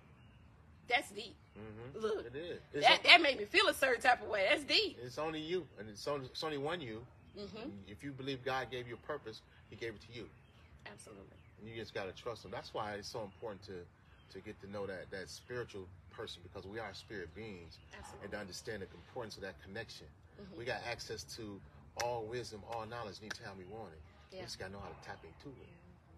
That's 0.88 1.10
deep. 1.12 1.36
Mm-hmm. 1.58 2.00
Look, 2.02 2.26
It 2.28 2.36
is. 2.36 2.60
It's, 2.74 2.88
that, 2.88 3.04
that 3.04 3.22
made 3.22 3.38
me 3.38 3.46
feel 3.46 3.68
a 3.68 3.74
certain 3.74 4.02
type 4.02 4.22
of 4.24 4.30
way. 4.30 4.46
That's 4.50 4.64
deep. 4.64 4.98
it's 5.04 5.18
only 5.18 5.40
you, 5.42 5.66
and 5.80 5.90
it's 5.90 6.08
only, 6.08 6.28
it's 6.28 6.44
only 6.44 6.58
one 6.58 6.80
you. 6.82 7.06
hmm 7.38 7.70
If 7.88 8.04
you 8.04 8.12
believe 8.12 8.44
God 8.46 8.72
gave 8.72 8.88
you 8.88 8.94
a 8.96 9.08
purpose, 9.08 9.42
He 9.70 9.76
gave 9.76 9.90
it 9.90 10.02
to 10.02 10.14
you, 10.20 10.28
Absolutely. 10.86 11.26
and 11.60 11.70
you 11.70 11.76
just 11.76 11.94
gotta 11.94 12.12
trust 12.12 12.46
Him. 12.46 12.52
That's 12.52 12.74
why 12.74 12.94
it's 12.94 13.10
so 13.10 13.22
important 13.24 13.62
to 13.64 13.74
to 14.32 14.40
get 14.40 14.60
to 14.62 14.70
know 14.72 14.86
that 14.86 15.10
that 15.12 15.30
spiritual 15.30 15.88
person 16.12 16.42
because 16.44 16.66
we 16.68 16.80
are 16.80 16.94
spirit 16.94 17.34
beings, 17.36 17.78
and 18.24 18.32
to 18.32 18.38
understand 18.38 18.82
the 18.82 18.88
importance 18.96 19.36
of 19.38 19.42
that 19.44 19.62
connection. 19.64 20.08
Mhm. 20.40 20.58
We 20.58 20.66
got 20.66 20.82
access 20.90 21.24
to 21.38 21.60
all 21.98 22.24
wisdom, 22.26 22.62
all 22.72 22.86
knowledge 22.86 23.18
anytime 23.22 23.58
we 23.58 23.66
want 23.66 23.94
it. 23.94 24.02
Yeah. 24.32 24.40
We 24.40 24.46
just 24.46 24.60
gotta 24.60 24.74
know 24.74 24.80
how 24.80 24.90
to 24.90 25.02
tap 25.08 25.20
into 25.24 25.50
it. 25.60 25.68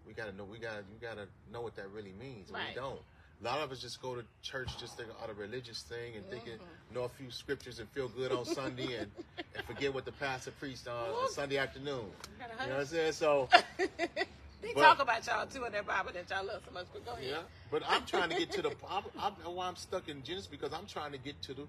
We 0.06 0.12
gotta 0.12 0.32
know. 0.32 0.44
We 0.44 0.58
gotta. 0.58 0.84
You 0.92 0.98
gotta 1.00 1.28
know 1.52 1.60
what 1.60 1.74
that 1.76 1.88
really 1.90 2.12
means. 2.12 2.50
Right. 2.50 2.68
We 2.68 2.74
don't. 2.74 3.00
A 3.40 3.44
lot 3.44 3.58
of 3.60 3.72
us 3.72 3.80
just 3.80 4.00
go 4.00 4.14
to 4.14 4.24
church 4.42 4.76
just 4.78 4.96
thinking 4.96 5.14
out 5.20 5.28
a 5.30 5.34
religious 5.34 5.82
thing 5.82 6.14
and 6.16 6.24
thinking 6.28 6.58
Mhm. 6.58 6.94
know 6.94 7.04
a 7.04 7.08
few 7.08 7.30
scriptures 7.30 7.78
and 7.80 7.88
feel 7.90 8.08
good 8.08 8.30
on 8.30 8.44
Sunday 8.44 8.96
and, 8.96 9.10
and 9.54 9.64
forget 9.64 9.92
what 9.92 10.04
the 10.04 10.12
pastor 10.12 10.52
preached 10.52 10.86
on 10.86 11.10
Woo. 11.10 11.28
Sunday 11.28 11.56
afternoon. 11.56 12.12
You 12.38 12.44
You 12.44 12.48
know 12.68 12.74
what 12.74 12.80
I'm 12.80 12.86
saying? 12.86 13.12
So 13.12 13.48
they 14.62 14.72
But- 14.74 14.80
talk 14.82 15.00
about 15.00 15.26
y'all 15.26 15.46
too 15.46 15.64
in 15.64 15.72
that 15.72 15.86
Bible 15.86 16.12
that 16.12 16.30
y'all 16.30 16.44
love 16.44 16.62
so 16.64 16.70
much, 16.72 16.86
but 16.92 17.04
go 17.04 17.12
ahead. 17.12 17.24
yeah. 17.24 17.42
But 17.70 17.82
I'm 17.86 18.04
trying 18.06 18.30
to 18.30 18.36
get 18.36 18.50
to 18.52 18.62
the. 18.62 18.70
I'm, 18.88 19.02
I'm, 19.18 19.32
why 19.54 19.66
I'm 19.66 19.76
stuck 19.76 20.08
in 20.08 20.22
Genesis 20.22 20.46
because 20.46 20.72
I'm 20.72 20.86
trying 20.86 21.12
to 21.12 21.18
get 21.18 21.40
to 21.42 21.54
the 21.54 21.66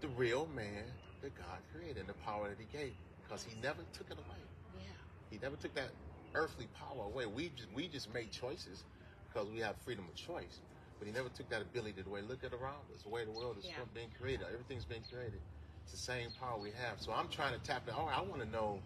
the 0.00 0.08
real 0.08 0.46
man 0.54 0.84
that 1.22 1.34
God 1.36 1.58
created 1.74 1.98
and 1.98 2.08
the 2.08 2.14
power 2.24 2.48
that 2.48 2.58
He 2.58 2.66
gave 2.76 2.92
because 3.24 3.42
He 3.42 3.58
never 3.60 3.82
took 3.92 4.06
it 4.10 4.18
away. 4.18 4.38
Yeah. 4.78 4.84
He 5.30 5.38
never 5.42 5.56
took 5.56 5.74
that 5.74 5.90
earthly 6.34 6.68
power 6.78 7.04
away. 7.06 7.26
We 7.26 7.50
just 7.56 7.68
we 7.74 7.88
just 7.88 8.12
made 8.14 8.30
choices 8.30 8.84
because 9.32 9.48
we 9.50 9.58
have 9.60 9.76
freedom 9.84 10.04
of 10.08 10.14
choice. 10.14 10.60
But 10.98 11.06
he 11.06 11.14
never 11.14 11.30
took 11.30 11.48
that 11.48 11.62
ability 11.62 12.02
away. 12.06 12.20
look 12.20 12.44
at 12.44 12.52
around 12.52 12.84
us, 12.94 13.02
the 13.02 13.08
way 13.08 13.24
the 13.24 13.30
world 13.30 13.56
is 13.58 13.64
Yeah. 13.64 13.76
being 13.94 14.10
created. 14.20 14.44
Everything's 14.52 14.84
being 14.84 15.02
created. 15.10 15.40
It's 15.84 15.92
the 15.92 15.98
same 15.98 16.28
power 16.38 16.58
we 16.58 16.72
have. 16.72 17.00
So 17.00 17.10
I'm 17.10 17.28
trying 17.28 17.54
to 17.58 17.58
tap 17.64 17.88
in. 17.88 17.94
Oh, 17.96 18.04
I 18.04 18.20
want 18.20 18.42
to 18.42 18.48
know 18.50 18.80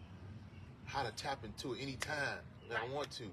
how 0.84 1.02
to 1.02 1.10
tap 1.16 1.44
into 1.44 1.74
it 1.74 1.82
anytime 1.82 2.38
that 2.68 2.78
I 2.80 2.94
want 2.94 3.10
to. 3.12 3.24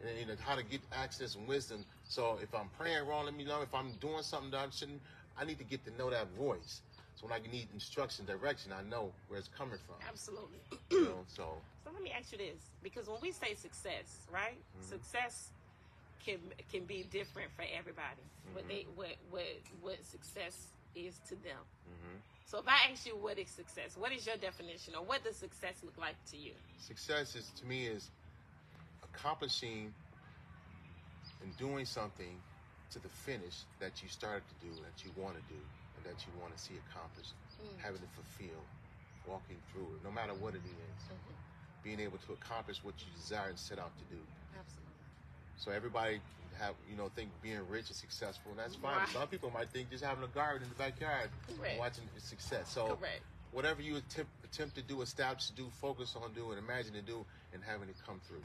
And 0.00 0.18
you 0.18 0.26
know, 0.26 0.34
how 0.40 0.54
to 0.54 0.62
get 0.64 0.80
access 0.92 1.34
and 1.34 1.46
wisdom. 1.46 1.84
So 2.08 2.38
if 2.42 2.54
I'm 2.54 2.68
praying 2.78 3.06
wrong, 3.06 3.24
let 3.26 3.34
me 3.34 3.44
know. 3.44 3.62
If 3.62 3.74
I'm 3.74 3.92
doing 4.00 4.22
something 4.22 4.50
that 4.52 4.60
I 4.60 4.70
shouldn't, 4.70 5.00
I 5.38 5.44
need 5.44 5.58
to 5.58 5.64
get 5.64 5.84
to 5.86 5.90
know 5.98 6.10
that 6.10 6.28
voice. 6.38 6.80
So 7.16 7.26
when 7.26 7.32
I 7.32 7.40
need 7.50 7.68
instruction, 7.74 8.24
direction, 8.26 8.72
I 8.72 8.82
know 8.88 9.12
where 9.28 9.38
it's 9.38 9.48
coming 9.48 9.78
from. 9.86 9.96
Absolutely. 10.08 10.58
You 10.90 11.04
know, 11.04 11.24
so 11.26 11.44
So 11.84 11.90
let 11.92 12.02
me 12.02 12.12
ask 12.16 12.32
you 12.32 12.38
this, 12.38 12.60
because 12.82 13.08
when 13.08 13.18
we 13.22 13.32
say 13.32 13.54
success, 13.54 14.26
right? 14.32 14.58
Mm-hmm. 14.58 14.88
Success 14.88 15.50
can 16.24 16.38
can 16.70 16.84
be 16.84 17.04
different 17.10 17.50
for 17.56 17.62
everybody. 17.76 18.22
What 18.52 18.64
Mm-hmm. 18.64 18.68
they 18.68 18.86
what 18.94 19.16
what 19.30 19.46
what 19.80 20.04
success 20.04 20.68
is 20.94 21.18
to 21.28 21.34
them. 21.36 21.62
mhm. 21.88 22.18
So 22.46 22.58
if 22.58 22.68
I 22.68 22.90
ask 22.90 23.06
you 23.06 23.16
what 23.16 23.38
is 23.38 23.48
success, 23.50 23.96
what 23.96 24.12
is 24.12 24.26
your 24.26 24.36
definition, 24.36 24.94
or 24.94 25.02
what 25.04 25.22
does 25.24 25.36
success 25.36 25.82
look 25.82 25.96
like 25.98 26.16
to 26.30 26.36
you? 26.36 26.52
success 26.78 27.34
is 27.36 27.50
to 27.60 27.66
me 27.66 27.86
is 27.86 28.10
accomplishing 29.18 29.92
and 31.42 31.56
doing 31.56 31.84
something 31.84 32.38
to 32.90 32.98
the 33.00 33.08
finish 33.08 33.64
that 33.80 34.02
you 34.02 34.08
started 34.08 34.42
to 34.48 34.54
do, 34.66 34.72
that 34.82 35.04
you 35.04 35.10
want 35.16 35.34
to 35.36 35.42
do, 35.52 35.60
and 35.96 36.04
that 36.06 36.26
you 36.26 36.32
want 36.40 36.56
to 36.56 36.58
see 36.62 36.74
accomplished, 36.88 37.34
Mm. 37.60 37.78
having 37.82 38.02
it 38.02 38.08
fulfilled, 38.14 38.66
walking 39.26 39.60
through 39.70 39.96
it, 39.96 40.04
no 40.04 40.10
matter 40.10 40.32
what 40.34 40.54
it 40.54 40.64
is, 40.64 41.02
Mhm. 41.10 41.34
being 41.82 42.00
able 42.00 42.18
to 42.18 42.32
accomplish 42.32 42.82
what 42.82 42.94
you 43.04 43.12
desire 43.12 43.48
and 43.50 43.58
set 43.58 43.78
out 43.78 43.96
to 43.98 44.04
do. 44.04 44.26
Absolutely. 44.58 44.94
So 45.56 45.70
everybody 45.72 46.22
have 46.56 46.76
you 46.88 46.96
know 46.96 47.08
think 47.10 47.30
being 47.42 47.68
rich 47.68 47.88
and 47.88 47.96
successful, 47.96 48.52
and 48.52 48.58
that's 48.60 48.76
fine. 48.76 48.96
Right. 48.98 49.08
Some 49.08 49.28
people 49.28 49.50
might 49.50 49.70
think 49.70 49.90
just 49.90 50.04
having 50.04 50.24
a 50.24 50.28
garden 50.28 50.62
in 50.62 50.68
the 50.70 50.76
backyard 50.76 51.30
Correct. 51.46 51.70
and 51.72 51.78
watching 51.78 52.08
is 52.16 52.22
success. 52.24 52.70
So 52.72 52.96
Correct. 52.96 53.22
whatever 53.50 53.82
you 53.82 53.96
attempt 53.96 54.32
attempt 54.44 54.76
to 54.76 54.82
do, 54.82 55.02
establish 55.02 55.46
to 55.48 55.52
do, 55.52 55.68
focus 55.70 56.14
on 56.16 56.32
doing, 56.32 56.58
imagine 56.58 56.94
to 56.94 57.02
do, 57.02 57.26
and 57.52 57.62
having 57.62 57.88
it 57.88 57.96
come 58.06 58.20
through, 58.20 58.44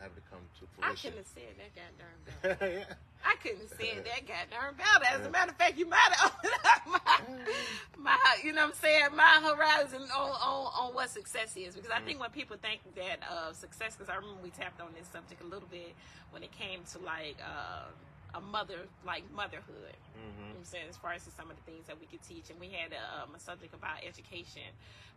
having 0.00 0.16
it 0.16 0.24
come 0.30 0.40
to 0.58 0.66
I 0.82 0.94
couldn't 0.94 1.18
have 1.18 1.26
said 1.26 1.54
that 1.60 1.70
goddamn 1.76 2.58
better. 2.58 2.72
yeah. 2.72 2.94
I 3.24 3.36
couldn't 3.36 3.60
have 3.60 3.76
said 3.76 4.04
that 4.04 4.26
goddamn 4.26 4.74
better. 4.76 5.20
As 5.20 5.26
a 5.26 5.30
matter 5.30 5.50
of 5.52 5.56
fact, 5.56 5.78
you 5.78 5.86
might 5.86 6.08
have 6.16 6.32
opened 6.32 6.54
up 6.64 6.82
my, 7.98 8.16
my, 8.16 8.36
you 8.42 8.52
know 8.52 8.62
what 8.62 8.74
I'm 8.74 8.80
saying, 8.80 9.08
my 9.14 9.40
horizon 9.44 10.02
on, 10.02 10.30
on, 10.30 10.72
on 10.72 10.94
what 10.94 11.10
success 11.10 11.54
is. 11.56 11.74
Because 11.76 11.90
I 11.90 12.00
think 12.00 12.18
when 12.20 12.30
people 12.30 12.56
think 12.56 12.80
that 12.96 13.20
uh, 13.30 13.52
success, 13.52 13.94
because 13.96 14.08
I 14.08 14.16
remember 14.16 14.40
we 14.42 14.50
tapped 14.50 14.80
on 14.80 14.88
this 14.98 15.06
subject 15.12 15.42
a 15.42 15.46
little 15.46 15.68
bit 15.70 15.94
when 16.30 16.42
it 16.42 16.52
came 16.52 16.80
to 16.92 16.98
like 16.98 17.36
uh, 17.44 17.88
a 18.34 18.40
mother, 18.40 18.80
like 19.06 19.24
motherhood. 19.34 19.96
You 20.14 20.20
know 20.20 20.48
what 20.52 20.58
I'm 20.58 20.64
saying, 20.64 20.84
as 20.90 20.96
far 20.96 21.12
as 21.12 21.22
some 21.22 21.50
of 21.50 21.56
the 21.56 21.62
things 21.62 21.86
that 21.86 21.98
we 21.98 22.06
could 22.06 22.22
teach, 22.22 22.50
and 22.50 22.60
we 22.60 22.68
had 22.68 22.92
a, 22.92 23.22
um, 23.22 23.34
a 23.34 23.40
subject 23.40 23.72
about 23.74 24.04
education. 24.06 24.68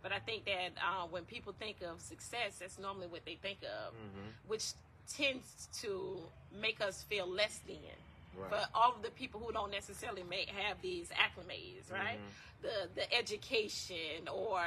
But 0.02 0.12
I 0.12 0.20
think 0.20 0.46
that 0.46 0.72
uh, 0.78 1.08
when 1.10 1.24
people 1.24 1.54
think 1.60 1.78
of 1.82 2.00
success, 2.02 2.58
that's 2.60 2.78
normally 2.80 3.08
what 3.08 3.26
they 3.26 3.36
think 3.36 3.60
of, 3.64 3.94
hmm 3.94 4.30
which 4.48 4.74
tends 5.12 5.68
to 5.82 6.18
make 6.62 6.80
us 6.80 7.04
feel 7.04 7.28
less 7.28 7.60
than. 7.68 7.76
Right. 8.38 8.50
For 8.50 8.68
all 8.74 8.94
of 8.96 9.02
the 9.04 9.12
people 9.12 9.40
who 9.42 9.52
don't 9.52 9.72
necessarily 9.72 10.24
make 10.24 10.50
have 10.50 10.82
these 10.82 11.10
acclimates, 11.10 11.92
right? 11.92 12.20
Mhm. 12.20 12.62
The 12.62 12.90
the 12.96 13.14
education 13.14 14.28
or 14.32 14.62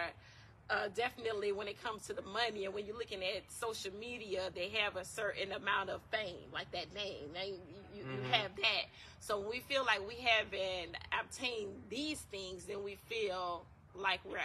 uh, 0.68 0.88
definitely 0.94 1.52
when 1.52 1.68
it 1.68 1.80
comes 1.82 2.06
to 2.06 2.12
the 2.12 2.22
money 2.22 2.64
and 2.64 2.74
when 2.74 2.87
you're 2.87 2.96
looking 2.98 3.22
at 3.22 3.50
social 3.50 3.92
media, 3.98 4.50
they 4.54 4.68
have 4.70 4.96
a 4.96 5.04
certain 5.04 5.52
amount 5.52 5.90
of 5.90 6.00
fame, 6.11 6.50
like 6.52 6.70
that 6.72 6.92
name. 6.92 7.30
They, 7.32 7.50
you, 7.50 7.80
you, 7.96 8.04
Mhm. 8.04 8.14
you 8.16 8.20
have 8.32 8.54
that. 8.56 8.85
So 9.20 9.38
when 9.40 9.48
we 9.50 9.61
feel 9.61 9.85
like 9.85 10.06
we 10.06 10.16
haven't 10.16 10.96
obtained 11.18 11.82
these 11.88 12.20
things, 12.22 12.64
then 12.66 12.82
we 12.85 12.96
feel 12.96 13.66
like 13.94 14.24
we're 14.24 14.38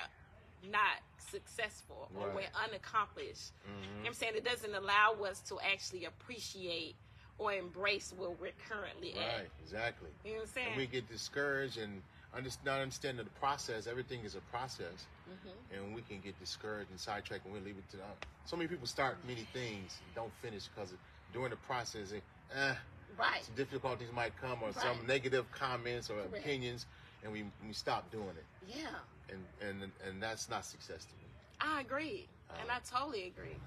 not 0.63 1.01
successful 1.17 2.09
or 2.15 2.29
we're 2.29 2.49
unaccomplished. 2.55 3.51
You 3.65 3.71
know 3.71 3.99
what 4.01 4.07
I'm 4.07 4.13
saying? 4.13 4.35
It 4.35 4.43
doesn't 4.45 4.73
allow 4.73 5.13
us 5.23 5.39
to 5.49 5.59
actually 5.59 6.05
appreciate 6.05 6.95
or 7.37 7.53
embrace 7.53 8.13
where 8.13 8.29
we're 8.29 8.51
currently 8.69 9.13
at. 9.13 9.17
Right. 9.41 9.51
Exactly. 9.61 10.09
You 10.23 10.31
know 10.31 10.37
what 10.37 10.41
I'm 10.43 10.53
saying? 10.53 10.67
And 10.69 10.77
we 10.77 10.87
get 10.87 11.07
discouraged 11.09 11.77
and 11.77 12.01
under, 12.33 12.49
not 12.63 12.79
understanding 12.79 13.25
the 13.25 13.39
process. 13.39 13.87
Everything 13.87 14.23
is 14.23 14.35
a 14.35 14.41
process, 14.41 15.07
hmm 15.25 15.49
and 15.73 15.95
we 15.95 16.01
can 16.01 16.19
get 16.19 16.37
discouraged 16.39 16.89
and 16.91 16.99
sidetracked 16.99 17.45
and 17.45 17.53
we 17.53 17.59
leave 17.61 17.77
it 17.77 17.89
to. 17.91 17.97
Uh, 17.97 18.07
so 18.45 18.55
many 18.57 18.67
people 18.67 18.85
start 18.87 19.17
many 19.25 19.43
things 19.53 19.97
and 20.05 20.15
don't 20.15 20.33
finish 20.41 20.67
because 20.67 20.93
during 21.33 21.49
the 21.49 21.55
process, 21.55 22.09
they, 22.11 22.21
eh, 22.53 22.75
Right. 23.21 23.43
some 23.45 23.55
difficulties 23.55 24.11
might 24.11 24.35
come 24.41 24.63
or 24.63 24.67
Right. 24.71 24.75
some 24.75 25.05
negative 25.05 25.45
comments 25.51 26.09
or 26.09 26.15
Correct. 26.23 26.37
opinions, 26.45 26.85
and 27.23 27.31
we 27.31 27.45
we 27.65 27.73
stop 27.73 28.09
doing 28.11 28.35
it, 28.35 28.45
Yeah. 28.67 28.87
and 29.29 29.45
and 29.61 29.91
and 30.05 30.21
that's 30.23 30.49
not 30.49 30.65
success 30.65 31.05
to 31.05 31.13
me. 31.15 31.25
I 31.59 31.81
agree, 31.81 32.27
and 32.49 32.69
Um, 32.69 32.77
I 32.77 32.79
totally 32.79 33.27
agree. 33.27 33.59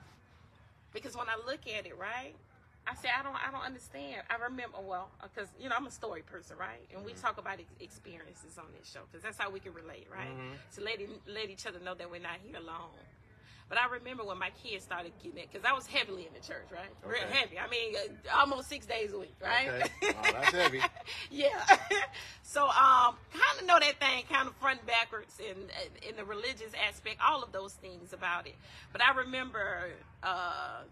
Because 0.92 1.16
when 1.16 1.28
I 1.28 1.36
look 1.46 1.66
at 1.66 1.86
it, 1.86 1.96
right, 1.96 2.34
I 2.86 2.94
say 2.94 3.08
I 3.10 3.22
don't, 3.22 3.34
I 3.36 3.50
don't 3.50 3.62
understand. 3.62 4.22
I 4.30 4.36
remember, 4.36 4.78
well, 4.80 5.10
because 5.22 5.48
you 5.58 5.68
know 5.68 5.76
I'm 5.76 5.86
a 5.86 5.90
story 5.90 6.22
person, 6.22 6.56
right, 6.58 6.86
and 6.92 7.04
we 7.04 7.12
Mhm. 7.12 7.20
talk 7.20 7.38
about 7.38 7.58
ex- 7.60 7.70
experiences 7.80 8.58
on 8.58 8.66
this 8.72 8.90
show 8.90 9.02
because 9.06 9.22
that's 9.22 9.38
how 9.38 9.50
we 9.50 9.60
can 9.60 9.72
relate, 9.72 10.08
right? 10.10 10.28
Mhm. 10.30 10.56
To 10.74 10.80
let 10.82 11.00
it, 11.00 11.10
let 11.26 11.48
each 11.50 11.66
other 11.66 11.78
know 11.80 11.94
that 11.94 12.10
we're 12.10 12.20
not 12.20 12.38
here 12.40 12.56
alone. 12.56 12.90
But 13.68 13.78
I 13.78 13.86
remember 13.88 14.24
when 14.24 14.38
my 14.38 14.50
kids 14.62 14.84
started 14.84 15.12
getting 15.22 15.38
it 15.38 15.48
because 15.50 15.64
I 15.64 15.72
was 15.72 15.86
heavily 15.86 16.26
in 16.26 16.32
the 16.34 16.46
church, 16.46 16.66
right? 16.70 16.90
Real 17.04 17.26
heavy. 17.30 17.58
I 17.58 17.68
mean, 17.68 17.94
uh, 17.96 18.38
almost 18.38 18.68
six 18.68 18.86
days 18.86 19.12
a 19.12 19.18
week, 19.18 19.34
right? 19.42 19.68
Okay. 19.68 20.12
Wow, 20.14 20.22
that's 20.32 20.50
heavy. 20.52 20.80
yeah. 21.30 21.48
so 22.42 22.64
um, 22.64 23.16
kind 23.32 23.60
of 23.60 23.66
know 23.66 23.78
that 23.80 23.98
thing, 24.00 24.24
kind 24.30 24.46
of 24.48 24.54
front 24.56 24.80
and 24.80 24.86
backwards, 24.86 25.38
in 25.40 25.56
in 26.08 26.16
the 26.16 26.24
religious 26.24 26.72
aspect, 26.88 27.16
all 27.26 27.42
of 27.42 27.52
those 27.52 27.72
things 27.74 28.12
about 28.12 28.46
it. 28.46 28.54
But 28.92 29.02
I 29.02 29.14
remember 29.14 29.88
uh, 30.22 30.82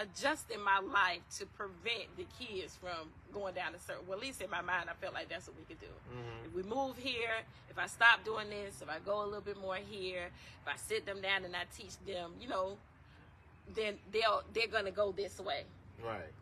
adjusting 0.00 0.60
my 0.62 0.78
life 0.80 1.20
to 1.38 1.46
prevent 1.46 2.16
the 2.16 2.26
kids 2.38 2.76
from 2.80 3.08
going 3.32 3.54
down 3.54 3.74
a 3.74 3.78
certain. 3.78 4.06
Well, 4.06 4.18
at 4.18 4.24
least 4.24 4.40
in 4.40 4.50
my 4.50 4.62
mind, 4.62 4.88
I 4.90 4.94
felt 4.94 5.14
like 5.14 5.28
that's 5.28 5.46
what 5.46 5.56
we 5.58 5.64
could 5.64 5.80
do. 5.80 5.86
Mhm. 6.12 6.46
If 6.46 6.54
we 6.54 6.62
move 6.62 6.96
here, 6.98 7.36
if 7.68 7.78
I 7.78 7.86
stop 7.86 8.24
doing 8.24 8.48
this, 8.50 8.82
if 8.82 8.88
I 8.88 8.98
go 8.98 9.22
a 9.22 9.26
little 9.26 9.40
bit 9.40 9.56
more 9.58 9.76
here, 9.76 10.26
if 10.62 10.68
I 10.72 10.76
sit 10.76 11.06
them 11.06 11.20
down 11.20 11.44
and 11.44 11.54
I 11.54 11.64
teach 11.76 11.96
them, 12.06 12.32
you 12.40 12.48
know, 12.48 12.78
then 13.74 13.98
they'll 14.12 14.42
they're 14.52 14.66
gonna 14.66 14.90
go 14.90 15.12
this 15.12 15.38
way 15.38 15.64
Right. 16.02 16.32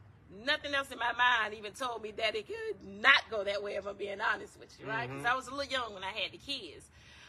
nothing 0.45 0.75
else 0.75 0.91
in 0.91 0.99
my 0.99 1.13
mind 1.13 1.53
even 1.55 1.73
told 1.73 2.03
me 2.03 2.11
that 2.13 2.35
it 2.35 2.47
could 2.47 2.83
not 2.87 3.29
go 3.31 3.45
that 3.45 3.63
way 3.63 3.75
if 3.75 3.87
I'm 3.87 3.97
being 3.97 4.21
honest 4.21 4.59
with 4.59 4.75
you, 4.81 4.87
right? 4.87 5.09
Because. 5.11 5.27
I 5.27 5.35
was 5.35 5.47
a 5.49 5.51
little 5.55 5.71
young 5.71 5.93
when 5.95 6.05
I 6.05 6.11
had 6.13 6.33
the 6.33 6.39
kids. 6.39 6.87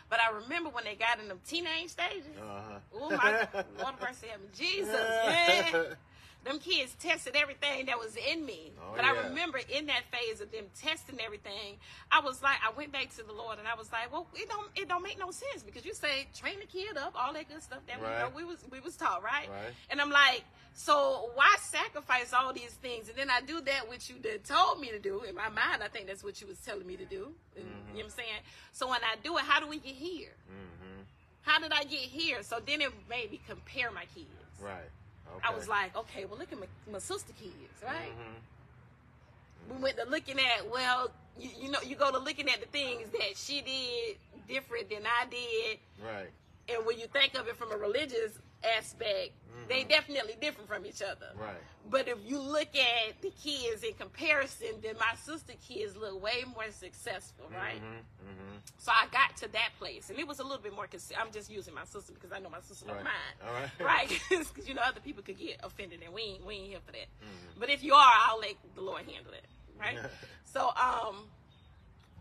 But 0.09 0.19
I 0.21 0.29
remember 0.31 0.69
when 0.69 0.85
they 0.85 0.95
got 0.95 1.19
in 1.19 1.27
them 1.27 1.39
teenage 1.47 1.89
stages. 1.89 2.25
Uh-huh. 2.41 2.79
Oh 2.95 3.09
my 3.11 3.47
Lord 3.77 3.95
mercy 4.01 4.27
have 4.27 4.41
me. 4.41 4.47
Jesus, 4.57 4.93
man. 5.27 5.95
Them 6.45 6.57
kids 6.59 6.95
tested 6.99 7.35
everything 7.35 7.87
that 7.87 7.99
was 7.99 8.15
in 8.15 8.45
me. 8.45 8.71
Oh, 8.79 8.93
but 8.95 9.03
yeah. 9.03 9.11
I 9.11 9.27
remember 9.27 9.59
in 9.69 9.87
that 9.87 10.03
phase 10.09 10.39
of 10.39 10.49
them 10.51 10.65
testing 10.79 11.19
everything, 11.19 11.75
I 12.11 12.21
was 12.21 12.41
like, 12.41 12.55
I 12.65 12.71
went 12.77 12.93
back 12.93 13.09
to 13.17 13.23
the 13.23 13.33
Lord 13.33 13.59
and 13.59 13.67
I 13.67 13.75
was 13.75 13.91
like, 13.91 14.11
well, 14.11 14.25
it 14.33 14.47
don't 14.47 14.67
it 14.75 14.87
don't 14.87 15.03
make 15.03 15.19
no 15.19 15.31
sense 15.31 15.63
because 15.63 15.85
you 15.85 15.93
say 15.93 16.27
train 16.33 16.59
the 16.61 16.65
kid 16.65 16.95
up, 16.97 17.13
all 17.15 17.33
that 17.33 17.49
good 17.49 17.61
stuff 17.61 17.79
that 17.87 17.99
we, 17.99 18.07
know, 18.07 18.13
Right. 18.13 18.33
we 18.35 18.45
was 18.45 18.63
we 18.71 18.79
was 18.79 18.95
taught, 18.95 19.21
right? 19.21 19.49
Right. 19.49 19.73
And 19.89 19.99
I'm 19.99 20.09
like, 20.11 20.43
so 20.73 21.29
why 21.35 21.57
sacrifice 21.59 22.31
all 22.31 22.53
these 22.53 22.71
things? 22.81 23.09
And 23.09 23.17
then 23.17 23.29
I 23.29 23.41
do 23.41 23.59
that 23.59 23.89
which 23.89 24.09
you 24.09 24.15
did 24.15 24.45
told 24.45 24.79
me 24.79 24.89
to 24.91 24.99
do. 24.99 25.23
In 25.23 25.35
my 25.35 25.49
mind, 25.49 25.83
I 25.83 25.89
think 25.89 26.07
that's 26.07 26.23
what 26.23 26.39
you 26.39 26.47
was 26.47 26.57
telling 26.59 26.87
me 26.87 26.95
to 26.95 27.05
do. 27.05 27.33
And, 27.57 27.65
You 27.65 27.71
know 27.71 27.95
what 27.95 28.03
I'm 28.05 28.09
saying? 28.11 28.39
So 28.71 28.87
when 28.87 29.01
I 29.03 29.15
do 29.21 29.37
it, 29.37 29.43
how 29.43 29.59
do 29.59 29.67
we 29.67 29.77
get 29.77 29.93
here? 29.93 30.31
Mm-hmm. 30.49 31.01
How 31.41 31.59
did 31.59 31.73
I 31.73 31.83
get 31.83 31.99
here? 31.99 32.43
So 32.43 32.59
then 32.65 32.79
it 32.79 32.91
made 33.09 33.29
me 33.31 33.41
compare 33.45 33.91
my 33.91 34.05
kids. 34.15 34.29
Right. 34.61 34.89
Okay. 35.37 35.47
I 35.47 35.55
was 35.55 35.67
like, 35.67 35.95
okay, 35.95 36.25
well 36.25 36.37
look 36.37 36.51
at 36.51 36.59
my, 36.59 36.67
my 36.91 36.99
sister 36.99 37.33
kids, 37.39 37.83
right? 37.83 38.11
Mhm. 38.11 39.75
We 39.75 39.83
went 39.83 39.97
to 39.97 40.05
looking 40.09 40.37
at, 40.39 40.69
well, 40.71 41.11
you, 41.39 41.49
you 41.61 41.71
know, 41.71 41.79
you 41.85 41.95
go 41.95 42.11
to 42.11 42.17
looking 42.17 42.49
at 42.49 42.59
the 42.59 42.65
things 42.67 43.09
that 43.11 43.35
she 43.37 43.61
did 43.61 44.17
different 44.47 44.89
than 44.89 45.03
I 45.05 45.25
did. 45.29 45.79
Right. 46.03 46.29
And 46.71 46.85
when 46.85 46.99
you 46.99 47.07
think 47.07 47.35
of 47.35 47.47
it 47.47 47.55
from 47.57 47.71
a 47.71 47.77
religious 47.77 48.37
aspect, 48.63 49.31
they 49.67 49.83
Mhm. 49.83 49.89
definitely 49.89 50.35
different 50.41 50.67
from 50.67 50.85
each 50.85 51.01
other. 51.01 51.31
Right. 51.35 51.57
But 51.89 52.07
if 52.07 52.17
you 52.25 52.39
look 52.39 52.75
at 52.75 53.21
the 53.21 53.31
kids 53.31 53.83
in 53.83 53.93
comparison, 53.95 54.79
then 54.81 54.95
my 54.99 55.15
sister 55.15 55.53
kids 55.67 55.95
look 55.95 56.21
way 56.21 56.43
more 56.55 56.69
successful, 56.71 57.47
right? 57.49 57.81
Mm-hmm. 57.81 58.29
Mm-hmm. 58.29 58.57
So 58.77 58.91
I 58.91 59.07
got 59.11 59.35
to 59.37 59.47
that 59.53 59.69
place, 59.79 60.09
and 60.09 60.19
it 60.19 60.27
was 60.27 60.39
a 60.39 60.43
little 60.43 60.61
bit 60.61 60.73
more. 60.75 60.87
Cons- 60.87 61.11
I'm 61.17 61.31
just 61.31 61.49
using 61.49 61.73
my 61.73 61.85
sister 61.85 62.13
because 62.13 62.31
I 62.31 62.39
know 62.39 62.49
my 62.49 62.61
sister 62.61 62.85
don't 62.85 62.97
Right. 62.97 63.05
mind, 63.05 63.35
All 63.47 63.53
right. 63.53 63.69
right? 63.79 64.21
Because 64.29 64.67
you 64.67 64.73
know 64.75 64.81
other 64.83 64.99
people 65.01 65.23
could 65.23 65.37
get 65.39 65.59
offended, 65.63 66.01
and 66.03 66.13
we 66.13 66.21
ain't, 66.23 66.45
we 66.45 66.55
ain't 66.55 66.67
here 66.67 66.79
for 66.85 66.91
that. 66.91 67.07
Mhm. 67.23 67.59
But 67.59 67.69
if 67.69 67.83
you 67.83 67.93
are, 67.95 68.13
I'll 68.27 68.39
let 68.39 68.55
the 68.75 68.81
Lord 68.81 69.05
handle 69.09 69.33
it, 69.33 69.45
right? 69.79 69.97
so 70.45 70.67
um, 70.75 71.27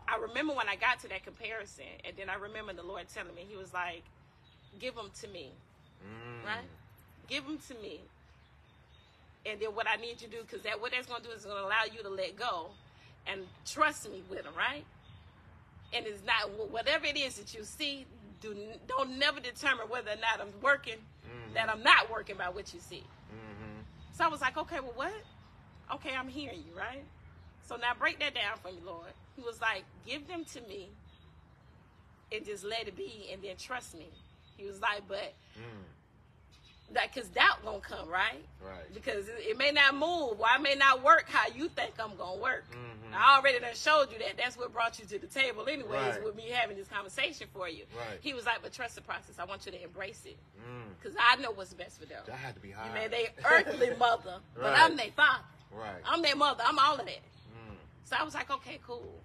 I 0.07 0.17
remember 0.17 0.55
when 0.55 0.69
I 0.69 0.77
got 0.77 1.01
to 1.01 1.09
that 1.09 1.25
comparison, 1.25 1.85
and 2.05 2.17
then 2.17 2.31
I 2.31 2.35
remember 2.37 2.73
the 2.73 2.83
Lord 2.83 3.07
telling 3.09 3.35
me, 3.35 3.45
He 3.49 3.57
was 3.57 3.73
like, 3.75 4.03
"Give 4.79 4.95
them 4.95 5.11
to 5.21 5.29
me." 5.29 5.53
Mm. 6.05 6.47
right? 6.47 6.65
Give 7.29 7.45
them 7.45 7.59
to 7.69 7.75
me. 7.75 8.01
And 9.47 9.61
then 9.61 9.75
what 9.75 9.87
I 9.89 9.97
need 9.97 10.21
you 10.21 10.29
to 10.29 10.37
do, 10.37 10.43
because 10.43 10.63
that 10.63 10.81
what 10.81 10.93
that's 10.93 11.07
going 11.07 11.23
to 11.23 11.29
do 11.29 11.35
is 11.35 11.45
going 11.45 11.57
to 11.57 11.65
allow 11.65 11.85
you 11.85 12.03
to 12.03 12.09
let 12.09 12.37
go 12.37 12.69
and 13.27 13.47
trust 13.67 14.11
me 14.11 14.23
with 14.29 14.45
them, 14.45 14.55
right? 14.57 14.85
And 15.93 16.07
it's 16.07 16.23
not 16.25 16.51
whatever 16.71 17.07
it 17.07 17.17
is 17.17 17.37
that 17.37 17.55
you 17.55 17.65
see. 17.65 18.07
Do 18.41 18.55
don't 18.87 19.19
never 19.19 19.41
determine 19.41 19.89
whether 19.89 20.13
or 20.13 20.17
not 20.17 20.41
I'm 20.41 20.53
working. 20.61 20.99
Mhm. 21.27 21.55
That 21.55 21.69
I'm 21.69 21.83
not 21.83 22.11
working 22.11 22.37
by 22.37 22.49
what 22.49 22.73
you 22.73 22.81
see. 22.81 23.03
Mhm. 23.33 23.85
So 24.13 24.25
I 24.25 24.29
was 24.29 24.41
like, 24.41 24.57
okay, 24.57 24.81
well, 24.81 24.93
what? 24.93 25.13
Okay, 25.95 26.15
I'm 26.15 26.29
hearing 26.29 26.63
you, 26.67 26.73
right? 26.79 27.05
So 27.63 27.77
now 27.77 27.95
break 27.95 28.19
that 28.21 28.35
down 28.35 28.59
for 28.59 28.71
me, 28.71 28.79
Lord. 28.85 29.13
He 29.35 29.43
was 29.43 29.61
like, 29.61 29.85
give 30.07 30.27
them 30.29 30.45
to 30.47 30.61
me 30.63 30.89
and 32.31 32.45
just 32.45 32.65
let 32.65 32.87
it 32.87 32.97
be 32.97 33.31
and 33.33 33.43
then 33.43 33.57
trust 33.57 33.95
me. 33.95 34.07
He 34.59 34.67
was 34.67 34.81
like, 34.81 35.03
but 35.09 35.33
Mm. 35.57 36.93
that 36.95 37.13
because 37.15 37.29
doubt 37.31 37.65
gonna 37.65 37.81
come, 37.81 38.09
right? 38.09 38.43
Right. 38.61 38.93
Because 38.93 39.29
it, 39.29 39.37
it 39.51 39.59
may 39.59 39.71
not 39.73 39.95
move, 39.95 40.41
or 40.41 40.47
I 40.49 40.59
may 40.59 40.75
not 40.75 41.03
work 41.03 41.27
how 41.29 41.47
you 41.55 41.69
think 41.69 41.95
I'm 41.99 42.17
gonna 42.17 42.41
work. 42.41 42.65
Mhm. 42.73 43.15
I 43.15 43.37
already 43.37 43.59
done 43.61 43.75
showed 43.75 44.11
you 44.13 44.19
that. 44.19 44.37
That's 44.37 44.57
what 44.57 44.73
brought 44.73 44.99
you 44.99 45.05
to 45.07 45.19
the 45.19 45.27
table, 45.27 45.67
anyways, 45.69 45.91
Right. 45.91 46.25
with 46.25 46.35
me 46.37 46.49
having 46.51 46.77
this 46.77 46.89
conversation 46.89 47.47
for 47.53 47.69
you. 47.69 47.85
Right. 47.97 48.19
He 48.21 48.35
was 48.35 48.45
like, 48.47 48.63
but 48.63 48.73
trust 48.73 48.97
the 48.97 49.01
process. 49.03 49.39
I 49.39 49.45
want 49.45 49.65
you 49.67 49.73
to 49.73 49.83
embrace 49.83 50.23
it, 50.27 50.37
Mm. 50.61 50.97
because 51.01 51.17
I 51.21 51.37
know 51.37 51.51
what's 51.53 51.73
best 51.75 51.99
for 52.01 52.07
them. 52.07 52.23
That 52.27 52.37
had 52.37 52.55
to 52.55 52.61
be 52.61 52.71
high. 52.73 52.89
You 52.89 52.95
know, 52.95 53.09
they 53.09 53.33
earthly 53.45 53.95
mother, 53.97 54.41
but 54.57 54.75
I'm 54.79 54.97
their 54.97 55.13
father. 55.13 55.45
Right. 55.71 56.03
I'm 56.05 56.23
their 56.23 56.37
mother. 56.37 56.65
I'm 56.67 56.79
all 56.79 56.95
of 56.99 57.05
that. 57.07 57.23
Mm. 57.55 57.77
So 58.05 58.17
I 58.19 58.23
was 58.25 58.35
like, 58.35 58.51
okay, 58.51 58.81
cool. 58.87 59.21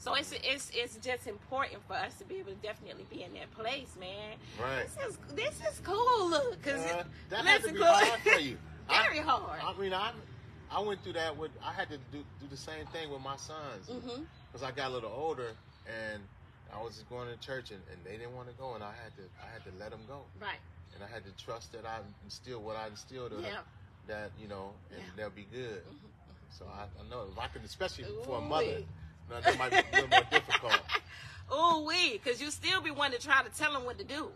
So 0.00 0.14
it's 0.14 0.32
it's 0.32 0.70
it's 0.74 0.96
just 0.96 1.26
important 1.26 1.82
for 1.86 1.92
us 1.92 2.14
to 2.18 2.24
be 2.24 2.36
able 2.36 2.52
to 2.52 2.56
definitely 2.56 3.04
be 3.10 3.22
in 3.22 3.34
that 3.34 3.50
place, 3.52 3.94
man. 4.00 4.32
Right. 4.58 4.86
This 4.86 4.96
is 5.10 5.18
this 5.36 5.54
is 5.70 5.80
cool, 5.84 6.30
look, 6.30 6.60
cause 6.62 6.80
Uh, 6.80 7.04
that 7.28 7.44
had 7.44 7.62
to 7.64 7.72
be 7.74 7.80
hard 7.82 8.20
for 8.22 8.40
you. 8.40 8.56
very 8.88 9.20
I, 9.20 9.22
hard. 9.22 9.60
I 9.62 9.78
mean, 9.78 9.92
I 9.92 10.12
I 10.70 10.80
went 10.80 11.02
through 11.04 11.12
that 11.14 11.36
with. 11.36 11.50
I 11.62 11.72
had 11.74 11.90
to 11.90 11.98
do 12.10 12.24
do 12.40 12.46
the 12.48 12.56
same 12.56 12.86
thing 12.86 13.10
with 13.10 13.20
my 13.20 13.36
sons 13.36 13.88
hmm 13.88 14.22
because 14.50 14.66
I 14.66 14.72
got 14.72 14.90
a 14.90 14.94
little 14.94 15.12
older 15.14 15.52
and 15.86 16.22
I 16.74 16.82
was 16.82 17.04
going 17.10 17.28
to 17.28 17.36
church 17.36 17.70
and, 17.70 17.80
and 17.92 18.02
they 18.02 18.16
didn't 18.16 18.34
want 18.34 18.48
to 18.48 18.54
go 18.54 18.74
and 18.74 18.82
I 18.82 18.92
had 19.04 19.14
to 19.16 19.22
I 19.44 19.52
had 19.52 19.62
to 19.64 19.72
let 19.78 19.90
them 19.90 20.00
go 20.08 20.22
Right. 20.40 20.58
and 20.94 21.04
I 21.04 21.08
had 21.12 21.24
to 21.26 21.44
trust 21.44 21.72
that 21.72 21.84
I 21.84 21.98
instilled 22.24 22.64
what 22.64 22.76
I 22.76 22.86
instilled 22.88 23.32
them, 23.32 23.44
that 24.08 24.30
you 24.40 24.48
know 24.48 24.72
and 24.96 25.00
Yeah. 25.04 25.12
they'll 25.14 25.30
be 25.44 25.46
good. 25.52 25.84
Mhm. 25.84 26.08
So 26.56 26.64
I, 26.66 26.84
I 26.98 27.08
know 27.10 27.28
if 27.30 27.38
I 27.38 27.46
can, 27.48 27.62
especially 27.64 28.04
for 28.24 28.38
a 28.38 28.40
mother, 28.40 28.82
now, 29.30 29.40
that 29.40 29.58
might 29.58 29.70
be 29.70 29.76
a 29.76 30.02
little 30.02 30.08
more 30.08 30.26
difficult. 30.30 30.80
Ooh 31.52 31.84
wee, 31.86 32.12
because 32.22 32.40
you 32.40 32.50
still 32.50 32.80
be 32.80 32.90
wanting 32.90 33.18
to 33.18 33.26
try 33.26 33.42
to 33.42 33.50
tell 33.50 33.74
him 33.74 33.84
what 33.84 33.98
to 33.98 34.04
do. 34.04 34.30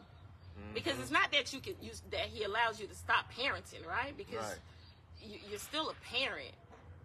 Mhm. 0.58 0.74
Because 0.74 0.98
it's 1.00 1.10
not 1.10 1.30
that 1.32 1.52
you 1.52 1.60
can 1.60 1.74
use 1.80 2.02
that 2.10 2.26
he 2.26 2.44
allows 2.44 2.80
you 2.80 2.86
to 2.86 2.94
stop 2.94 3.32
parenting, 3.32 3.86
right? 3.86 4.16
Because 4.16 4.44
Right. 4.44 4.58
you, 5.22 5.38
you're 5.50 5.58
still 5.58 5.90
a 5.90 5.94
parent, 6.12 6.54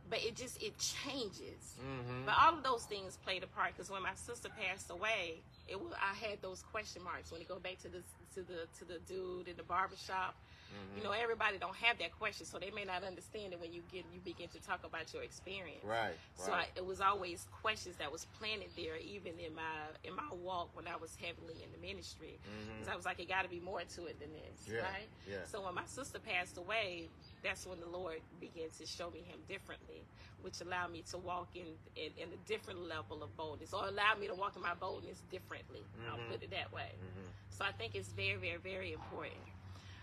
but 0.10 0.20
it 0.24 0.36
just 0.36 0.62
it 0.62 0.74
changes. 0.80 1.76
Mhm. 1.80 2.26
But 2.26 2.36
all 2.40 2.56
of 2.58 2.64
those 2.64 2.86
things 2.86 3.18
played 3.24 3.44
a 3.44 3.48
part 3.48 3.74
because 3.76 3.90
when 3.92 4.02
my 4.02 4.16
sister 4.16 4.50
passed 4.50 4.90
away, 4.90 5.42
it 5.68 5.80
was 5.80 5.94
I 5.94 6.14
had 6.16 6.42
those 6.42 6.64
question 6.72 7.04
marks 7.04 7.32
when 7.32 7.42
you 7.42 7.48
go 7.48 7.60
back 7.60 7.78
to 7.84 7.90
the 7.90 8.02
to 8.36 8.42
the 8.44 8.68
to 8.80 8.86
the 8.86 9.00
dude 9.08 9.48
in 9.48 9.56
the 9.58 9.64
barbershop. 9.64 10.36
Mhm. 10.70 10.98
You 10.98 11.04
know, 11.04 11.12
everybody 11.12 11.58
don't 11.58 11.76
have 11.78 11.98
that 12.00 12.12
question, 12.18 12.46
so 12.46 12.60
they 12.60 12.70
may 12.72 12.86
not 12.86 13.04
understand 13.04 13.54
it 13.54 13.60
when 13.60 13.74
you 13.74 13.82
get 13.92 14.06
you 14.14 14.20
begin 14.22 14.50
to 14.50 14.60
talk 14.60 14.84
about 14.84 15.12
your 15.14 15.24
experience. 15.24 15.84
Right. 15.84 16.14
So 16.36 16.52
right. 16.52 16.68
I, 16.76 16.80
it 16.80 16.86
was 16.86 17.02
always 17.02 17.46
questions 17.62 17.96
that 17.98 18.12
was 18.12 18.26
planted 18.26 18.70
there, 18.76 18.98
even 18.98 19.40
in 19.40 19.56
my 19.56 19.90
in 20.04 20.16
my 20.16 20.30
walk 20.32 20.70
when 20.76 20.88
I 20.88 20.96
was 20.96 21.16
heavily 21.16 21.64
in 21.64 21.72
the 21.72 21.78
ministry. 21.80 22.40
Because 22.78 22.88
I 22.92 22.96
was 22.96 23.06
like, 23.06 23.20
it 23.20 23.28
got 23.28 23.44
to 23.44 23.50
be 23.50 23.60
more 23.60 23.82
to 23.82 24.06
it 24.06 24.20
than 24.20 24.30
this, 24.34 24.68
Yeah, 24.72 24.82
right? 24.82 25.08
yeah. 25.28 25.46
So 25.46 25.62
when 25.64 25.74
my 25.76 25.86
sister 25.86 26.20
passed 26.20 26.58
away, 26.58 27.10
that's 27.44 27.66
when 27.66 27.80
the 27.80 27.88
Lord 27.88 28.22
began 28.40 28.70
to 28.78 28.86
show 28.86 29.10
me 29.10 29.20
Him 29.22 29.40
differently, 29.48 30.04
which 30.42 30.62
allowed 30.62 30.92
me 30.92 31.02
to 31.12 31.18
walk 31.18 31.50
in 31.56 31.68
in, 31.96 32.12
in 32.18 32.30
a 32.34 32.38
different 32.48 32.80
level 32.88 33.24
of 33.24 33.36
boldness, 33.36 33.74
or 33.74 33.88
allowed 33.88 34.20
me 34.20 34.28
to 34.28 34.36
walk 34.36 34.56
in 34.56 34.62
my 34.62 34.76
boldness 34.76 35.20
differently. 35.32 35.84
I'll 36.10 36.18
Mhm. 36.20 36.32
put 36.32 36.44
it 36.44 36.52
that 36.52 36.72
way. 36.72 36.92
Mhm. 37.02 37.28
So 37.50 37.66
I 37.66 37.72
think 37.72 37.96
it's 37.96 38.10
very, 38.10 38.36
very, 38.38 38.58
very 38.58 38.94
important. 38.94 39.42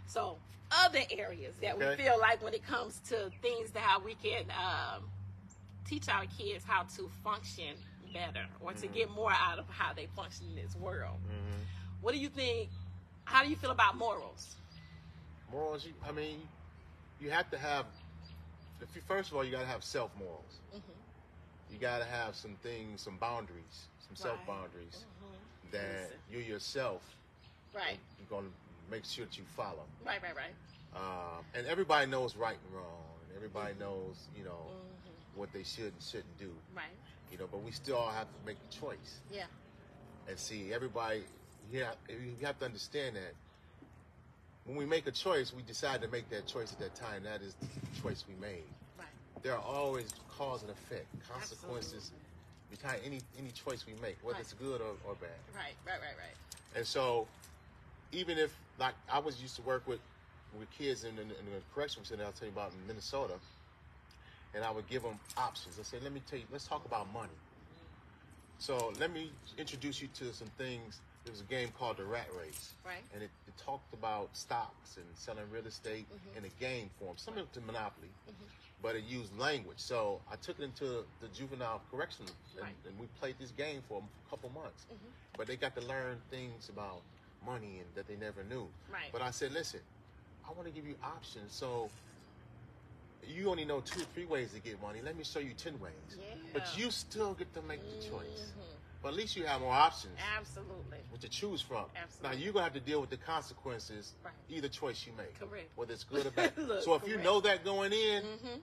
So 0.07 0.39
other 0.71 1.01
areas 1.11 1.55
that 1.63 1.79
we 1.79 1.85
feel 1.97 2.19
like 2.21 2.43
when 2.43 2.55
it 2.55 2.65
comes 2.67 3.01
to 3.09 3.31
things 3.43 3.71
that 3.73 3.81
how 3.83 4.01
we 4.01 4.15
can 4.15 4.45
um, 4.51 5.05
teach 5.85 6.09
our 6.09 6.25
kids 6.39 6.65
how 6.67 6.83
to 6.97 7.09
function 7.23 7.77
better 8.13 8.47
or 8.61 8.73
to 8.73 8.89
Mhm. 8.89 8.93
get 8.95 9.11
more 9.11 9.33
out 9.33 9.59
of 9.59 9.69
how 9.69 9.93
they 9.93 10.07
function 10.07 10.47
in 10.49 10.57
this 10.57 10.75
world. 10.75 11.19
Mhm. 11.29 11.65
What 12.01 12.13
do 12.13 12.19
you 12.19 12.29
think? 12.29 12.71
How 13.25 13.43
do 13.43 13.49
you 13.51 13.57
feel 13.57 13.71
about 13.71 13.97
morals? 13.97 14.57
Morals. 15.51 15.85
You, 15.85 15.95
I 16.05 16.13
mean, 16.13 16.49
you 17.21 17.31
have 17.31 17.51
to 17.51 17.59
have. 17.59 17.87
If 18.81 18.95
you 18.95 19.03
first 19.03 19.31
of 19.31 19.37
all, 19.37 19.45
you 19.45 19.51
got 19.51 19.61
to 19.61 19.67
have 19.67 19.83
self 19.85 20.15
morals. 20.17 20.61
Mm-hmm. 20.75 21.73
You 21.73 21.79
got 21.79 21.99
to 21.99 22.05
have 22.05 22.37
some 22.37 22.57
things, 22.57 23.01
some 23.03 23.17
boundaries, 23.19 23.87
some 24.07 24.17
self 24.17 24.45
boundaries 24.47 25.05
Mm-hmm. 25.23 25.71
that 25.73 26.01
Listen. 26.03 26.17
you 26.31 26.39
yourself 26.41 27.03
Right, 27.75 27.99
you're 28.19 28.29
gonna 28.29 28.53
make 28.91 29.05
sure 29.05 29.25
that 29.25 29.37
you 29.39 29.45
follow. 29.57 29.85
right, 30.05 30.21
right, 30.23 30.35
right. 30.37 30.55
Um, 30.95 31.45
and 31.55 31.67
everybody 31.67 32.11
knows 32.11 32.37
right 32.37 32.57
and 32.67 32.75
wrong. 32.75 33.03
And 33.29 33.37
everybody 33.37 33.75
knows, 33.79 34.17
you 34.37 34.45
know, 34.45 34.57
Mm-hmm. 34.71 35.41
what 35.41 35.53
they 35.53 35.63
should 35.63 35.93
and 35.93 36.03
shouldn't 36.03 36.39
do. 36.39 36.51
Right. 36.75 36.85
You 37.31 37.39
know, 37.39 37.47
but 37.51 37.63
we 37.63 37.71
still 37.73 37.97
all 37.97 38.11
have 38.11 38.27
to 38.29 38.47
make 38.47 38.57
a 38.57 38.75
choice. 38.75 39.21
Yeah. 39.33 39.45
And 40.29 40.39
see, 40.39 40.73
everybody, 40.73 41.23
yeah, 41.73 41.91
you 42.09 42.47
have 42.47 42.59
to 42.61 42.65
understand 42.65 43.17
that 43.17 43.35
when 44.65 44.77
we 44.77 44.87
make 44.87 45.07
a 45.07 45.11
choice, 45.13 45.53
we 45.55 45.63
decide 45.63 46.01
to 46.03 46.09
make 46.09 46.29
that 46.31 46.47
choice 46.47 46.73
at 46.73 46.79
that 46.81 46.95
time. 46.95 47.23
That 47.25 47.43
is 47.43 47.55
the 47.61 47.67
choice 48.03 48.25
we 48.29 48.35
made. 48.41 48.65
Right. 48.99 49.07
There 49.43 49.53
are 49.55 49.63
always 49.63 50.09
cause 50.39 50.63
and 50.63 50.71
effect, 50.71 51.07
consequences 51.31 52.11
behind 52.71 53.01
any 53.05 53.21
any 53.39 53.51
choice 53.51 53.85
we 53.87 53.93
make, 54.03 54.17
whether 54.23 54.37
Right. 54.39 54.43
it's 54.43 54.55
good 54.55 54.81
or, 54.81 54.95
or 55.07 55.15
bad. 55.21 55.31
Right. 55.55 55.75
Right. 55.87 56.01
Right. 56.01 56.17
Right. 56.19 56.37
And 56.75 56.87
so, 56.87 57.29
even 58.13 58.39
if 58.39 58.53
like 58.79 58.95
I 59.13 59.19
was 59.19 59.41
used 59.41 59.57
to 59.57 59.63
work 59.63 59.87
with 59.87 60.01
with 60.59 60.71
kids 60.71 61.05
in, 61.05 61.11
in, 61.19 61.31
in 61.31 61.47
the 61.53 61.61
correctional 61.75 62.05
center, 62.07 62.25
I'll 62.25 62.33
tell 62.33 62.49
you 62.49 62.53
about 62.55 62.73
in 62.73 62.87
Minnesota, 62.87 63.35
and 64.55 64.65
I 64.65 64.71
would 64.71 64.89
give 64.89 65.03
them 65.03 65.19
options. 65.37 65.79
I 65.79 65.83
said, 65.83 66.03
"Let 66.03 66.13
me 66.13 66.23
tell 66.29 66.39
you, 66.39 66.45
let's 66.51 66.67
talk 66.67 66.85
about 66.87 67.13
money." 67.13 67.33
So 68.59 68.93
let 68.99 69.11
me 69.13 69.31
introduce 69.59 70.01
you 70.01 70.09
to 70.15 70.33
some 70.33 70.49
things. 70.57 71.01
There 71.25 71.33
was 71.33 71.41
a 71.41 71.45
game 71.45 71.69
called 71.77 71.97
the 71.99 72.05
Rat 72.05 72.29
Race, 72.39 72.73
Right. 72.87 73.03
and 73.13 73.23
it, 73.23 73.31
it 73.49 73.55
talked 73.59 73.93
about 73.93 74.35
stocks 74.37 74.97
and 74.97 75.05
selling 75.15 75.45
real 75.51 75.67
estate 75.67 76.07
Mhm. 76.09 76.39
in 76.39 76.45
a 76.45 76.49
game 76.61 76.89
form, 77.01 77.17
similar 77.19 77.47
to 77.53 77.61
Monopoly, 77.61 78.09
Mhm. 78.29 78.47
but 78.81 78.95
it 78.95 79.03
used 79.05 79.37
language. 79.37 79.79
So 79.81 80.23
I 80.31 80.37
took 80.37 80.59
it 80.61 80.63
into 80.63 81.05
the 81.21 81.29
juvenile 81.35 81.83
correctional, 81.91 82.33
and, 82.55 82.63
Right. 82.63 82.77
and 82.87 82.97
we 82.99 83.09
played 83.19 83.37
this 83.41 83.51
game 83.51 83.83
for 83.89 84.01
a 84.01 84.31
couple 84.31 84.49
months 84.51 84.87
Mhm. 84.89 84.97
but 85.37 85.47
they 85.47 85.57
got 85.57 85.75
to 85.75 85.83
learn 85.83 86.19
things 86.31 86.69
about 86.71 87.03
money 87.45 87.79
and 87.79 87.87
that 87.95 88.07
they 88.09 88.17
never 88.17 88.43
knew. 88.45 88.69
Right. 88.93 89.11
But 89.13 89.23
I 89.23 89.31
said, 89.31 89.53
listen, 89.53 89.81
I 90.49 90.53
want 90.53 90.65
to 90.67 90.71
give 90.73 90.87
you 90.87 90.95
options. 91.03 91.53
So 91.53 91.91
you 93.29 93.51
only 93.51 93.65
know 93.65 93.81
two 93.81 94.01
or 94.01 94.05
three 94.15 94.25
ways 94.25 94.53
to 94.53 94.61
get 94.61 94.81
money. 94.81 95.01
Let 95.05 95.17
me 95.17 95.25
show 95.25 95.41
you 95.41 95.53
ten 95.57 95.79
ways. 95.81 95.93
Yeah. 96.17 96.35
But 96.53 96.77
you 96.79 96.91
still 96.91 97.35
get 97.35 97.53
to 97.55 97.63
make 97.63 97.81
the 97.83 98.07
choice. 98.09 98.53
Mhm. 98.57 98.63
But 99.03 99.09
at 99.11 99.15
least 99.15 99.37
you 99.37 99.45
have 99.45 99.61
more 99.61 99.73
options 99.75 100.17
Absolutely. 100.37 100.99
what 101.11 101.21
to 101.21 101.29
choose 101.29 101.61
from. 101.61 101.85
Absolutely. 102.01 102.29
Now 102.39 102.43
you're 102.45 102.53
gonna 102.53 102.65
have 102.65 102.73
to 102.75 102.81
deal 102.81 103.01
with 103.01 103.11
the 103.11 103.17
consequences 103.19 104.13
Right. 104.25 104.33
either 104.49 104.69
choice 104.69 105.07
you 105.07 105.13
make, 105.17 105.39
Correct. 105.39 105.69
whether 105.77 105.93
it's 105.93 106.05
good 106.05 106.27
or 106.27 106.31
bad. 106.31 106.53
Look, 106.59 106.83
so 106.83 106.95
if 106.95 107.07
you 107.07 107.17
know 107.19 107.41
that 107.41 107.65
going 107.65 107.93
in, 107.93 108.23
Mm-hmm. 108.25 108.57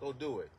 go 0.00 0.12
do 0.12 0.40
it. 0.40 0.50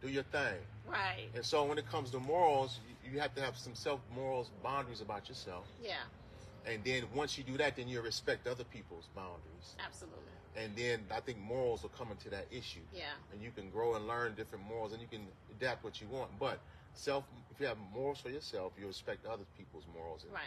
Do 0.00 0.08
your 0.08 0.22
thing. 0.24 0.54
Right. 0.86 1.28
And 1.34 1.44
so 1.44 1.64
when 1.64 1.78
it 1.78 1.88
comes 1.90 2.10
to 2.10 2.20
morals, 2.20 2.78
you, 3.04 3.12
you 3.14 3.20
have 3.20 3.34
to 3.36 3.40
have 3.40 3.56
some 3.56 3.74
self 3.74 4.00
morals 4.14 4.50
boundaries 4.62 5.00
about 5.00 5.28
yourself. 5.28 5.66
Yeah. 5.82 5.94
And 6.66 6.82
then 6.84 7.04
once 7.14 7.38
you 7.38 7.44
do 7.44 7.56
that, 7.58 7.76
then 7.76 7.88
you 7.88 8.00
respect 8.00 8.46
other 8.46 8.64
people's 8.64 9.08
boundaries. 9.14 9.76
Absolutely. 9.84 10.18
And 10.56 10.74
then 10.76 11.00
I 11.14 11.20
think 11.20 11.38
morals 11.38 11.82
will 11.82 11.90
come 11.90 12.10
into 12.10 12.28
that 12.30 12.46
issue. 12.50 12.80
Yeah. 12.92 13.04
And 13.32 13.40
you 13.42 13.50
can 13.50 13.70
grow 13.70 13.94
and 13.94 14.06
learn 14.08 14.34
different 14.34 14.64
morals 14.66 14.92
and 14.92 15.00
you 15.00 15.08
can 15.08 15.26
adapt 15.50 15.84
what 15.84 16.00
you 16.00 16.08
want. 16.08 16.30
But 16.38 16.58
self, 16.94 17.24
if 17.50 17.60
you 17.60 17.66
have 17.66 17.76
morals 17.94 18.20
for 18.20 18.30
yourself, 18.30 18.72
you 18.78 18.86
respect 18.86 19.24
other 19.26 19.44
people's 19.56 19.84
morals. 19.94 20.26
Right. 20.32 20.42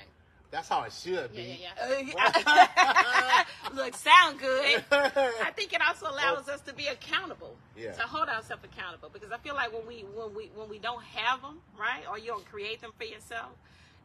That's 0.51 0.67
how 0.67 0.83
it 0.83 0.91
should 0.91 1.29
Yeah. 1.33 1.43
be. 1.43 1.59
Yeah. 1.61 1.99
Yeah. 2.01 3.43
Uh, 3.71 3.73
Look, 3.73 3.95
sound 3.95 4.37
good. 4.37 4.83
I 4.91 5.51
think 5.55 5.71
it 5.71 5.81
also 5.87 6.07
allows 6.09 6.49
us 6.49 6.59
to 6.61 6.73
be 6.73 6.87
accountable. 6.87 7.55
Yeah. 7.77 7.93
To 7.93 8.01
hold 8.01 8.27
ourselves 8.27 8.63
accountable 8.65 9.09
because 9.13 9.31
I 9.31 9.37
feel 9.37 9.55
like 9.55 9.71
when 9.71 9.87
we 9.87 10.03
when 10.13 10.35
we 10.35 10.51
when 10.53 10.67
we 10.67 10.77
don't 10.77 11.01
have 11.03 11.41
them, 11.41 11.59
right, 11.79 12.03
or 12.09 12.19
you 12.19 12.27
don't 12.27 12.45
create 12.51 12.81
them 12.81 12.91
for 12.97 13.05
yourself, 13.05 13.51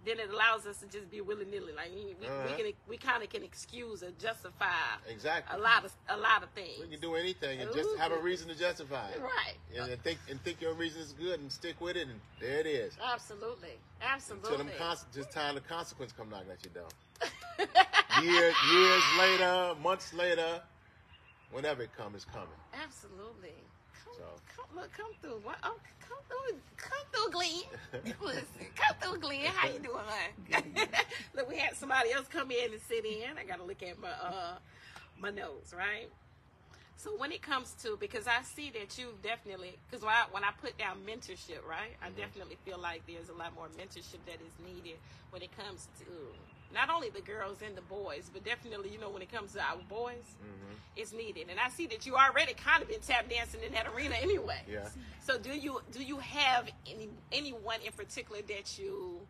then 0.07 0.21
it 0.21 0.31
allows 0.31 0.67
us 0.67 0.79
to 0.79 0.87
just 0.87 1.11
be 1.11 1.21
willy 1.21 1.45
nilly. 1.45 1.73
Like 1.75 1.91
we, 1.95 2.15
Uh-huh. 2.27 2.47
we 2.49 2.63
can 2.63 2.73
we 2.89 2.97
kind 2.97 3.23
of 3.23 3.29
can 3.29 3.43
excuse 3.43 4.03
or 4.03 4.11
justify 4.19 4.71
exactly. 5.09 5.59
a 5.59 5.61
lot 5.61 5.85
of 5.85 5.93
a 6.09 6.17
lot 6.17 6.43
of 6.43 6.49
things. 6.51 6.79
We 6.81 6.89
can 6.89 7.01
do 7.01 7.15
anything 7.17 7.61
and 7.61 7.71
just 7.75 7.89
have 7.99 8.13
a 8.13 8.19
reason 8.19 8.49
to 8.49 8.55
justify 8.55 9.09
it. 9.11 9.21
Right. 9.21 9.57
And, 9.77 9.91
and 9.91 10.03
think 10.03 10.19
and 10.31 10.41
think 10.43 10.61
your 10.63 10.75
reason 10.75 11.03
is 11.03 11.13
good 11.13 11.41
and 11.41 11.51
stick 11.51 11.81
with 11.81 11.97
it 11.97 12.07
and 12.09 12.21
there 12.41 12.61
it 12.61 12.67
is. 12.67 12.95
Absolutely. 13.05 13.77
absolutely. 14.01 14.51
Until 14.53 14.65
them 14.65 14.75
cons- 14.79 15.05
just 15.15 15.31
time 15.33 15.57
the 15.57 15.61
consequence 15.63 16.13
come 16.13 16.31
knocking 16.31 16.53
at 16.53 16.65
your 16.65 16.73
door. 16.75 16.89
years, 18.23 18.55
years 18.73 19.03
later, 19.19 19.75
months 19.83 20.13
later, 20.15 20.63
whenever 21.51 21.83
it 21.83 21.91
comes, 21.97 22.15
it's 22.17 22.25
coming. 22.25 22.49
Absolutely. 22.83 23.55
Come, 24.05 24.15
So. 24.19 24.25
come, 24.55 24.67
look, 24.77 24.93
come 24.93 25.11
through. 25.21 25.41
What? 25.43 25.57
Oh, 25.65 25.77
come 26.09 26.19
through. 26.29 26.59
Come 26.77 27.07
through, 27.13 27.33
Glenn. 27.33 28.15
Come 28.77 28.95
through, 29.01 29.21
Glenn. 29.21 29.47
How 29.55 29.69
you 29.69 29.79
doing, 29.81 29.97
look, 31.35 31.49
we 31.49 31.57
had 31.59 31.75
somebody 31.77 32.13
else 32.13 32.27
come 32.29 32.51
in 32.51 32.73
and 32.73 32.81
sit 32.83 33.05
in. 33.05 33.37
I 33.39 33.45
got 33.45 33.59
to 33.59 33.65
look 33.65 33.83
at 33.83 33.99
my 34.01 34.09
uh 34.11 34.57
my 35.19 35.31
notes, 35.31 35.73
right? 35.75 36.09
So 36.99 37.11
when 37.19 37.31
it 37.33 37.43
comes 37.43 37.73
to 37.83 37.97
because 38.01 38.27
I 38.27 38.43
see 38.43 38.71
that 38.71 38.97
you 38.99 39.09
definitely 39.23 39.77
because 39.91 40.03
when 40.05 40.13
I 40.15 40.25
when 40.31 40.45
I 40.45 40.51
put 40.61 40.77
down 40.79 40.99
mentorship, 41.07 41.65
right, 41.69 41.93
I 42.03 42.09
Mhm. 42.09 42.17
definitely 42.17 42.57
feel 42.65 42.79
like 42.79 43.03
there's 43.07 43.29
a 43.29 43.35
lot 43.35 43.55
more 43.55 43.69
mentorship 43.79 44.25
that 44.27 44.41
is 44.41 44.53
needed 44.65 44.99
when 45.31 45.43
it 45.43 45.51
comes 45.57 45.89
to 46.01 46.05
not 46.73 46.91
only 46.91 47.11
the 47.11 47.21
girls 47.21 47.59
and 47.65 47.77
the 47.77 47.83
boys, 47.83 48.31
but 48.33 48.45
definitely 48.45 48.91
you 48.91 48.99
know 48.99 49.11
when 49.11 49.23
it 49.23 49.33
comes 49.33 49.53
to 49.53 49.61
our 49.61 49.79
boys, 49.89 50.25
hmm 50.41 50.67
it's 50.97 51.13
needed. 51.13 51.49
And 51.51 51.61
I 51.61 51.69
see 51.69 51.87
that 51.89 52.07
you 52.07 52.17
already 52.17 52.55
kind 52.55 52.83
of 52.83 52.89
been 52.89 53.01
tap 53.01 53.29
dancing 53.29 53.61
in 53.63 53.73
that 53.73 53.87
arena 53.95 54.15
anyway. 54.21 54.61
Yeah. 54.67 54.89
So 55.23 55.39
do 55.39 55.51
you 55.51 55.81
do 55.93 56.03
you 56.03 56.17
have 56.19 56.71
any 56.91 57.11
anyone 57.33 57.81
in 57.85 57.93
particular 57.93 58.41
that 58.49 58.79
you 58.79 59.21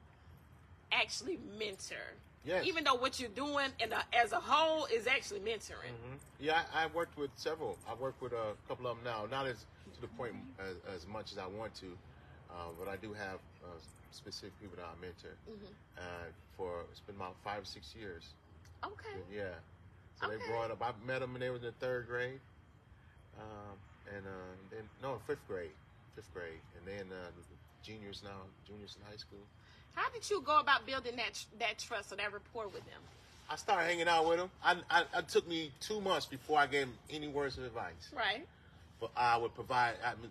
actually 0.92 1.38
mentor? 1.58 1.96
Yes. 2.44 2.64
Even 2.64 2.84
though 2.84 2.94
what 2.94 3.18
you're 3.18 3.28
doing 3.30 3.66
and 3.80 3.92
as 4.12 4.30
a 4.30 4.38
whole 4.38 4.86
is 4.86 5.08
actually 5.08 5.40
mentoring. 5.40 5.90
hmm 5.90 6.14
Yeah, 6.38 6.62
I, 6.72 6.84
I 6.84 6.86
worked 6.86 7.18
with 7.18 7.30
several. 7.34 7.76
I 7.90 7.94
work 7.94 8.14
with 8.20 8.32
a 8.32 8.52
couple 8.68 8.86
of 8.86 8.96
them 8.96 9.04
now, 9.04 9.26
not 9.28 9.48
as 9.48 9.66
to 9.94 10.00
the 10.00 10.06
point 10.06 10.34
as, 10.60 10.76
as 10.94 11.06
much 11.08 11.32
as 11.32 11.38
I 11.38 11.46
want 11.46 11.74
to. 11.76 11.86
Uh, 12.48 12.68
but 12.78 12.86
I 12.88 12.96
do 12.96 13.12
have 13.12 13.40
uh, 13.64 13.68
specific 14.16 14.58
people 14.60 14.76
that 14.76 14.86
I 14.86 14.94
mentor 15.00 15.36
Mhm. 15.48 15.74
uh, 15.98 16.30
for 16.56 16.82
it's 16.90 17.00
been 17.00 17.16
about 17.16 17.36
five 17.44 17.62
or 17.62 17.66
six 17.66 17.94
years. 17.94 18.24
Okay. 18.84 19.20
Yeah. 19.30 19.54
So 20.20 20.26
Okay. 20.26 20.36
they 20.38 20.46
brought 20.46 20.70
up. 20.70 20.82
I 20.82 20.92
met 21.04 21.20
them 21.20 21.32
when 21.32 21.40
they 21.40 21.50
was 21.50 21.60
in 21.60 21.66
the 21.66 21.72
third 21.72 22.06
grade, 22.06 22.40
um, 23.38 23.78
and 24.14 24.26
uh, 24.26 24.30
then 24.70 24.88
no 25.02 25.18
fifth 25.26 25.46
grade, 25.46 25.72
fifth 26.14 26.32
grade, 26.32 26.60
and 26.76 26.86
then 26.86 27.12
uh, 27.12 27.30
juniors 27.82 28.22
now, 28.22 28.40
juniors 28.66 28.96
in 28.96 29.02
high 29.10 29.16
school. 29.18 29.46
How 29.94 30.08
did 30.10 30.28
you 30.28 30.40
go 30.40 30.58
about 30.58 30.86
building 30.86 31.16
that 31.16 31.44
that 31.58 31.78
trust 31.78 32.12
or 32.12 32.16
that 32.16 32.32
rapport 32.32 32.68
with 32.68 32.84
them? 32.86 33.02
I 33.48 33.56
started 33.56 33.84
hanging 33.86 34.08
out 34.08 34.26
with 34.28 34.38
them. 34.38 34.50
I, 34.64 34.76
I, 34.90 35.18
it 35.18 35.28
took 35.28 35.46
me 35.46 35.70
two 35.80 36.00
months 36.00 36.26
before 36.26 36.58
I 36.58 36.66
gave 36.66 36.88
them 36.88 36.98
any 37.10 37.28
words 37.28 37.58
of 37.58 37.64
advice. 37.64 38.10
Right. 38.12 38.46
But 38.98 39.10
I 39.16 39.36
would 39.36 39.54
provide 39.54 39.94
an 40.04 40.30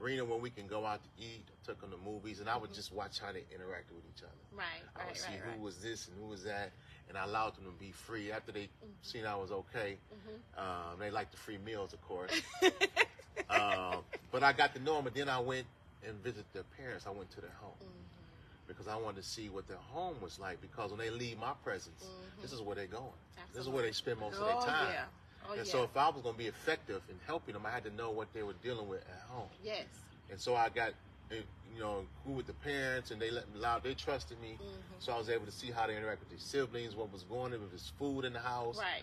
arena 0.00 0.24
where 0.24 0.38
we 0.38 0.48
can 0.48 0.66
go 0.66 0.86
out 0.86 1.00
to 1.02 1.08
eat, 1.22 1.44
took 1.64 1.80
them 1.82 1.90
to 1.90 1.98
movies, 1.98 2.40
and 2.40 2.48
I 2.48 2.56
would 2.56 2.72
just 2.72 2.90
watch 2.92 3.20
how 3.20 3.32
they 3.32 3.40
interacted 3.40 3.94
with 3.94 4.06
each 4.08 4.22
other. 4.22 4.32
Right. 4.52 4.64
I 4.96 5.00
would 5.00 5.08
Right. 5.08 5.16
see 5.18 5.32
Right. 5.32 5.40
who 5.42 5.50
Right. 5.50 5.60
was 5.60 5.82
this 5.82 6.08
and 6.08 6.16
who 6.18 6.26
was 6.28 6.42
that, 6.44 6.72
and 7.08 7.18
I 7.18 7.24
allowed 7.24 7.56
them 7.56 7.64
to 7.66 7.70
be 7.78 7.92
free. 7.92 8.32
After 8.32 8.50
they 8.50 8.70
seen 9.02 9.26
I 9.26 9.36
was 9.36 9.52
okay, 9.52 9.98
Mm-hmm. 10.14 10.60
um, 10.60 10.98
they 10.98 11.10
liked 11.10 11.32
the 11.32 11.36
free 11.36 11.58
meals, 11.58 11.92
of 11.92 12.00
course. 12.00 12.32
um, 13.50 14.04
but 14.30 14.42
I 14.42 14.52
got 14.52 14.74
to 14.74 14.80
know 14.82 14.96
them, 14.96 15.06
and 15.06 15.16
then 15.16 15.28
I 15.28 15.38
went 15.40 15.66
and 16.06 16.16
visited 16.22 16.46
their 16.54 16.62
parents. 16.64 17.06
I 17.06 17.10
went 17.10 17.30
to 17.32 17.40
their 17.42 17.54
home 17.60 17.74
Mm-hmm. 17.82 18.66
because 18.68 18.88
I 18.88 18.96
wanted 18.96 19.22
to 19.22 19.28
see 19.28 19.48
what 19.50 19.66
their 19.68 19.76
home 19.78 20.16
was 20.22 20.38
like. 20.38 20.60
Because 20.62 20.90
when 20.90 20.98
they 20.98 21.10
leave 21.10 21.38
my 21.38 21.52
presence, 21.62 22.04
this 22.40 22.52
is 22.52 22.60
where 22.62 22.76
they're 22.76 22.86
going. 22.86 23.12
This 23.52 23.62
is 23.64 23.68
where 23.68 23.82
they 23.82 23.92
spend 23.92 24.18
most 24.18 24.40
of 24.40 24.46
Mm-hmm. 24.46 24.56
oh, 24.58 24.64
their 24.64 24.74
time. 24.74 24.88
Yeah. 24.92 25.04
Oh 25.48 25.52
and 25.54 25.66
yeah. 25.66 25.72
so 25.72 25.82
if 25.82 25.96
I 25.96 26.08
was 26.10 26.22
going 26.22 26.34
to 26.34 26.38
be 26.38 26.46
effective 26.46 27.00
in 27.08 27.16
helping 27.26 27.54
them, 27.54 27.64
I 27.66 27.70
had 27.70 27.84
to 27.84 27.94
know 27.94 28.10
what 28.10 28.32
they 28.34 28.42
were 28.42 28.52
dealing 28.62 28.88
with 28.88 29.00
at 29.00 29.22
home. 29.30 29.48
yes. 29.64 29.84
And 30.30 30.38
so 30.38 30.54
I 30.54 30.68
got, 30.68 30.90
uh, 31.32 31.36
you 31.74 31.80
know, 31.80 32.04
cool 32.24 32.34
with 32.34 32.46
the 32.46 32.52
parents, 32.52 33.10
and 33.12 33.20
they 33.22 33.30
let 33.30 33.48
me 33.52 33.58
allow. 33.60 33.78
They 33.78 33.94
trusted 33.94 34.38
me, 34.42 34.58
Mm-hmm. 34.60 34.74
so 34.98 35.12
I 35.12 35.18
was 35.18 35.30
able 35.30 35.46
to 35.46 35.52
see 35.52 35.70
how 35.70 35.86
they 35.86 35.96
interact 35.96 36.20
with 36.20 36.28
their 36.28 36.38
siblings, 36.38 36.94
what 36.94 37.10
was 37.12 37.22
going 37.22 37.54
on, 37.54 37.60
if 37.62 37.70
there's 37.70 37.92
food 37.98 38.24
in 38.26 38.34
the 38.34 38.38
house. 38.40 38.78
Right. 38.78 39.02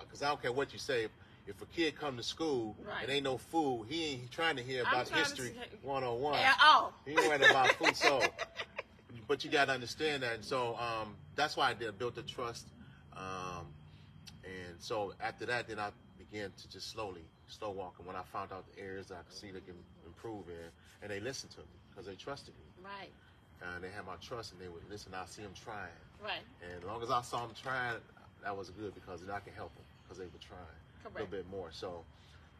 Because 0.00 0.22
I 0.22 0.28
don't 0.28 0.40
care 0.42 0.52
what 0.52 0.72
you 0.72 0.78
say. 0.78 1.08
If 1.46 1.62
a 1.62 1.66
kid 1.66 1.96
come 1.98 2.18
to 2.18 2.22
school 2.22 2.76
Right. 2.86 3.04
and 3.04 3.10
ain't 3.10 3.24
no 3.24 3.38
food, 3.38 3.86
he 3.88 4.04
ain't 4.12 4.30
trying 4.30 4.56
to 4.56 4.62
hear 4.62 4.82
about 4.82 5.08
history 5.08 5.48
say- 5.58 5.68
101. 5.82 6.34
Yeah. 6.34 6.52
Oh. 6.60 6.92
He 7.06 7.12
ain't 7.12 7.20
worried 7.26 7.42
about 7.42 7.70
food. 7.72 7.96
So, 7.96 8.20
but 9.28 9.44
you 9.44 9.50
got 9.50 9.66
to 9.66 9.72
understand 9.72 10.22
that. 10.24 10.34
And 10.34 10.44
so 10.44 10.76
um, 10.76 11.14
that's 11.36 11.56
why 11.56 11.70
I 11.70 11.74
did 11.74 11.98
built 11.98 12.16
the 12.16 12.22
trust. 12.22 12.66
Um, 13.16 13.66
and 14.48 14.76
so 14.80 15.12
after 15.20 15.46
that, 15.46 15.68
then 15.68 15.78
I 15.78 15.90
began 16.18 16.50
to 16.56 16.70
just 16.70 16.90
slowly, 16.90 17.22
slow 17.48 17.70
walking. 17.70 18.00
And 18.00 18.06
when 18.08 18.16
I 18.16 18.22
found 18.22 18.52
out 18.52 18.64
the 18.74 18.80
areas 18.82 19.10
I 19.12 19.22
could 19.22 19.32
see 19.36 19.50
they 19.50 19.60
can 19.60 19.76
improve 20.06 20.48
in, 20.48 20.68
and 21.02 21.10
they 21.10 21.20
listened 21.20 21.52
to 21.52 21.60
me 21.60 21.66
because 21.90 22.06
they 22.06 22.14
trusted 22.14 22.54
me. 22.54 22.84
Right. 22.84 23.10
And 23.62 23.82
they 23.82 23.88
had 23.90 24.06
my 24.06 24.14
trust, 24.22 24.52
and 24.52 24.60
they 24.60 24.68
would 24.68 24.82
listen. 24.90 25.12
I 25.14 25.24
see 25.26 25.42
them 25.42 25.52
trying, 25.64 25.90
Right. 26.22 26.42
and 26.62 26.72
as 26.82 26.84
long 26.84 27.02
as 27.02 27.10
I 27.10 27.22
saw 27.22 27.46
them 27.46 27.54
trying, 27.60 27.96
that 28.44 28.56
was 28.56 28.70
good 28.70 28.94
because 28.94 29.20
then 29.20 29.30
I 29.34 29.40
could 29.40 29.54
help 29.54 29.74
them 29.74 29.84
because 30.02 30.18
they 30.18 30.24
were 30.26 30.38
trying 30.40 30.60
a 31.04 31.08
little 31.10 31.26
bit 31.26 31.48
more. 31.50 31.70
So 31.72 32.04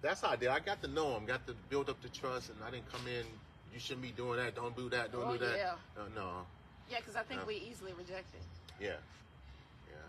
that's 0.02 0.20
how 0.20 0.30
I 0.30 0.36
did. 0.36 0.48
I 0.48 0.58
got 0.58 0.82
to 0.82 0.88
know 0.88 1.12
them, 1.14 1.24
got 1.24 1.46
to 1.46 1.54
build 1.70 1.88
up 1.88 2.00
the 2.02 2.08
trust, 2.08 2.50
and 2.50 2.58
I 2.66 2.70
didn't 2.70 2.90
come 2.92 3.06
in. 3.06 3.24
You 3.72 3.78
shouldn't 3.78 4.02
be 4.02 4.10
doing 4.10 4.38
that. 4.38 4.54
Don't 4.56 4.74
do 4.76 4.88
that. 4.90 5.12
Don't 5.12 5.22
Oh, 5.24 5.32
do 5.32 5.38
that. 5.46 5.56
yeah. 5.56 5.74
Uh, 5.96 6.08
no. 6.16 6.46
Yeah, 6.90 6.98
because 6.98 7.16
I 7.16 7.22
think 7.22 7.40
Yeah. 7.42 7.46
we 7.46 7.54
easily 7.56 7.92
reject 7.92 8.34
it. 8.34 8.42
Yeah. 8.82 8.96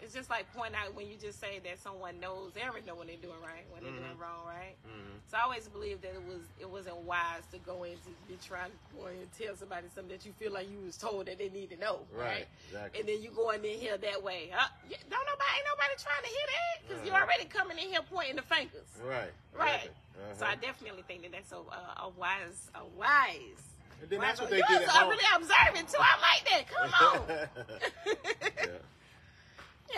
It's 0.02 0.14
just 0.14 0.30
like 0.30 0.52
point 0.54 0.74
out 0.76 0.96
when 0.96 1.08
you 1.08 1.16
just 1.18 1.40
say 1.40 1.60
that 1.64 1.80
someone 1.80 2.20
knows 2.20 2.54
they 2.54 2.62
already 2.64 2.86
know 2.86 2.96
when 2.96 3.08
they're 3.08 3.18
doing 3.22 3.40
right, 3.44 3.66
when 3.70 3.84
they're 3.84 3.92
doing 3.92 4.16
Mhm. 4.16 4.22
wrong, 4.22 4.46
right? 4.46 4.76
hmm 4.86 5.18
So 5.28 5.38
I 5.38 5.42
always 5.42 5.68
believe 5.68 6.02
that 6.02 6.14
it 6.16 6.24
was 6.24 6.42
it 6.58 6.70
wasn't 6.70 6.98
wise 6.98 7.44
to 7.52 7.58
go 7.60 7.84
in 7.84 8.00
to 8.00 8.10
be 8.28 8.38
trying 8.38 8.72
to 8.72 8.78
go 8.96 9.08
in 9.08 9.20
and 9.22 9.32
tell 9.38 9.56
somebody 9.56 9.88
something 9.94 10.10
that 10.18 10.26
you 10.26 10.34
feel 10.34 10.52
like 10.52 10.70
you 10.70 10.80
was 10.80 10.98
told 10.98 11.28
that 11.28 11.38
they 11.38 11.50
need 11.50 11.70
to 11.72 11.78
know, 11.78 12.08
right? 12.12 12.26
Right. 12.26 12.48
Exactly. 12.68 13.00
And 13.00 13.10
then 13.10 13.22
you 13.22 13.30
going 13.32 13.58
in 13.58 13.62
there 13.64 13.78
here 13.78 13.98
that 13.98 14.24
way. 14.24 14.50
Huh? 14.52 14.68
Yeah, 14.90 14.98
don't 15.10 15.26
nobody 15.28 15.52
ain't 15.58 15.68
nobody 15.70 15.94
trying 16.02 16.24
to 16.24 16.30
hear 16.30 16.48
that 16.56 16.76
because 16.88 17.00
you're 17.06 17.14
Uh-huh. 17.16 17.24
already 17.26 17.46
coming 17.46 17.78
in 17.78 17.90
here 17.90 18.02
pointing 18.10 18.38
the 18.38 18.42
fingers, 18.42 18.90
right. 19.04 19.32
right? 19.54 19.90
Exactly. 19.92 20.36
So 20.40 20.46
I 20.46 20.54
Uh-huh. 20.54 20.62
definitely 20.62 21.04
think 21.04 21.22
that 21.24 21.32
that's 21.34 21.52
a, 21.52 21.58
a, 21.62 22.08
a 22.08 22.10
wise 22.18 22.72
a 22.76 22.86
wise. 22.98 23.62
And 24.02 24.10
then 24.10 24.20
wise 24.20 24.28
that's 24.40 24.42
what 24.42 24.50
you 24.50 24.56
they 24.58 24.62
are 24.64 24.88
home. 24.88 25.10
really 25.12 25.30
observant 25.36 25.90
too. 25.90 26.00
I 26.00 26.16
like 26.26 26.44
that. 26.50 26.64
Come 26.72 26.94
on. 27.04 28.16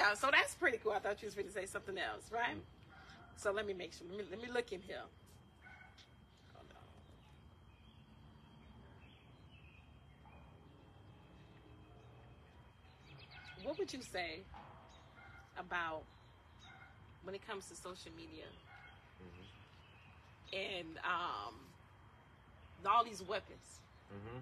yeah. 0.02 0.14
So 0.16 0.30
that's 0.32 0.56
pretty 0.56 0.78
cool. 0.78 0.94
I 0.94 1.00
thought 1.00 1.22
you 1.22 1.28
was 1.28 1.36
going 1.36 1.48
to 1.48 1.54
say 1.54 1.66
something 1.66 1.98
else, 1.98 2.32
right? 2.32 2.58
So 3.36 3.52
let 3.52 3.66
me 3.66 3.74
make 3.74 3.94
sure. 3.94 4.08
Let 4.10 4.18
me, 4.18 4.24
let 4.32 4.42
me 4.42 4.50
look 4.54 4.72
in 4.72 4.82
here. 4.82 5.04
What 13.64 13.78
would 13.78 13.94
you 13.94 14.02
say 14.02 14.40
about 15.58 16.04
when 17.24 17.36
it 17.36 17.46
comes 17.46 17.68
to 17.68 17.76
social 17.76 18.12
media 18.18 18.46
and 20.54 20.98
um, 21.06 21.54
all 22.86 23.04
these 23.04 23.22
weapons 23.22 23.80
hmm 24.10 24.40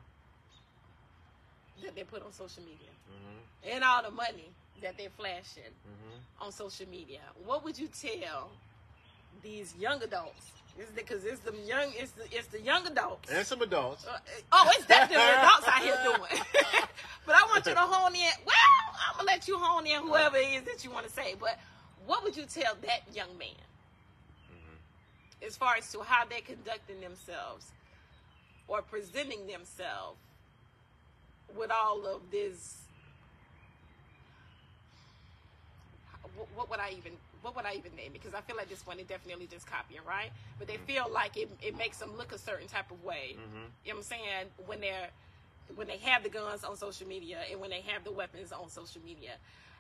that 1.84 1.96
they 1.96 2.04
put 2.04 2.24
on 2.26 2.32
social 2.34 2.64
media 2.64 2.92
hmm 3.08 3.74
and 3.74 3.84
all 3.84 4.02
the 4.04 4.12
money 4.12 4.50
that 4.82 4.98
they're 4.98 5.10
flashing? 5.18 5.64
hmm 5.86 6.18
on 6.42 6.54
social 6.54 6.88
media, 6.88 7.20
what 7.46 7.66
would 7.66 7.78
you 7.78 7.90
tell 7.90 8.50
these 9.44 9.76
young 9.78 10.02
adults? 10.02 10.52
Because 10.96 11.26
it's 11.26 11.42
the 11.42 11.52
young, 11.68 11.92
it's 11.98 12.12
the 12.12 12.24
it's 12.32 12.48
the 12.48 12.62
young 12.62 12.88
adults. 12.88 13.30
And 13.30 13.46
some 13.46 13.62
adults. 13.62 14.06
Uh, 14.08 14.18
oh, 14.54 14.70
it's 14.76 14.86
definitely 14.86 15.26
adults 15.26 15.68
out 15.68 15.84
here 15.84 15.98
doing. 16.06 16.42
but 17.26 17.36
I 17.36 17.44
want 17.52 17.66
you 17.66 17.74
to 17.74 17.80
hone 17.80 18.16
in. 18.16 18.22
Well, 18.46 18.56
I'm 19.10 19.18
gonna 19.18 19.28
let 19.28 19.50
you 19.50 19.58
hone 19.58 19.86
in 19.86 20.02
whoever 20.02 20.38
it 20.38 20.48
is 20.56 20.62
that 20.64 20.86
you 20.86 20.92
want 20.92 21.06
to 21.08 21.12
say. 21.12 21.36
But 21.38 21.60
what 22.06 22.24
would 22.24 22.38
you 22.38 22.46
tell 22.46 22.76
that 22.84 23.02
young 23.14 23.38
man 23.38 23.50
Mm-hmm. 24.50 25.46
as 25.46 25.58
far 25.58 25.76
as 25.76 25.92
to 25.92 26.00
how 26.04 26.24
they're 26.26 26.40
conducting 26.40 27.02
themselves 27.02 27.66
or 28.70 28.82
presenting 28.82 29.46
themselves 29.46 30.20
with 31.58 31.70
all 31.70 32.06
of 32.08 32.22
this? 32.32 32.78
What, 36.40 36.48
what 36.56 36.70
would 36.70 36.80
I 36.80 36.92
even 36.98 37.12
what 37.42 37.56
would 37.56 37.66
I 37.66 37.74
even 37.74 37.96
name 37.96 38.08
it? 38.08 38.14
Because 38.14 38.34
I 38.34 38.42
feel 38.42 38.56
like 38.56 38.70
this 38.70 38.86
one 38.88 39.00
is 39.00 39.08
definitely 39.08 39.48
just 39.48 39.68
copying, 39.68 40.02
right? 40.08 40.32
But 40.58 40.68
they 40.68 40.78
feel 40.78 41.06
like 41.12 41.36
it, 41.38 41.50
it 41.62 41.78
makes 41.78 41.98
them 41.98 42.16
look 42.18 42.32
a 42.32 42.38
certain 42.38 42.68
type 42.68 42.92
of 42.92 43.04
way. 43.04 43.36
hmm 43.36 43.66
You 43.84 43.94
know 43.94 43.98
what 43.98 43.98
I'm 43.98 44.04
saying? 44.04 44.46
When 44.66 44.80
they're 44.80 45.10
when 45.76 45.88
they 45.88 45.98
have 45.98 46.24
the 46.24 46.30
guns 46.30 46.64
on 46.64 46.76
social 46.78 47.08
media 47.08 47.40
and 47.52 47.60
when 47.60 47.70
they 47.70 47.82
have 47.82 48.04
the 48.04 48.12
weapons 48.12 48.52
on 48.52 48.70
social 48.70 49.02
media. 49.06 49.34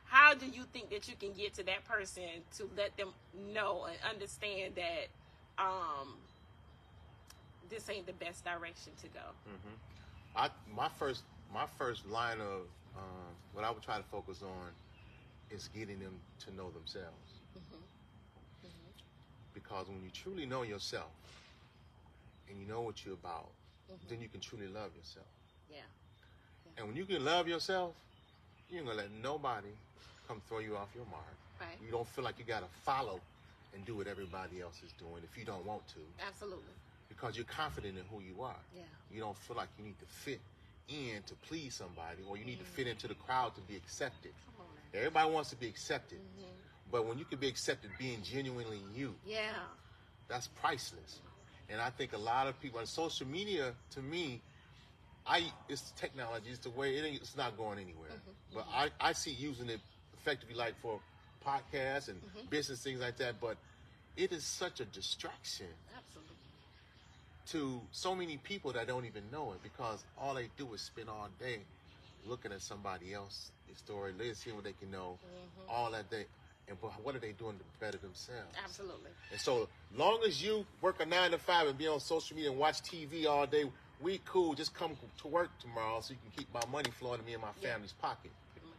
How 0.05 0.33
do 0.33 0.45
you 0.45 0.63
think 0.73 0.89
that 0.89 1.07
you 1.07 1.15
can 1.19 1.33
get 1.33 1.53
to 1.55 1.63
that 1.63 1.85
person 1.85 2.23
to 2.57 2.69
let 2.75 2.95
them 2.97 3.09
know 3.53 3.85
and 3.85 3.97
understand 4.09 4.75
that 4.75 5.07
um 5.57 6.15
this 7.69 7.89
ain't 7.89 8.05
the 8.05 8.13
best 8.13 8.43
direction 8.43 8.91
to 9.01 9.07
go? 9.07 9.19
Mm-hmm. 9.47 9.75
I 10.35 10.49
my 10.75 10.89
first 10.89 11.23
my 11.53 11.65
first 11.77 12.07
line 12.07 12.39
of 12.41 12.67
um, 12.95 13.33
what 13.53 13.63
I 13.63 13.71
would 13.71 13.83
try 13.83 13.97
to 13.97 14.03
focus 14.03 14.41
on 14.41 14.69
is 15.51 15.67
getting 15.69 15.99
them 15.99 16.19
to 16.45 16.53
know 16.55 16.69
themselves. 16.71 17.33
Mhm. 17.55 17.81
Because 19.53 19.87
when 19.87 20.03
you 20.03 20.09
truly 20.11 20.45
know 20.45 20.63
yourself 20.63 21.11
and 22.47 22.59
you 22.59 22.65
know 22.65 22.81
what 22.81 23.03
you're 23.05 23.15
about, 23.15 23.51
Mhm. 23.89 24.07
then 24.09 24.21
you 24.21 24.29
can 24.29 24.39
truly 24.39 24.67
love 24.67 24.95
yourself. 24.95 25.27
Yeah. 25.69 25.81
And 26.77 26.87
when 26.87 26.95
you 26.95 27.05
can 27.05 27.23
love 27.25 27.47
yourself, 27.47 27.95
you 28.69 28.77
ain't 28.77 28.85
gonna 28.87 28.97
let 28.97 29.11
nobody 29.11 29.75
come 30.27 30.41
throw 30.41 30.59
you 30.59 30.77
off 30.77 30.93
your 30.95 31.05
mark. 31.07 31.35
Right. 31.59 31.79
You 31.81 31.91
don't 31.91 32.07
feel 32.07 32.23
like 32.23 32.37
you 32.39 32.45
gotta 32.45 32.67
follow 32.83 33.19
and 33.73 33.85
do 33.85 33.95
what 33.95 34.07
everybody 34.07 34.61
else 34.61 34.81
is 34.83 34.91
doing 34.93 35.23
if 35.23 35.37
you 35.37 35.45
don't 35.45 35.65
want 35.65 35.87
to, 35.89 35.99
Absolutely. 36.19 36.73
because 37.09 37.35
you're 37.35 37.45
confident 37.45 37.97
in 37.97 38.05
who 38.05 38.19
you 38.21 38.41
are. 38.43 38.59
Yeah. 38.73 38.83
You 39.11 39.19
don't 39.19 39.37
feel 39.37 39.57
like 39.57 39.69
you 39.77 39.83
need 39.83 39.99
to 39.99 40.05
fit 40.05 40.41
in 40.87 41.21
to 41.23 41.35
please 41.35 41.75
somebody, 41.75 42.23
or 42.23 42.37
you 42.37 42.45
need 42.45 42.59
to 42.59 42.65
fit 42.65 42.87
into 42.87 43.07
the 43.07 43.15
crowd 43.15 43.53
to 43.55 43.61
be 43.61 43.75
accepted. 43.75 44.33
Come 44.91 44.97
on 44.97 45.03
now. 45.03 45.07
Everybody 45.07 45.33
wants 45.33 45.49
to 45.51 45.55
be 45.55 45.67
accepted, 45.67 46.19
Mhm. 46.19 46.45
but 46.91 47.05
when 47.05 47.17
you 47.17 47.25
can 47.25 47.39
be 47.39 47.47
accepted 47.47 47.91
being 47.97 48.21
genuinely 48.23 48.81
you, 48.93 49.15
Yeah. 49.25 49.67
that's 50.27 50.47
priceless. 50.47 51.21
And 51.69 51.79
I 51.79 51.89
think 51.91 52.13
a 52.13 52.17
lot 52.17 52.47
of 52.47 52.59
people 52.59 52.79
on 52.79 52.85
social 52.87 53.27
media, 53.27 53.75
to 53.91 54.01
me, 54.01 54.41
I 55.25 55.51
it's 55.67 55.91
technology. 55.91 56.49
It's 56.49 56.59
the 56.59 56.71
way 56.71 56.97
it 56.97 57.05
ain't, 57.05 57.21
it's 57.21 57.35
not 57.35 57.55
going 57.57 57.77
anywhere. 57.77 58.09
Mm-hmm, 58.09 58.55
But 58.55 58.67
I, 58.71 58.89
I 58.99 59.13
see 59.13 59.31
using 59.31 59.69
it 59.69 59.79
effectively 60.13 60.55
like 60.55 60.75
for 60.81 60.99
podcasts 61.45 62.07
and 62.09 62.21
Mm-hmm. 62.21 62.49
business 62.49 62.81
things 62.83 62.99
like 62.99 63.17
that. 63.17 63.39
But 63.39 63.57
it 64.17 64.31
is 64.31 64.43
such 64.43 64.79
a 64.79 64.85
distraction 64.85 65.67
Absolutely. 65.95 66.35
to 67.47 67.81
so 67.91 68.15
many 68.15 68.37
people 68.37 68.73
that 68.73 68.87
don't 68.87 69.05
even 69.05 69.29
know 69.31 69.53
it 69.53 69.61
because 69.61 70.03
all 70.17 70.33
they 70.33 70.49
do 70.57 70.73
is 70.73 70.81
spend 70.81 71.09
all 71.09 71.29
day 71.39 71.65
looking 72.25 72.51
at 72.51 72.61
somebody 72.61 73.13
else's 73.13 73.51
story, 73.75 74.13
let's 74.17 74.39
see 74.43 74.51
what 74.51 74.63
they 74.63 74.73
can 74.73 74.91
know, 74.91 75.17
Mm-hmm. 75.23 75.69
all 75.71 75.91
that 75.91 76.09
day. 76.09 76.25
And 76.67 76.79
but 76.79 76.91
what 77.03 77.15
are 77.15 77.19
they 77.19 77.31
doing 77.31 77.57
to 77.57 77.63
better 77.79 77.97
themselves? 77.97 78.55
Absolutely. 78.63 79.09
And 79.31 79.39
so 79.41 79.67
long 79.95 80.19
as 80.27 80.43
you 80.43 80.65
work 80.81 80.99
a 81.01 81.05
nine 81.05 81.31
to 81.31 81.37
five 81.39 81.67
and 81.67 81.75
be 81.77 81.87
on 81.87 81.99
social 81.99 82.35
media 82.35 82.51
and 82.51 82.59
watch 82.59 82.81
TV 82.83 83.25
all 83.25 83.47
day 83.47 83.65
we 84.01 84.21
cool. 84.25 84.53
Just 84.53 84.73
come 84.73 84.91
to 85.21 85.27
work 85.27 85.49
tomorrow 85.59 85.99
so 85.99 86.13
you 86.13 86.19
can 86.23 86.31
keep 86.37 86.53
my 86.53 86.61
money 86.71 86.89
flowing 86.91 87.19
to 87.19 87.25
me 87.25 87.33
in 87.33 87.41
my 87.41 87.49
Yeah. 87.59 87.71
family's 87.71 87.91
pocket. 87.93 88.31
Pretty 88.53 88.67
much. 88.67 88.77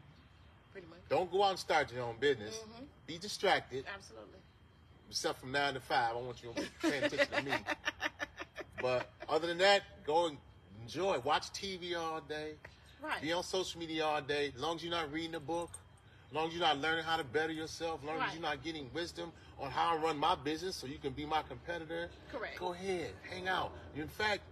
Pretty 0.72 0.86
much. 0.86 0.98
Don't 1.10 1.30
go 1.30 1.42
out 1.42 1.50
and 1.50 1.58
start 1.58 1.92
your 1.92 2.04
own 2.04 2.16
business. 2.18 2.56
Mhm. 2.56 2.86
Be 3.06 3.18
distracted. 3.18 3.84
Absolutely. 3.92 4.38
Except 5.10 5.40
from 5.40 5.50
nine 5.52 5.74
to 5.74 5.80
five, 5.80 6.16
I 6.16 6.20
want 6.20 6.42
you 6.42 6.54
to 6.54 6.62
pay 6.80 6.98
attention 6.98 7.26
to 7.36 7.42
me. 7.42 7.52
But 8.80 9.10
other 9.28 9.46
than 9.46 9.58
that, 9.58 9.82
go 10.06 10.26
and 10.28 10.38
enjoy. 10.82 11.18
Watch 11.18 11.50
TV 11.52 11.94
all 12.00 12.20
day. 12.22 12.54
Right. 13.02 13.22
Be 13.22 13.32
on 13.32 13.42
social 13.42 13.80
media 13.80 14.04
all 14.04 14.20
day. 14.20 14.52
As 14.54 14.60
long 14.60 14.76
as 14.76 14.82
you're 14.82 14.90
not 14.92 15.10
reading 15.12 15.34
a 15.34 15.40
book, 15.40 15.70
as 16.30 16.34
long 16.34 16.48
as 16.48 16.52
you're 16.54 16.62
not 16.62 16.78
learning 16.78 17.04
how 17.04 17.16
to 17.16 17.24
better 17.24 17.52
yourself, 17.52 18.00
as 18.02 18.06
long 18.06 18.18
Right. 18.18 18.28
as 18.28 18.34
you're 18.34 18.42
not 18.42 18.62
getting 18.62 18.90
wisdom 18.92 19.32
on 19.58 19.70
how 19.70 19.94
to 19.94 19.98
run 20.00 20.18
my 20.18 20.34
business 20.34 20.76
so 20.76 20.86
you 20.86 20.98
can 20.98 21.12
be 21.12 21.24
my 21.24 21.42
competitor, 21.42 22.08
Correct. 22.30 22.58
go 22.58 22.72
ahead, 22.72 23.12
hang 23.30 23.48
out. 23.48 23.72
In 23.96 24.08
fact, 24.08 24.42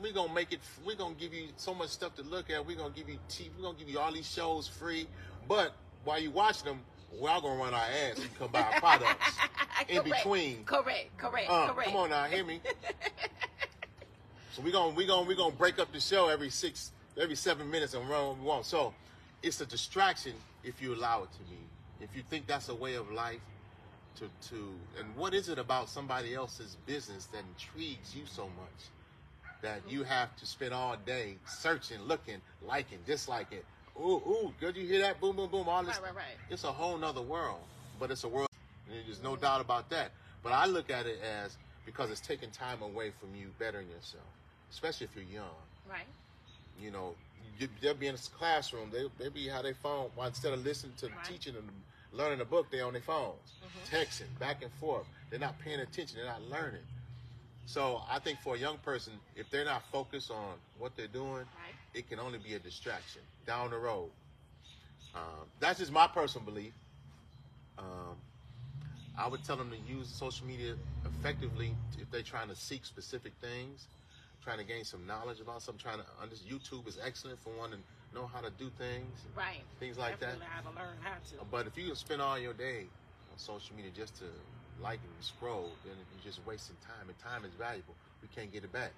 we're 0.00 0.12
gonna 0.12 0.32
make 0.32 0.52
it. 0.52 0.60
We're 0.84 0.96
gonna 0.96 1.14
give 1.14 1.32
you 1.32 1.48
so 1.56 1.72
much 1.74 1.90
stuff 1.90 2.14
to 2.16 2.22
look 2.22 2.50
at. 2.50 2.64
We're 2.66 2.76
gonna 2.76 2.92
give 2.94 3.08
you 3.08 3.18
TV. 3.28 3.50
We're 3.56 3.62
gonna 3.64 3.78
give 3.78 3.88
you 3.88 3.98
all 4.00 4.12
these 4.12 4.28
shows 4.30 4.66
free. 4.68 5.06
But 5.48 5.72
while 6.04 6.18
you 6.20 6.30
watch 6.30 6.62
them, 6.62 6.80
we're 7.12 7.30
all 7.30 7.40
gonna 7.40 7.60
run 7.62 7.74
our 7.74 7.80
ass 7.86 8.16
can 8.16 8.28
come 8.38 8.50
buy 8.50 8.60
our 8.62 8.80
products 8.80 9.36
in 9.88 10.02
Correct. 10.02 10.16
between. 10.24 10.64
Correct. 10.64 11.16
Correct. 11.16 11.48
Uh, 11.48 11.72
correct. 11.72 11.88
come 11.90 11.96
on 11.96 12.10
now, 12.10 12.24
hear 12.24 12.44
me. 12.44 12.60
so 14.52 14.62
we're 14.62 14.72
gonna 14.72 14.94
we're 14.94 15.06
gonna 15.06 15.26
we're 15.26 15.36
gonna 15.36 15.54
break 15.54 15.78
up 15.78 15.92
the 15.92 16.00
show 16.00 16.28
every 16.28 16.50
six 16.50 16.90
every 17.20 17.36
seven 17.36 17.70
minutes 17.70 17.94
and 17.94 18.08
run 18.08 18.26
what 18.26 18.38
we 18.38 18.44
want. 18.44 18.66
So 18.66 18.94
it's 19.42 19.60
a 19.60 19.66
distraction 19.66 20.32
if 20.62 20.80
you 20.82 20.94
allow 20.94 21.22
it 21.22 21.32
to 21.32 21.38
be. 21.50 21.58
If 22.00 22.14
you 22.16 22.22
think 22.28 22.46
that's 22.46 22.68
a 22.68 22.74
way 22.74 22.94
of 22.94 23.10
life 23.10 23.40
to 24.16 24.28
to 24.48 24.68
and 24.98 25.16
what 25.16 25.34
is 25.34 25.48
it 25.48 25.58
about 25.58 25.88
somebody 25.88 26.34
else's 26.34 26.76
business 26.86 27.26
that 27.26 27.42
intrigues 27.54 28.14
you 28.14 28.22
so 28.26 28.44
much 28.44 28.90
that 29.62 29.80
you 29.88 30.02
have 30.02 30.36
to 30.36 30.46
spend 30.46 30.74
all 30.74 30.96
day 31.06 31.36
searching, 31.46 32.00
looking, 32.02 32.40
liking, 32.62 32.98
disliking. 33.06 33.60
Ooh, 33.98 34.20
ooh, 34.26 34.54
good 34.60 34.76
you 34.76 34.86
hear 34.86 35.00
that? 35.00 35.20
Boom, 35.20 35.36
boom, 35.36 35.48
boom, 35.48 35.68
all 35.68 35.82
this. 35.82 35.96
Right, 35.96 36.08
right, 36.08 36.16
right. 36.16 36.36
It's 36.50 36.64
a 36.64 36.72
whole 36.72 36.98
nother 36.98 37.22
world. 37.22 37.60
But 37.98 38.10
it's 38.10 38.24
a 38.24 38.28
world 38.28 38.48
and 38.88 38.96
there's 39.06 39.22
no 39.22 39.36
doubt 39.36 39.60
about 39.60 39.88
that. 39.90 40.10
But 40.42 40.52
I 40.52 40.66
look 40.66 40.90
at 40.90 41.06
it 41.06 41.20
as 41.22 41.56
because 41.86 42.10
it's 42.10 42.20
taking 42.20 42.50
time 42.50 42.82
away 42.82 43.10
from 43.18 43.34
you 43.34 43.46
bettering 43.58 43.88
yourself, 43.88 44.24
especially 44.70 45.06
if 45.06 45.16
you're 45.16 45.32
young. 45.32 45.54
Right. 45.88 46.06
You 46.80 46.90
know, 46.90 47.14
they'll 47.80 47.94
be 47.94 48.06
in 48.08 48.14
a 48.14 48.18
classroom. 48.36 48.90
They 48.90 49.04
they 49.18 49.28
be 49.28 49.48
how 49.48 49.62
they 49.62 49.72
phone. 49.72 50.10
Well, 50.16 50.26
instead 50.26 50.52
of 50.52 50.64
listening 50.64 50.94
to 50.98 51.06
Right. 51.06 51.24
teaching 51.24 51.54
and 51.56 51.68
learning 52.12 52.40
a 52.40 52.44
book, 52.44 52.70
they 52.70 52.80
on 52.80 52.92
their 52.94 53.02
phones, 53.02 53.52
Mm-hmm. 53.64 53.96
texting 53.96 54.38
back 54.38 54.62
and 54.62 54.72
forth. 54.72 55.06
They're 55.30 55.38
not 55.40 55.58
paying 55.58 55.80
attention. 55.80 56.16
They're 56.18 56.26
not 56.26 56.42
learning. 56.42 56.82
So 57.66 58.02
I 58.10 58.18
think 58.18 58.40
for 58.40 58.54
a 58.54 58.58
young 58.58 58.78
person, 58.78 59.14
if 59.36 59.50
they're 59.50 59.64
not 59.64 59.82
focused 59.90 60.30
on 60.30 60.54
what 60.78 60.96
they're 60.96 61.06
doing, 61.06 61.46
Right. 61.64 61.74
it 61.94 62.08
can 62.08 62.18
only 62.18 62.38
be 62.38 62.54
a 62.54 62.58
distraction 62.58 63.22
down 63.46 63.70
the 63.70 63.78
road. 63.78 64.10
Um, 65.14 65.46
that's 65.60 65.78
just 65.78 65.92
my 65.92 66.06
personal 66.08 66.44
belief. 66.44 66.72
Um, 67.78 68.16
I 69.16 69.28
would 69.28 69.42
tell 69.44 69.56
them 69.56 69.70
to 69.70 69.76
use 69.76 70.08
social 70.08 70.46
media 70.46 70.74
effectively 71.06 71.74
if 71.98 72.10
they're 72.10 72.22
trying 72.22 72.48
to 72.48 72.56
seek 72.56 72.84
specific 72.84 73.32
things, 73.40 73.86
trying 74.44 74.58
to 74.58 74.64
gain 74.64 74.84
some 74.84 75.06
knowledge 75.06 75.40
about 75.40 75.62
something. 75.62 75.82
Trying 75.82 75.98
to 75.98 76.06
understand. 76.22 76.50
YouTube 76.60 76.86
is 76.86 76.98
excellent 77.04 77.42
for 77.42 77.50
one 77.50 77.70
to 77.70 77.78
know 78.14 78.26
how 78.32 78.40
to 78.40 78.50
do 78.58 78.70
things, 78.78 79.24
Right. 79.34 79.62
things 79.80 79.96
like 79.98 80.20
that. 80.20 80.38
Definitely 80.38 80.46
how 80.54 80.70
to 80.70 80.76
learn 80.76 80.96
how 81.02 81.14
to. 81.14 81.44
But 81.50 81.66
if 81.66 81.76
you 81.78 81.94
spend 81.94 82.20
all 82.22 82.38
your 82.38 82.52
day 82.52 82.86
on 83.32 83.38
social 83.38 83.74
media 83.74 83.90
just 83.96 84.16
to 84.18 84.24
like 84.82 85.00
and 85.02 85.24
scroll, 85.24 85.70
then 85.84 85.94
you're 85.96 86.24
just 86.24 86.44
wasting 86.46 86.76
time, 86.86 87.08
and 87.08 87.18
time 87.18 87.44
is 87.44 87.52
valuable. 87.54 87.94
We 88.22 88.28
can't 88.28 88.52
get 88.52 88.64
it 88.64 88.72
back. 88.72 88.92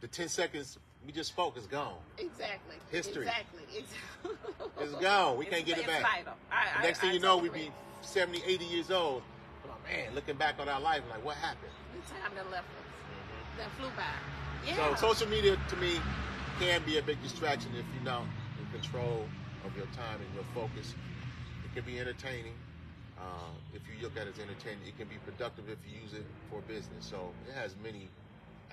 The 0.00 0.08
10 0.08 0.28
seconds 0.28 0.78
we 1.06 1.12
just 1.12 1.30
spoke 1.30 1.56
is 1.56 1.66
gone. 1.66 1.96
Exactly. 2.18 2.76
History. 2.90 3.26
Exactly. 3.26 3.62
It's 4.80 4.94
gone. 4.94 5.36
We 5.36 5.44
can't 5.44 5.66
get 5.66 5.78
it 5.78 5.86
back. 5.86 6.02
vital. 6.02 6.34
I, 6.50 6.78
I- 6.78 6.82
next 6.82 7.00
thing 7.00 7.10
I 7.10 7.12
you 7.14 7.20
know, 7.20 7.38
totally 7.38 7.50
we 7.50 7.66
be 7.66 7.72
70, 8.02 8.42
80 8.46 8.64
years 8.64 8.90
old. 8.90 9.22
Oh, 9.66 9.74
man, 9.86 10.14
looking 10.14 10.36
back 10.36 10.54
on 10.58 10.68
our 10.70 10.80
life, 10.80 11.02
like, 11.10 11.22
what 11.24 11.36
happened? 11.36 11.72
The 12.06 12.14
time 12.14 12.32
that 12.34 12.50
left 12.50 12.64
us. 12.64 12.84
Mm-hmm. 12.86 13.58
That 13.58 13.70
flew 13.78 13.88
by. 13.96 14.04
Yeah. 14.66 14.94
So 14.96 15.12
social 15.12 15.28
media 15.28 15.56
to 15.68 15.76
me 15.76 15.98
can 16.58 16.82
be 16.84 16.98
a 16.98 17.02
big 17.02 17.22
distraction 17.22 17.70
if 17.74 17.84
you're 17.94 18.04
not 18.04 18.24
in 18.58 18.80
control 18.80 19.26
of 19.64 19.76
your 19.76 19.86
time 19.96 20.20
and 20.20 20.34
your 20.34 20.44
focus. 20.54 20.94
It 21.64 21.74
can 21.74 21.84
be 21.84 21.98
entertaining. 21.98 22.54
Uh, 23.18 23.52
if 23.74 23.82
you 23.88 24.02
look 24.02 24.16
at 24.16 24.26
it 24.26 24.34
as 24.34 24.40
entertaining, 24.40 24.80
it 24.86 24.96
can 24.96 25.08
be 25.08 25.16
productive 25.24 25.68
if 25.68 25.78
you 25.84 26.00
use 26.00 26.12
it 26.14 26.24
for 26.50 26.60
business. 26.62 27.04
So 27.04 27.32
it 27.48 27.54
has 27.54 27.76
many 27.82 28.08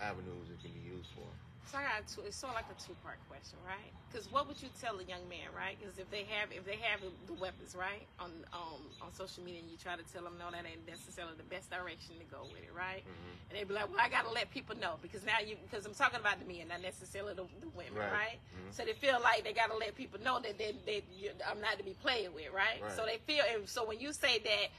avenues 0.02 0.48
it 0.52 0.62
can 0.62 0.72
be 0.72 0.88
used 0.88 1.10
for. 1.16 1.28
So 1.68 1.78
I 1.78 1.84
got 1.84 2.08
two. 2.08 2.22
It's 2.24 2.40
sort 2.40 2.56
of 2.56 2.64
like 2.64 2.72
a 2.72 2.78
two-part 2.80 3.20
question, 3.28 3.60
right? 3.68 3.92
Because 4.08 4.32
what 4.32 4.48
would 4.48 4.56
you 4.64 4.72
tell 4.80 4.96
a 5.00 5.04
young 5.04 5.28
man, 5.28 5.52
right? 5.52 5.76
Because 5.76 6.00
if 6.00 6.08
they 6.10 6.24
have, 6.32 6.48
if 6.56 6.64
they 6.64 6.80
have 6.80 7.04
the 7.04 7.36
weapons, 7.36 7.76
right, 7.76 8.08
on 8.24 8.32
um 8.56 8.88
on 9.04 9.12
social 9.12 9.44
media, 9.44 9.60
and 9.60 9.70
you 9.70 9.76
try 9.76 10.00
to 10.00 10.06
tell 10.16 10.24
them, 10.24 10.40
no, 10.40 10.48
that 10.48 10.64
ain't 10.64 10.88
necessarily 10.88 11.36
the 11.36 11.44
best 11.52 11.68
direction 11.68 12.16
to 12.24 12.26
go 12.32 12.48
with 12.48 12.64
it, 12.64 12.72
right? 12.72 13.04
Mm-hmm. 13.04 13.52
And 13.52 13.54
they 13.60 13.64
be 13.68 13.76
like, 13.76 13.92
well, 13.92 14.00
I 14.00 14.08
gotta 14.08 14.32
let 14.32 14.48
people 14.48 14.80
know 14.80 14.96
because 15.04 15.28
now 15.28 15.44
you, 15.44 15.60
because 15.68 15.84
I'm 15.84 15.92
talking 15.94 16.24
about 16.24 16.40
the 16.40 16.48
men, 16.48 16.72
not 16.72 16.80
necessarily 16.80 17.36
the, 17.36 17.44
the 17.60 17.68
women, 17.76 18.00
Right. 18.00 18.40
right? 18.40 18.40
Mhm. 18.56 18.72
So 18.72 18.88
they 18.88 18.96
feel 18.96 19.20
like 19.20 19.44
they 19.44 19.52
gotta 19.52 19.76
let 19.76 19.92
people 19.92 20.24
know 20.24 20.40
that 20.40 20.56
they, 20.56 20.72
they, 20.88 21.04
I'm 21.44 21.60
not 21.60 21.76
to 21.78 21.84
be 21.84 22.00
played 22.00 22.32
with, 22.32 22.48
right? 22.56 22.80
Right. 22.80 22.96
So 22.96 23.04
they 23.04 23.20
feel, 23.28 23.44
and 23.44 23.68
so 23.68 23.84
when 23.84 24.00
you 24.00 24.16
say 24.16 24.40
that 24.40 24.72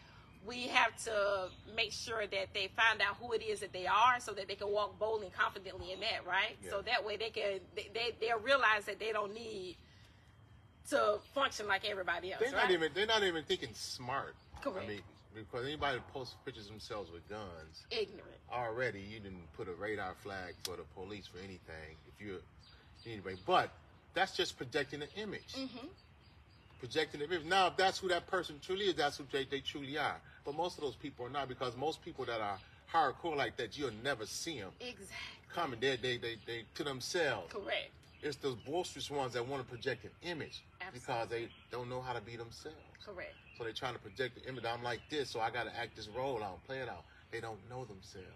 we 0.49 0.63
have 0.69 0.97
to 1.05 1.49
make 1.77 1.93
sure 1.93 2.27
that 2.27 2.49
they 2.55 2.69
find 2.75 3.01
out 3.03 3.17
who 3.21 3.33
it 3.33 3.43
is 3.43 3.61
that 3.61 3.73
they 3.73 3.87
are 3.87 4.19
so 4.19 4.33
that 4.33 4.49
they 4.49 4.55
can 4.55 4.73
walk 4.73 4.99
boldly 4.99 5.27
and 5.27 5.35
confidently 5.37 5.93
in 5.93 6.01
that 6.01 6.27
right 6.27 6.57
Yeah. 6.65 6.71
so 6.71 6.83
that 6.83 7.05
way 7.05 7.17
they 7.19 7.29
can 7.31 7.61
they, 7.77 7.89
they 7.95 8.15
they'll 8.21 8.41
realize 8.41 8.87
that 8.87 8.99
they 8.99 9.13
don't 9.13 9.35
need 9.35 9.77
to 10.91 11.19
function 11.35 11.67
like 11.69 11.85
everybody 11.89 12.33
else 12.33 12.41
They're 12.43 12.53
right? 12.53 12.63
not 12.63 12.71
even 12.71 12.91
they're 12.95 13.07
not 13.07 13.23
even 13.23 13.45
thinking 13.45 13.69
smart. 13.75 14.35
Correct. 14.63 14.87
I 14.87 14.89
mean, 14.89 15.01
because 15.35 15.67
anybody 15.67 15.99
that 15.99 16.13
posts 16.13 16.35
pictures 16.45 16.65
of 16.65 16.71
themselves 16.73 17.13
with 17.13 17.29
guns, 17.29 17.85
ignorant 17.91 18.25
already 18.53 19.01
you 19.01 19.21
didn't 19.21 19.53
put 19.57 19.69
a 19.69 19.73
radar 19.73 20.15
flag 20.23 20.55
for 20.65 20.77
the 20.77 20.83
police 20.95 21.27
for 21.27 21.39
anything. 21.39 21.95
If 22.09 22.27
you're 22.27 22.41
anyway, 23.07 23.35
but 23.47 23.71
that's 24.15 24.35
just 24.35 24.57
projecting 24.57 25.03
an 25.03 25.09
image. 25.17 25.53
mm-hmm. 25.55 25.87
Projecting 26.79 27.21
an 27.21 27.27
image. 27.33 27.45
Now, 27.45 27.67
if 27.69 27.77
that's 27.77 27.99
who 27.99 28.09
that 28.09 28.27
person 28.29 28.61
truly 28.65 28.87
is, 28.87 28.95
that's 28.95 29.17
who 29.19 29.25
they, 29.33 29.45
they 29.45 29.61
truly 29.61 29.99
are. 29.99 30.17
But 30.45 30.55
most 30.57 30.79
of 30.79 30.85
those 30.85 30.95
people 30.95 31.27
are 31.27 31.31
not 31.31 31.49
because 31.49 31.77
most 31.77 32.03
people 32.05 32.25
that 32.27 32.41
are 32.41 32.59
hardcore 32.93 33.37
like 33.37 33.57
that, 33.57 33.77
you'll 33.77 33.91
never 34.03 34.27
see 34.27 34.61
them 34.61 34.71
exactly 34.81 35.39
coming. 35.53 35.81
They, 35.81 35.97
they, 35.97 36.17
they, 36.17 36.37
they 36.47 36.65
to 36.77 36.85
themselves. 36.85 37.53
correct 37.53 37.91
It's 38.23 38.37
those 38.37 38.55
boisterous 38.57 39.11
ones 39.11 39.33
that 39.35 39.47
want 39.47 39.63
to 39.63 39.69
project 39.69 40.05
an 40.05 40.11
image 40.23 40.63
because 40.93 41.29
they 41.29 41.49
don't 41.71 41.89
know 41.89 42.01
how 42.01 42.13
to 42.13 42.21
be 42.21 42.37
themselves. 42.37 42.77
correct 43.05 43.35
So 43.57 43.65
they're 43.65 43.73
trying 43.73 43.95
to 43.95 44.01
project 44.01 44.37
the 44.43 44.49
image. 44.49 44.65
I'm 44.65 44.83
like 44.83 45.01
this, 45.11 45.31
so 45.31 45.41
I 45.41 45.51
got 45.51 45.65
to 45.65 45.77
act 45.77 45.97
this 45.97 46.09
role 46.09 46.43
out, 46.43 46.65
play 46.67 46.79
it 46.79 46.89
out. 46.89 47.05
They 47.31 47.41
don't 47.41 47.59
know 47.69 47.85
themselves. 47.85 48.29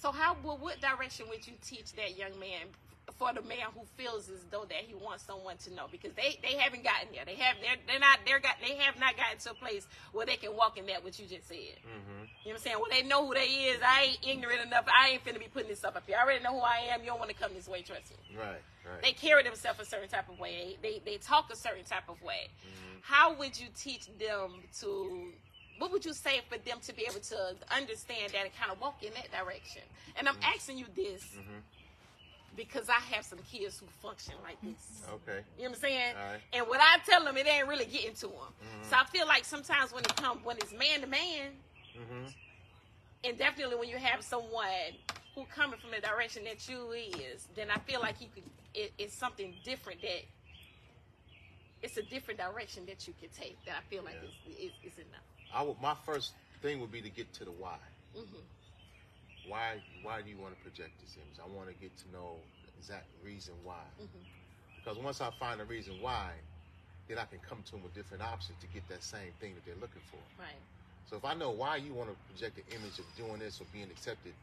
so 0.00 0.12
how 0.12 0.36
well, 0.42 0.56
what 0.58 0.80
direction 0.80 1.26
would 1.28 1.46
you 1.46 1.54
teach 1.62 1.92
that 1.94 2.16
young 2.16 2.38
man 2.38 2.68
for 3.14 3.32
the 3.32 3.40
man 3.42 3.70
who 3.74 3.82
feels 3.96 4.28
as 4.28 4.42
though 4.50 4.64
that 4.68 4.82
he 4.86 4.92
wants 4.94 5.22
someone 5.24 5.56
to 5.58 5.72
know 5.72 5.86
because 5.92 6.12
they 6.14 6.38
they 6.42 6.56
haven't 6.58 6.82
gotten 6.82 7.08
there 7.14 7.24
they 7.24 7.36
have 7.36 7.56
they're, 7.62 7.76
they're 7.86 8.00
not 8.00 8.18
they're 8.26 8.40
got 8.40 8.56
they 8.60 8.74
have 8.76 8.98
not 8.98 9.16
gotten 9.16 9.38
to 9.38 9.50
a 9.52 9.54
place 9.54 9.86
where 10.12 10.26
they 10.26 10.34
can 10.36 10.54
walk 10.56 10.76
in 10.76 10.86
that 10.86 11.04
what 11.04 11.18
you 11.18 11.24
just 11.26 11.46
said 11.48 11.56
Mm-hmm. 11.86 12.22
You 12.44 12.52
know 12.52 12.54
what 12.54 12.54
I'm 12.54 12.58
saying? 12.58 12.76
Well, 12.78 12.90
they 12.90 13.02
know 13.02 13.26
who 13.26 13.34
they 13.34 13.46
is. 13.74 13.80
I 13.84 14.02
ain't 14.02 14.18
ignorant 14.26 14.60
enough. 14.62 14.84
I 14.86 15.10
ain't 15.10 15.24
finna 15.24 15.38
be 15.40 15.46
putting 15.52 15.68
this 15.68 15.82
up 15.82 16.00
here. 16.06 16.16
I 16.16 16.22
already 16.22 16.42
know 16.44 16.52
who 16.52 16.60
I 16.60 16.86
am. 16.92 17.00
You 17.00 17.06
don't 17.06 17.18
want 17.18 17.30
to 17.30 17.36
come 17.36 17.50
this 17.54 17.66
way, 17.66 17.82
trust 17.82 18.10
me. 18.10 18.36
Right, 18.38 18.46
right. 18.88 19.02
They 19.02 19.12
carry 19.12 19.42
themselves 19.42 19.80
a 19.80 19.84
certain 19.84 20.08
type 20.08 20.28
of 20.28 20.38
way. 20.38 20.76
They 20.82 21.00
they 21.04 21.16
talk 21.16 21.50
a 21.52 21.56
certain 21.56 21.84
type 21.84 22.08
of 22.08 22.22
way. 22.22 22.46
Mm-hmm. 22.62 22.98
How 23.02 23.34
would 23.34 23.58
you 23.58 23.66
teach 23.76 24.06
them 24.18 24.62
to? 24.80 25.32
What 25.78 25.90
would 25.92 26.04
you 26.04 26.14
say 26.14 26.40
for 26.48 26.56
them 26.58 26.78
to 26.86 26.94
be 26.94 27.02
able 27.10 27.20
to 27.20 27.54
understand 27.74 28.32
that 28.32 28.42
and 28.44 28.54
kind 28.56 28.70
of 28.72 28.80
walk 28.80 29.02
in 29.02 29.10
that 29.14 29.30
direction? 29.32 29.82
And 30.16 30.28
I'm 30.28 30.38
asking 30.42 30.78
you 30.78 30.86
this 30.94 31.22
Mhm. 31.24 31.62
Because 32.56 32.88
I 32.88 33.00
have 33.14 33.24
some 33.24 33.38
kids 33.50 33.78
who 33.78 33.86
function 34.02 34.34
like 34.42 34.60
this. 34.62 35.02
Okay. 35.08 35.40
You 35.58 35.64
know 35.64 35.70
what 35.70 35.76
I'm 35.76 35.80
saying? 35.80 36.14
Right. 36.16 36.40
And 36.52 36.66
what 36.68 36.80
I 36.80 36.98
tell 37.04 37.24
them, 37.24 37.36
it 37.36 37.46
ain't 37.46 37.68
really 37.68 37.84
getting 37.86 38.14
to 38.14 38.26
them. 38.28 38.34
Mhm. 38.62 38.90
So 38.90 38.96
I 38.96 39.04
feel 39.04 39.26
like 39.26 39.44
sometimes 39.44 39.92
when 39.92 40.04
it 40.04 40.16
comes, 40.16 40.44
when 40.44 40.56
it's 40.58 40.72
man 40.72 41.00
to 41.02 41.06
man, 41.06 41.52
Mm-hmm. 41.96 42.26
and 43.24 43.38
definitely 43.38 43.76
when 43.76 43.88
you 43.88 43.96
have 43.96 44.22
someone 44.22 44.92
who 45.34 45.44
coming 45.54 45.78
from 45.80 45.90
the 45.92 46.00
direction 46.00 46.44
that 46.44 46.68
you 46.68 46.92
is, 46.92 47.48
then 47.54 47.70
I 47.70 47.78
feel 47.80 48.00
like 48.00 48.20
you 48.20 48.28
could. 48.34 48.44
It, 48.74 48.92
it's 48.98 49.14
something 49.14 49.54
different 49.64 50.02
that. 50.02 50.22
It's 51.82 51.96
a 51.98 52.02
different 52.02 52.40
direction 52.40 52.84
that 52.86 53.06
you 53.06 53.14
could 53.20 53.32
take 53.32 53.56
that 53.66 53.76
I 53.78 53.80
feel 53.90 54.02
like 54.02 54.16
Yeah. 54.22 54.50
is, 54.52 54.56
is 54.82 54.92
is 54.92 54.98
enough. 54.98 55.20
I 55.54 55.62
would, 55.62 55.80
my 55.80 55.94
first 56.04 56.32
thing 56.62 56.80
would 56.80 56.90
be 56.90 57.00
to 57.02 57.08
get 57.10 57.32
to 57.34 57.44
the 57.44 57.50
why. 57.52 57.76
hmm 58.14 58.22
Why 59.48 59.78
why 60.02 60.22
do 60.22 60.30
you 60.30 60.36
want 60.36 60.56
to 60.56 60.60
project 60.62 61.00
this 61.00 61.16
image? 61.16 61.38
I 61.42 61.46
want 61.56 61.68
to 61.68 61.74
get 61.74 61.96
to 61.98 62.10
know 62.10 62.36
the 62.64 62.70
exact 62.78 63.06
reason 63.22 63.54
why. 63.64 63.82
Mhm. 64.00 64.08
Because 64.76 64.98
once 64.98 65.20
I 65.20 65.30
find 65.30 65.60
the 65.60 65.64
reason 65.64 66.00
why, 66.00 66.32
then 67.08 67.18
I 67.18 67.24
can 67.24 67.38
come 67.40 67.62
to 67.62 67.70
them 67.72 67.82
with 67.82 67.94
different 67.94 68.22
options 68.22 68.58
to 68.60 68.66
get 68.66 68.86
that 68.88 69.02
same 69.02 69.32
thing 69.40 69.54
that 69.54 69.64
they're 69.64 69.76
looking 69.80 70.02
for. 70.10 70.20
Right. 70.38 70.60
So 71.08 71.16
if 71.16 71.24
I 71.24 71.34
know 71.34 71.50
why 71.50 71.76
you 71.76 71.92
want 71.94 72.10
to 72.10 72.16
project 72.32 72.56
the 72.56 72.74
image 72.74 72.98
of 72.98 73.06
doing 73.16 73.38
this 73.38 73.60
or 73.60 73.64
being 73.72 73.90
accepted, 73.90 74.34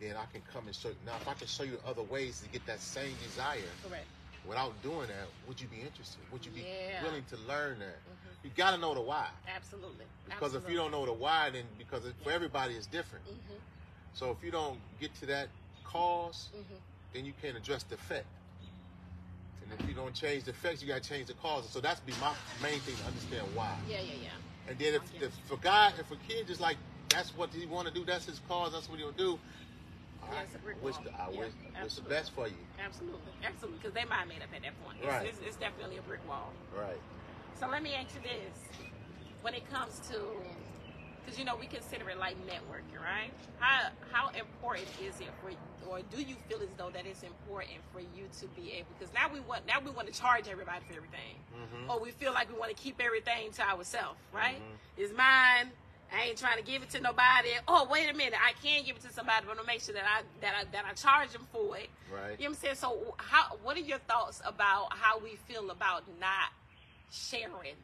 then 0.00 0.16
I 0.16 0.26
can 0.26 0.42
come 0.42 0.66
and 0.66 0.74
show. 0.74 0.90
Now, 1.06 1.16
if 1.16 1.26
I 1.28 1.34
can 1.34 1.46
show 1.46 1.62
you 1.62 1.78
other 1.84 2.02
ways 2.02 2.40
to 2.40 2.48
get 2.48 2.66
that 2.66 2.80
same 2.80 3.14
desire 3.22 3.70
Correct. 3.82 4.06
without 4.44 4.80
doing 4.82 5.08
that, 5.08 5.26
would 5.46 5.60
you 5.60 5.68
be 5.68 5.80
interested? 5.80 6.22
Would 6.30 6.44
you 6.44 6.50
be 6.52 6.62
Yeah. 6.62 7.02
willing 7.04 7.24
to 7.26 7.36
learn 7.36 7.78
that? 7.80 8.02
Mhm. 8.06 8.36
You 8.42 8.50
got 8.50 8.72
to 8.72 8.78
know 8.78 8.94
the 8.94 9.00
why. 9.00 9.30
Absolutely. 9.46 10.06
Because 10.24 10.54
if 10.54 10.68
you 10.68 10.76
don't 10.76 10.90
know 10.90 11.06
the 11.06 11.12
why, 11.12 11.50
then 11.50 11.66
because 11.78 12.04
it, 12.04 12.16
for 12.22 12.30
everybody 12.32 12.74
it's 12.76 12.86
different. 12.86 13.24
hmm 13.26 13.58
So 14.18 14.32
if 14.32 14.42
you 14.42 14.50
don't 14.50 14.80
get 15.00 15.14
to 15.20 15.26
that 15.26 15.48
cause, 15.84 16.48
hmm 16.52 16.74
then 17.14 17.24
you 17.24 17.32
can't 17.40 17.56
address 17.56 17.84
the 17.84 17.94
effect. 17.94 18.26
And 19.62 19.72
if 19.72 19.88
you 19.88 19.94
don't 19.94 20.12
change 20.12 20.44
the 20.44 20.50
effects, 20.50 20.82
you 20.82 20.88
got 20.88 21.02
to 21.02 21.08
change 21.08 21.28
the 21.28 21.32
cause. 21.34 21.66
So 21.70 21.80
that's 21.80 22.00
be 22.00 22.12
my 22.20 22.34
main 22.62 22.80
thing 22.80 22.96
to 22.96 23.06
understand 23.06 23.46
why. 23.54 23.72
Yeah, 23.88 23.96
yeah, 24.04 24.12
yeah. 24.20 24.28
And 24.68 24.78
then 24.78 24.94
if, 24.94 25.02
if 25.22 25.32
for 25.46 25.56
God, 25.56 25.94
if 25.98 26.10
a 26.10 26.16
kid 26.16 26.46
just 26.48 26.60
like 26.60 26.76
that's 27.08 27.30
what 27.34 27.48
he 27.54 27.64
want 27.64 27.88
to 27.88 27.94
do, 27.94 28.04
that's 28.04 28.26
his 28.26 28.40
cause, 28.46 28.72
that's 28.72 28.90
what 28.90 28.98
he'll 28.98 29.12
do. 29.12 29.38
All 30.20 30.28
Yeah, 30.28 30.34
right, 30.36 30.44
it's 30.44 30.54
a 30.54 30.58
brick 30.58 30.82
wish 30.84 30.96
wall. 30.96 31.04
the, 31.04 31.10
I 31.14 31.30
Yeah, 31.32 31.40
wish, 31.40 31.52
wish 31.82 31.94
the 31.94 32.02
best 32.02 32.34
for 32.34 32.46
you. 32.48 32.54
Absolutely. 32.84 33.32
Absolutely. 33.46 33.78
Because 33.78 33.94
they 33.94 34.04
mind 34.04 34.28
made 34.28 34.42
up 34.42 34.50
at 34.54 34.62
that 34.62 34.74
point. 34.84 34.98
It's, 34.98 35.06
Right. 35.08 35.26
it's, 35.26 35.38
it's 35.46 35.56
definitely 35.56 35.96
a 35.96 36.02
brick 36.02 36.26
wall. 36.28 36.52
Right. 36.76 37.00
So 37.58 37.68
let 37.68 37.82
me 37.82 37.94
ask 37.94 38.14
you 38.14 38.20
this. 38.20 38.58
When 39.40 39.54
it 39.54 39.64
comes 39.70 40.00
to, 40.10 40.42
because 41.28 41.38
you 41.38 41.44
know, 41.44 41.56
we 41.56 41.66
consider 41.66 42.08
it 42.08 42.18
like 42.18 42.36
networking, 42.46 42.96
right? 43.04 43.30
How 43.58 43.90
how 44.12 44.28
important 44.30 44.88
is 45.02 45.20
it 45.20 45.28
for, 45.42 45.50
or 45.90 46.00
do 46.10 46.22
you 46.22 46.36
feel 46.48 46.58
as 46.62 46.68
though 46.78 46.88
that 46.90 47.04
it's 47.04 47.22
important 47.22 47.76
for 47.92 48.00
you 48.00 48.24
to 48.40 48.46
be 48.56 48.72
able? 48.72 48.88
Because 48.98 49.12
now 49.12 49.28
we 49.30 49.40
want 49.40 49.66
now 49.66 49.78
we 49.84 49.90
want 49.90 50.06
to 50.12 50.18
charge 50.18 50.48
everybody 50.48 50.82
for 50.86 50.94
everything, 50.94 51.36
Mhm. 51.54 51.90
or 51.90 52.00
we 52.00 52.12
feel 52.12 52.32
like 52.32 52.50
we 52.50 52.58
want 52.58 52.74
to 52.74 52.82
keep 52.82 52.98
everything 53.00 53.52
to 53.52 53.62
ourselves, 53.62 54.18
right? 54.32 54.56
Mhm. 54.58 54.76
It's 54.96 55.12
mine. 55.12 55.70
I 56.10 56.22
ain't 56.22 56.38
trying 56.38 56.56
to 56.56 56.62
give 56.62 56.82
it 56.82 56.88
to 56.90 57.00
nobody. 57.00 57.50
Oh, 57.68 57.84
wait 57.84 58.08
a 58.08 58.14
minute, 58.14 58.38
I 58.42 58.54
can 58.62 58.82
give 58.82 58.96
it 58.96 59.02
to 59.02 59.12
somebody, 59.12 59.44
but 59.46 59.58
to 59.58 59.64
make 59.64 59.82
sure 59.82 59.92
that 59.94 60.06
I 60.06 60.22
that 60.40 60.54
I 60.56 60.64
that 60.72 60.84
I 60.86 60.94
charge 60.94 61.32
them 61.32 61.46
for 61.52 61.76
it. 61.76 61.90
Right. 62.10 62.38
You 62.40 62.44
know 62.48 62.50
what 62.52 62.56
I'm 62.58 62.62
saying? 62.62 62.74
So, 62.76 63.14
how? 63.18 63.56
What 63.62 63.76
are 63.76 63.80
your 63.80 63.98
thoughts 63.98 64.40
about 64.46 64.94
how 64.96 65.18
we 65.18 65.36
feel 65.46 65.70
about 65.70 66.04
not 66.18 66.52
sharing 67.10 67.76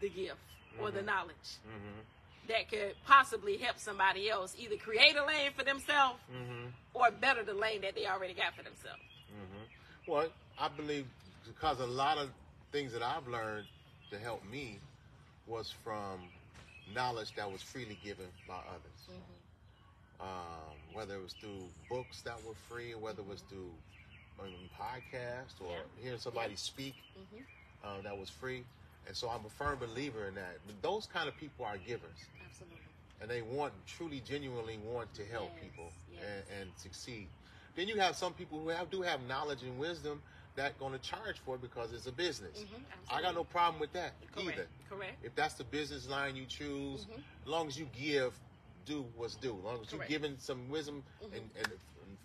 the 0.00 0.08
gift 0.08 0.38
or 0.80 0.90
the 0.90 1.00
Mhm. 1.02 1.04
knowledge 1.06 1.58
Mm-hmm. 1.68 2.00
That 2.48 2.68
could 2.70 2.94
possibly 3.06 3.56
help 3.56 3.78
somebody 3.78 4.28
else 4.30 4.54
either 4.58 4.76
create 4.76 5.16
a 5.16 5.24
lane 5.26 5.50
for 5.56 5.64
themselves 5.64 6.18
Mm-hmm. 6.32 6.66
or 6.94 7.10
better 7.10 7.42
the 7.44 7.54
lane 7.54 7.80
that 7.82 7.94
they 7.94 8.06
already 8.06 8.34
got 8.34 8.54
for 8.56 8.62
themselves? 8.62 9.02
Mm-hmm. 9.32 10.10
Well, 10.12 10.28
I 10.58 10.68
believe 10.68 11.06
because 11.46 11.80
a 11.80 11.86
lot 11.86 12.18
of 12.18 12.30
things 12.72 12.92
that 12.92 13.02
I've 13.02 13.26
learned 13.28 13.66
to 14.10 14.18
help 14.18 14.42
me 14.50 14.78
was 15.46 15.74
from 15.84 16.20
knowledge 16.94 17.34
that 17.36 17.50
was 17.50 17.62
freely 17.62 17.98
given 18.04 18.26
by 18.48 18.54
others. 18.68 19.18
Um, 20.20 20.76
whether 20.92 21.16
it 21.16 21.22
was 21.22 21.34
through 21.34 21.64
books 21.90 22.22
that 22.22 22.36
were 22.46 22.54
free, 22.70 22.92
or 22.94 22.98
whether 22.98 23.20
it 23.20 23.28
was 23.28 23.42
through 23.50 23.70
um, 24.40 24.54
podcasts 24.80 25.60
or 25.60 25.72
Yeah. 25.72 26.02
hearing 26.02 26.18
somebody 26.20 26.50
Yeah. 26.52 26.56
speak 26.56 26.94
Mm-hmm. 27.18 27.42
uh, 27.86 28.00
that 28.02 28.16
was 28.16 28.30
free. 28.30 28.64
And 29.06 29.16
so 29.16 29.28
I'm 29.28 29.44
a 29.44 29.50
firm 29.50 29.78
believer 29.78 30.26
in 30.28 30.34
that. 30.36 30.58
But 30.66 30.80
those 30.82 31.06
kind 31.06 31.28
of 31.28 31.36
people 31.36 31.64
are 31.64 31.76
givers. 31.78 32.18
Absolutely. 32.48 32.78
and 33.20 33.30
they 33.30 33.42
want 33.42 33.72
truly 33.86 34.20
genuinely 34.26 34.78
want 34.92 35.12
to 35.14 35.24
help 35.24 35.50
Yes, 35.56 35.64
people 35.64 35.92
yes. 36.12 36.22
and, 36.50 36.60
and 36.60 36.70
succeed 36.76 37.26
then 37.76 37.88
you 37.88 37.96
have 37.98 38.14
some 38.16 38.32
people 38.32 38.60
who 38.60 38.68
have, 38.68 38.88
do 38.90 39.02
have 39.02 39.20
knowledge 39.26 39.62
and 39.62 39.76
wisdom 39.78 40.20
that 40.56 40.78
going 40.78 40.92
to 40.92 40.98
charge 41.00 41.38
for 41.44 41.56
it 41.56 41.60
because 41.62 41.92
it's 41.92 42.06
a 42.06 42.12
business 42.12 42.58
Mm-hmm. 42.64 43.14
i 43.16 43.20
got 43.22 43.34
no 43.34 43.44
problem 43.44 43.80
with 43.80 43.92
that 43.92 44.12
Correct. 44.32 44.48
either 44.58 44.66
Correct. 44.90 45.16
if 45.24 45.34
that's 45.34 45.54
the 45.54 45.64
business 45.64 46.08
line 46.08 46.34
you 46.36 46.44
choose 46.46 47.06
Mhm. 47.06 47.18
as 47.42 47.48
long 47.48 47.66
as 47.68 47.78
you 47.78 47.88
give 47.98 48.32
do 48.86 49.04
what's 49.16 49.36
due 49.36 49.56
as 49.58 49.64
long 49.64 49.78
as 49.82 49.92
you're 49.92 50.06
giving 50.06 50.36
some 50.38 50.68
wisdom 50.68 51.02
Mhm. 51.22 51.36
and, 51.36 51.50
and 51.58 51.68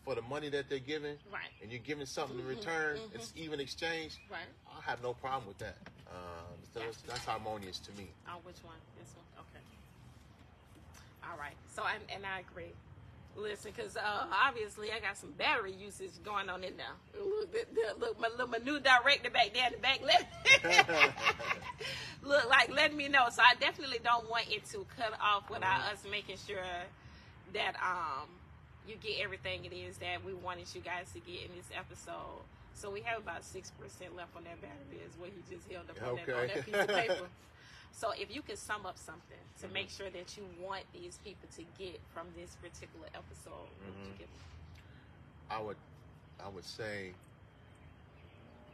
for 0.03 0.15
the 0.15 0.21
money 0.23 0.49
that 0.49 0.69
they're 0.69 0.79
giving 0.79 1.17
Right. 1.31 1.49
and 1.61 1.71
you're 1.71 1.81
giving 1.81 2.05
something 2.05 2.37
in 2.39 2.45
Mhm, 2.45 2.49
return 2.49 2.97
mhm. 2.97 3.15
it's 3.15 3.33
even 3.35 3.59
exchange 3.59 4.17
Right. 4.29 4.47
i 4.67 4.81
have 4.81 5.01
no 5.03 5.13
problem 5.13 5.47
with 5.47 5.57
that 5.59 5.77
um, 6.07 6.57
so 6.73 6.79
that's, 6.79 7.01
that's 7.03 7.25
harmonious 7.25 7.79
to 7.79 7.91
me 7.93 8.07
Oh, 8.27 8.39
which 8.43 8.63
one? 8.63 8.75
This 8.97 9.13
one. 9.15 9.25
Okay. 9.45 9.63
All 11.29 11.37
right. 11.37 11.55
So, 11.75 11.83
and, 11.85 12.01
and 12.13 12.25
I 12.25 12.39
agree. 12.39 12.71
Listen, 13.35 13.71
because 13.75 13.95
uh, 13.97 14.25
obviously 14.31 14.91
I 14.91 14.99
got 14.99 15.17
some 15.17 15.31
battery 15.31 15.71
usage 15.73 16.11
going 16.23 16.49
on 16.49 16.63
in 16.63 16.75
there. 16.77 16.95
Look, 17.23 17.51
the, 17.51 17.65
the, 17.73 17.99
look, 17.99 18.19
my, 18.19 18.29
my 18.45 18.57
new 18.57 18.79
director 18.79 19.29
back 19.29 19.53
there 19.53 19.67
in 19.67 19.73
the 19.73 19.79
back 19.79 20.01
left. 20.01 20.25
look 22.23 22.49
like 22.49 22.69
letting 22.71 22.97
me 22.97 23.07
know. 23.07 23.27
So 23.31 23.41
I 23.41 23.55
definitely 23.59 23.99
don't 24.03 24.29
want 24.29 24.45
it 24.49 24.65
to 24.71 24.85
cut 24.97 25.13
off 25.21 25.49
without 25.49 25.81
Mhm. 25.81 25.93
us 25.93 26.03
making 26.09 26.37
sure 26.45 26.57
that 27.53 27.75
um 27.81 28.27
you 28.88 28.95
get 28.95 29.19
everything 29.21 29.65
it 29.65 29.73
is 29.73 29.97
that 29.97 30.23
we 30.25 30.34
wanted 30.34 30.67
you 30.73 30.82
guys 30.82 31.11
to 31.13 31.19
get 31.19 31.45
in 31.49 31.55
this 31.55 31.69
episode. 31.75 32.41
So 32.73 32.89
we 32.89 33.01
have 33.01 33.19
about 33.21 33.43
six 33.43 33.71
percent 33.71 34.15
left 34.15 34.36
on 34.36 34.43
that 34.45 34.61
battery, 34.61 35.03
is 35.05 35.13
what 35.19 35.30
he 35.36 35.41
just 35.53 35.69
held 35.69 35.89
up 35.89 35.97
on, 36.01 36.15
that, 36.15 36.30
on 36.36 36.47
that 36.47 36.65
piece 36.65 36.75
of 36.75 36.88
paper. 36.88 37.27
So 37.91 38.11
if 38.11 38.34
you 38.34 38.41
could 38.41 38.57
sum 38.57 38.86
up 38.86 38.97
something 38.97 39.43
to 39.59 39.67
Mhm. 39.67 39.73
make 39.73 39.89
sure 39.89 40.09
that 40.09 40.38
you 40.38 40.45
want 40.61 40.86
these 40.93 41.17
people 41.17 41.49
to 41.57 41.63
get 41.77 41.99
from 42.13 42.27
this 42.34 42.55
particular 42.61 43.07
episode, 43.13 43.51
what 43.51 43.91
would 43.97 44.05
you 44.07 44.13
give 44.19 44.27
them? 44.30 44.45
I 45.49 45.59
would, 45.59 45.75
I 46.39 46.47
would 46.47 46.63
say, 46.63 47.11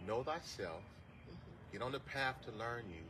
know 0.05 0.21
thyself. 0.21 0.83
Mhm. 1.27 1.71
Get 1.71 1.81
on 1.81 1.91
the 1.91 2.01
path 2.01 2.39
to 2.45 2.51
learn 2.51 2.83
you. 2.91 3.01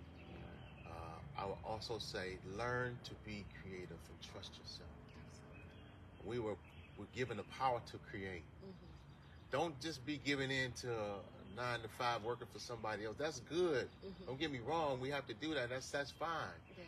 Uh, 0.88 1.20
I 1.42 1.46
would 1.48 1.58
also 1.66 1.98
say, 1.98 2.38
learn 2.56 2.98
to 3.04 3.14
be 3.26 3.44
creative 3.62 4.00
and 4.08 4.22
trust 4.32 4.58
yourself. 4.58 4.90
We 6.24 6.40
were, 6.40 6.56
we're 6.98 7.06
given 7.16 7.38
the 7.38 7.44
power 7.44 7.82
to 7.92 7.98
create. 8.10 8.44
Mhm. 8.66 8.72
Don't 9.52 9.80
just 9.82 10.06
be 10.06 10.18
giving 10.26 10.52
in 10.52 10.72
to 10.74 10.88
nine 11.56 11.80
to 11.82 11.88
five 11.98 12.24
working 12.24 12.48
for 12.52 12.60
somebody 12.60 13.06
else. 13.06 13.16
That's 13.18 13.40
good. 13.42 13.90
Mhm. 14.06 14.26
Don't 14.28 14.40
get 14.40 14.52
me 14.52 14.60
wrong. 14.60 15.00
We 15.00 15.10
have 15.10 15.26
to 15.28 15.34
do 15.34 15.54
that. 15.54 15.70
That's 15.70 15.90
that's 15.90 16.12
fine. 16.12 16.50
Yes. 16.78 16.88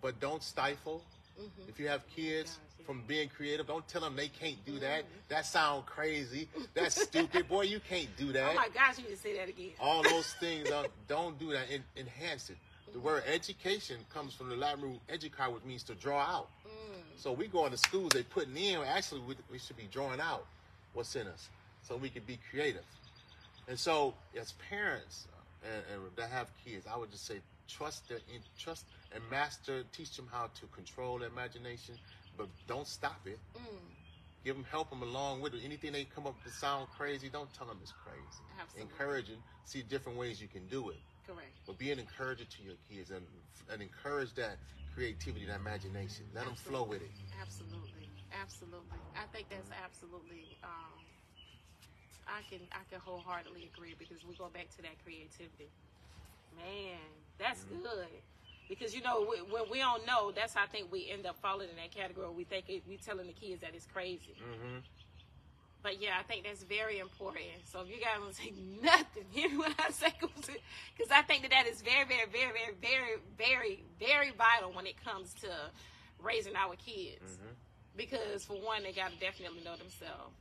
But 0.00 0.20
don't 0.20 0.42
stifle. 0.42 1.02
Mhm. 1.38 1.68
If 1.68 1.80
you 1.80 1.88
have 1.88 2.06
kids 2.14 2.52
Gosh, 2.52 2.60
yeah. 2.80 2.86
from 2.86 3.02
being 3.06 3.28
creative, 3.28 3.66
don't 3.66 3.86
tell 3.88 4.02
them 4.02 4.14
they 4.16 4.28
can't 4.28 4.62
do 4.64 4.78
that. 4.80 5.04
Mhm. 5.04 5.28
That 5.28 5.46
sounds 5.46 5.84
crazy. 5.86 6.48
That's 6.74 6.94
stupid. 7.08 7.48
Boy, 7.48 7.62
you 7.62 7.80
can't 7.80 8.14
do 8.16 8.32
that. 8.32 8.52
Oh 8.52 8.54
my 8.54 8.68
gosh, 8.68 8.98
you 8.98 9.04
need 9.04 9.10
to 9.16 9.16
say 9.16 9.36
that 9.38 9.48
again. 9.48 9.72
all 9.80 10.02
those 10.02 10.32
things 10.40 10.70
uh, 10.70 10.86
don't 11.08 11.38
do 11.38 11.52
that 11.52 11.70
En- 11.70 11.84
enhance 11.96 12.50
it 12.50 12.56
the 12.92 13.00
word 13.00 13.24
education 13.26 13.98
comes 14.08 14.32
from 14.34 14.48
the 14.48 14.54
latin 14.54 14.82
root 14.82 15.00
educar 15.08 15.52
which 15.52 15.64
means 15.64 15.82
to 15.82 15.94
draw 15.96 16.20
out. 16.20 16.48
So 17.16 17.32
we 17.32 17.46
go 17.46 17.64
into 17.64 17.78
schools 17.78 18.10
they 18.12 18.22
putting 18.22 18.56
in 18.56 18.80
actually 18.82 19.20
we, 19.22 19.34
we 19.50 19.58
should 19.58 19.76
be 19.76 19.86
drawing 19.86 20.20
out 20.20 20.46
what's 20.92 21.14
in 21.16 21.26
us 21.26 21.50
so 21.82 21.96
we 21.96 22.08
can 22.08 22.22
be 22.24 22.38
creative 22.50 22.84
and 23.68 23.78
so 23.78 24.14
as 24.38 24.52
parents 24.52 25.26
uh, 25.32 25.66
and, 25.68 26.02
and 26.04 26.16
that 26.16 26.30
have 26.30 26.50
kids 26.64 26.86
i 26.86 26.96
would 26.96 27.10
just 27.10 27.26
say 27.26 27.40
trust 27.68 28.08
their 28.08 28.18
in, 28.34 28.42
trust 28.58 28.86
and 29.14 29.22
master 29.30 29.84
teach 29.92 30.16
them 30.16 30.28
how 30.32 30.48
to 30.54 30.66
control 30.68 31.18
their 31.18 31.28
imagination 31.28 31.94
but 32.36 32.48
don't 32.66 32.86
stop 32.86 33.20
it 33.26 33.38
Mm. 33.56 33.78
give 34.44 34.56
them 34.56 34.64
help 34.70 34.90
them 34.90 35.02
along 35.02 35.40
with 35.40 35.54
it 35.54 35.60
anything 35.64 35.92
they 35.92 36.04
come 36.04 36.26
up 36.26 36.42
to 36.44 36.50
sound 36.50 36.88
crazy 36.96 37.28
don't 37.28 37.52
tell 37.54 37.66
them 37.66 37.78
it's 37.80 37.92
crazy 37.92 38.44
Absolutely. 38.60 38.92
encouraging 38.92 39.36
see 39.64 39.82
different 39.82 40.18
ways 40.18 40.40
you 40.42 40.48
can 40.48 40.66
do 40.66 40.90
it 40.90 41.00
Correct. 41.26 41.48
but 41.66 41.78
be 41.78 41.90
an 41.92 41.98
encourager 41.98 42.44
to 42.44 42.62
your 42.62 42.74
kids 42.88 43.10
and, 43.10 43.24
and 43.72 43.80
encourage 43.80 44.34
that 44.34 44.58
creativity 44.94 45.44
that 45.46 45.60
imagination 45.60 46.24
let 46.34 46.44
them 46.44 46.54
flow 46.54 46.84
with 46.84 47.02
it 47.02 47.10
Absolutely, 47.42 48.06
absolutely. 48.40 48.98
I 49.18 49.26
think 49.34 49.50
that's 49.50 49.68
absolutely. 49.84 50.46
Um, 50.62 51.02
I 52.26 52.40
can 52.48 52.60
I 52.72 52.82
can 52.88 53.00
wholeheartedly 53.00 53.66
agree 53.74 53.94
because 53.98 54.24
we 54.24 54.34
go 54.34 54.48
back 54.48 54.70
to 54.76 54.82
that 54.82 54.96
creativity. 55.04 55.68
Man, 56.56 56.98
that's 57.38 57.64
Mhm. 57.64 57.82
good. 57.82 58.22
Because 58.68 58.94
you 58.94 59.02
know 59.02 59.22
we- 59.28 59.42
when 59.42 59.68
we 59.68 59.78
don't 59.78 60.06
know, 60.06 60.30
that's 60.32 60.54
how 60.54 60.62
I 60.62 60.66
think 60.66 60.90
we 60.90 61.10
end 61.10 61.26
up 61.26 61.36
falling 61.36 61.68
in 61.68 61.76
that 61.76 61.90
category. 61.90 62.30
We 62.30 62.44
think 62.44 62.70
it, 62.70 62.86
we 62.86 62.96
telling 62.96 63.26
the 63.26 63.32
kids 63.34 63.60
that 63.60 63.74
it's 63.74 63.86
crazy. 63.86 64.34
mm-hmm. 64.40 64.78
But 65.84 66.00
yeah, 66.00 66.16
I 66.18 66.22
think 66.22 66.44
that's 66.44 66.62
very 66.64 66.98
important. 66.98 67.44
So 67.70 67.82
if 67.82 67.88
you 67.90 68.00
guys 68.00 68.16
don't 68.18 68.34
say 68.34 68.52
nothing, 68.82 69.24
hear 69.30 69.50
what 69.50 69.74
I 69.78 69.90
say, 69.90 70.14
because 70.18 71.12
I 71.12 71.20
think 71.22 71.42
that 71.42 71.50
that 71.50 71.66
is 71.66 71.82
very, 71.82 72.06
very, 72.08 72.24
very, 72.26 72.52
very, 72.56 72.72
very, 72.80 73.20
very, 73.38 73.84
very 74.00 74.30
vital 74.32 74.72
when 74.72 74.86
it 74.86 74.96
comes 75.04 75.34
to 75.44 75.50
raising 76.18 76.56
our 76.56 76.74
kids. 76.76 77.36
Mm-hmm. 77.36 77.52
Because 77.96 78.44
for 78.44 78.54
one, 78.54 78.82
they 78.82 78.92
gotta 78.92 79.14
definitely 79.20 79.60
know 79.62 79.76
themselves, 79.76 80.34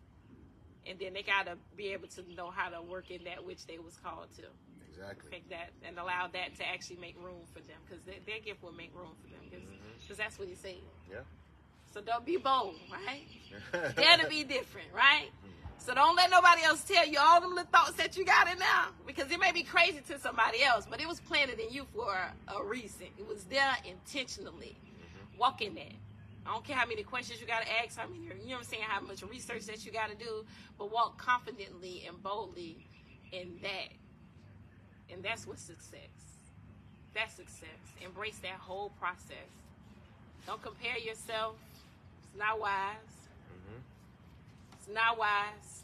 and 0.88 0.98
then 0.98 1.12
they 1.14 1.22
gotta 1.22 1.58
be 1.76 1.91
able 1.91 2.08
to 2.16 2.24
know 2.34 2.50
how 2.50 2.70
to 2.70 2.82
work 2.82 3.12
in 3.12 3.26
that 3.26 3.44
which 3.44 3.68
they 3.68 3.78
was 3.78 3.98
called 3.98 4.32
to. 4.38 4.48
exactly 4.89 5.30
Pick 5.30 5.50
that 5.50 5.70
and 5.86 6.00
allow 6.00 6.28
that 6.32 6.56
to 6.56 6.64
actually 6.66 6.98
make 7.04 7.20
room 7.22 7.44
for 7.52 7.60
them, 7.60 7.78
because 7.84 8.02
their 8.06 8.39
gift 8.39 8.64
will 8.64 8.72
make 8.72 8.96
room 8.96 9.12
for 9.22 9.28
them. 9.28 9.44
Because 9.52 9.68
Mhm. 9.68 10.18
that's 10.18 10.39
what 10.39 10.48
he 10.48 10.56
said. 10.56 10.80
Yeah. 11.12 11.20
So 11.94 12.02
don't 12.02 12.26
be 12.26 12.38
bold, 12.38 12.76
right? 12.91 13.96
Dare 13.96 14.18
to 14.18 14.28
be 14.28 14.44
different, 14.44 14.88
right? 14.96 15.30
So 15.78 15.94
don't 15.94 16.16
let 16.16 16.32
nobody 16.32 16.64
else 16.64 16.84
tell 16.84 17.06
you 17.06 17.20
all 17.20 17.41
them 17.41 17.52
little 17.52 17.66
thoughts 17.66 17.94
that 17.94 18.18
you 18.18 18.26
got 18.26 18.50
in 18.52 18.58
now. 18.58 18.88
Because 19.06 19.30
it 19.32 19.39
may 19.39 19.52
be 19.52 19.64
crazy 19.64 20.02
to 20.08 20.18
somebody 20.18 20.64
else, 20.64 20.88
but 20.89 21.02
it 21.02 21.08
was 21.08 21.20
planted 21.20 21.60
in 21.60 21.70
you 21.72 21.86
for 21.94 22.16
a 22.48 22.64
reason. 22.64 23.08
It 23.20 23.28
was 23.28 23.44
there 23.44 23.76
intentionally. 23.86 24.76
Mhm. 24.76 25.38
Walk 25.38 25.62
in 25.62 25.76
that. 25.76 25.94
I 26.46 26.52
don't 26.52 26.66
care 26.66 26.76
how 26.76 26.86
many 26.86 27.04
questions 27.04 27.39
you 27.39 27.48
got 27.48 27.62
to 27.62 27.72
ask, 27.84 27.98
how 27.98 28.08
many, 28.08 28.24
you 28.24 28.30
know 28.30 28.56
what 28.56 28.58
I'm 28.60 28.64
saying, 28.64 28.84
how 28.84 29.02
much 29.02 29.22
research 29.24 29.66
that 29.66 29.86
you 29.86 29.91
got 29.91 30.10
to 30.10 30.16
do, 30.16 30.46
but 30.78 30.91
walk 30.91 31.18
confidently 31.18 32.06
and 32.08 32.22
boldly 32.24 32.86
in 33.32 33.60
that. 33.62 33.89
And 35.12 35.22
that's 35.24 35.46
what 35.46 35.60
success. 35.60 36.00
That's 37.14 37.36
success. 37.36 37.70
Embrace 38.02 38.39
that 38.39 38.60
whole 38.60 38.89
process. 39.00 39.52
Don't 40.48 40.62
compare 40.62 40.98
yourself. 40.98 41.56
It's 42.34 42.40
not 42.40 42.60
wise. 42.60 42.96
hmm 43.48 43.80
It's 44.74 44.88
not 44.90 45.18
wise. 45.20 45.84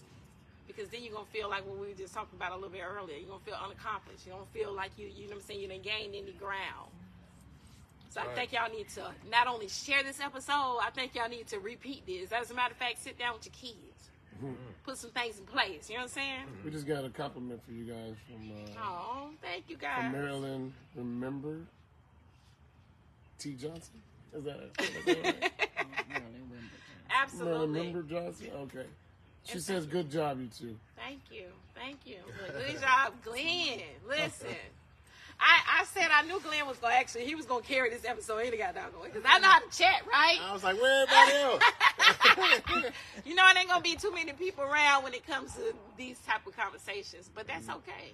Because 0.66 0.90
then 0.90 1.04
you're 1.04 1.14
gonna 1.14 1.26
feel 1.32 1.50
like 1.50 1.66
what 1.68 1.78
we 1.78 1.88
were 1.90 1.94
just 1.94 2.14
talking 2.14 2.36
about 2.36 2.52
a 2.52 2.56
little 2.56 2.70
bit 2.70 2.82
earlier. 2.84 3.18
You're 3.18 3.28
gonna 3.30 3.44
feel 3.46 3.58
unaccomplished. 3.64 4.26
You 4.26 4.32
don't 4.34 4.52
feel 4.52 4.74
like 4.74 4.92
you 4.98 5.08
you 5.08 5.24
know 5.28 5.36
what 5.36 5.42
I'm 5.42 5.48
saying, 5.48 5.62
you 5.62 5.68
didn't 5.68 5.84
gain 5.84 6.12
any 6.16 6.32
ground. 6.34 6.90
So 8.10 8.22
I 8.22 8.34
think 8.34 8.54
y'all 8.54 8.72
need 8.72 8.90
to 8.90 9.12
not 9.30 9.46
only 9.46 9.68
share 9.68 10.02
this 10.02 10.20
episode, 10.20 10.80
I 10.82 10.90
think 10.94 11.14
y'all 11.14 11.30
need 11.30 11.46
to 11.48 11.60
repeat 11.60 12.08
this. 12.08 12.32
As 12.32 12.50
a 12.50 12.56
matter 12.56 12.72
of 12.72 12.78
fact, 12.78 13.04
sit 13.04 13.20
down 13.20 13.36
with 13.36 13.46
your 13.46 13.54
kids. 13.54 14.10
Put 14.84 14.98
some 14.98 15.12
things 15.12 15.38
in 15.38 15.46
place. 15.46 15.90
You 15.90 15.98
know 15.98 16.04
what 16.04 16.12
I'm 16.12 16.14
saying? 16.16 16.46
We 16.66 16.72
just 16.72 16.88
got 16.88 17.04
a 17.06 17.10
compliment 17.10 17.62
for 17.66 17.72
you 17.72 17.84
guys 17.84 18.16
from 18.26 18.50
uh, 18.52 18.82
Oh, 18.82 19.30
thank 19.42 19.66
you 19.70 19.76
from 19.78 19.82
guys. 20.04 20.12
Maryland. 20.14 20.74
Remember 20.96 21.58
T 23.38 23.54
Johnson? 23.54 24.02
Is 24.34 24.44
that 24.44 24.60
it? 24.60 24.82
Is 24.82 25.06
that 25.06 25.26
right? 25.26 25.52
Marilyn 26.10 26.70
Absolutely. 27.10 27.84
Member 27.84 28.04
Johnson? 28.04 28.48
Okay. 28.56 28.86
She 29.44 29.60
says, 29.60 29.86
good 29.86 30.12
job, 30.12 30.40
you 30.40 30.48
two. 30.48 30.76
Thank 30.96 31.22
you. 31.32 31.46
Thank 31.76 32.06
you. 32.06 32.18
Good 32.48 32.82
job, 32.82 33.14
Glenn. 33.24 33.80
Listen. 34.08 34.48
I, 35.42 35.82
I 35.82 35.86
said 35.86 36.10
I 36.12 36.24
knew 36.24 36.38
Glenn 36.42 36.68
was 36.68 36.78
gonna 36.80 36.96
actually 36.96 37.26
he 37.26 37.34
was 37.34 37.46
gonna 37.46 37.64
carry 37.64 37.90
this 37.90 38.04
episode. 38.04 38.44
He 38.44 38.58
got 38.58 38.76
down 38.76 38.92
going 38.92 39.10
because 39.10 39.24
I 39.26 39.40
know 39.40 39.48
how 39.48 39.60
to 39.60 39.78
chat, 39.78 40.02
right? 40.06 40.38
I 40.44 40.52
was 40.52 40.66
like, 40.66 40.76
where 40.82 41.04
everybody 41.04 41.32
else? 41.38 41.64
you 43.26 43.36
know, 43.36 43.48
it 43.48 43.58
ain't 43.58 43.70
gonna 43.70 43.82
be 43.82 43.96
too 43.96 44.12
many 44.12 44.34
people 44.34 44.66
around 44.66 45.06
when 45.06 45.14
it 45.14 45.26
comes 45.26 45.54
to 45.54 45.74
these 45.98 46.20
type 46.28 46.46
of 46.46 46.58
conversations, 46.58 47.32
but 47.34 47.48
that's 47.48 47.68
mm. 47.68 47.76
okay 47.78 48.14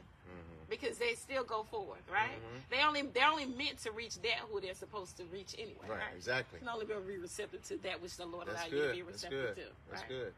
because 0.69 0.97
they 0.97 1.13
still 1.15 1.43
go 1.43 1.63
forward, 1.63 1.99
right? 2.11 2.31
Mhm. 2.31 2.69
They 2.69 2.83
only 2.83 3.01
they're 3.03 3.27
only 3.27 3.45
meant 3.45 3.79
to 3.83 3.91
reach 3.91 4.15
that 4.21 4.39
who 4.51 4.59
they're 4.61 4.73
supposed 4.75 5.17
to 5.17 5.23
reach 5.25 5.55
anyway, 5.57 5.87
right? 5.87 5.99
right, 5.99 6.15
exactly. 6.15 6.59
You 6.59 6.67
can 6.67 6.73
only 6.75 6.85
be 6.85 7.17
receptive 7.17 7.63
to 7.69 7.77
that 7.79 8.01
which 8.01 8.15
the 8.17 8.25
Lord 8.25 8.47
That's 8.47 8.61
allowed 8.61 8.71
you 8.71 8.87
to 8.87 8.93
be 8.93 9.01
That's 9.01 9.13
receptive 9.23 9.55
good. 9.55 9.55
to. 9.65 9.71
That's 9.89 10.01
right? 10.01 10.09
good. 10.09 10.33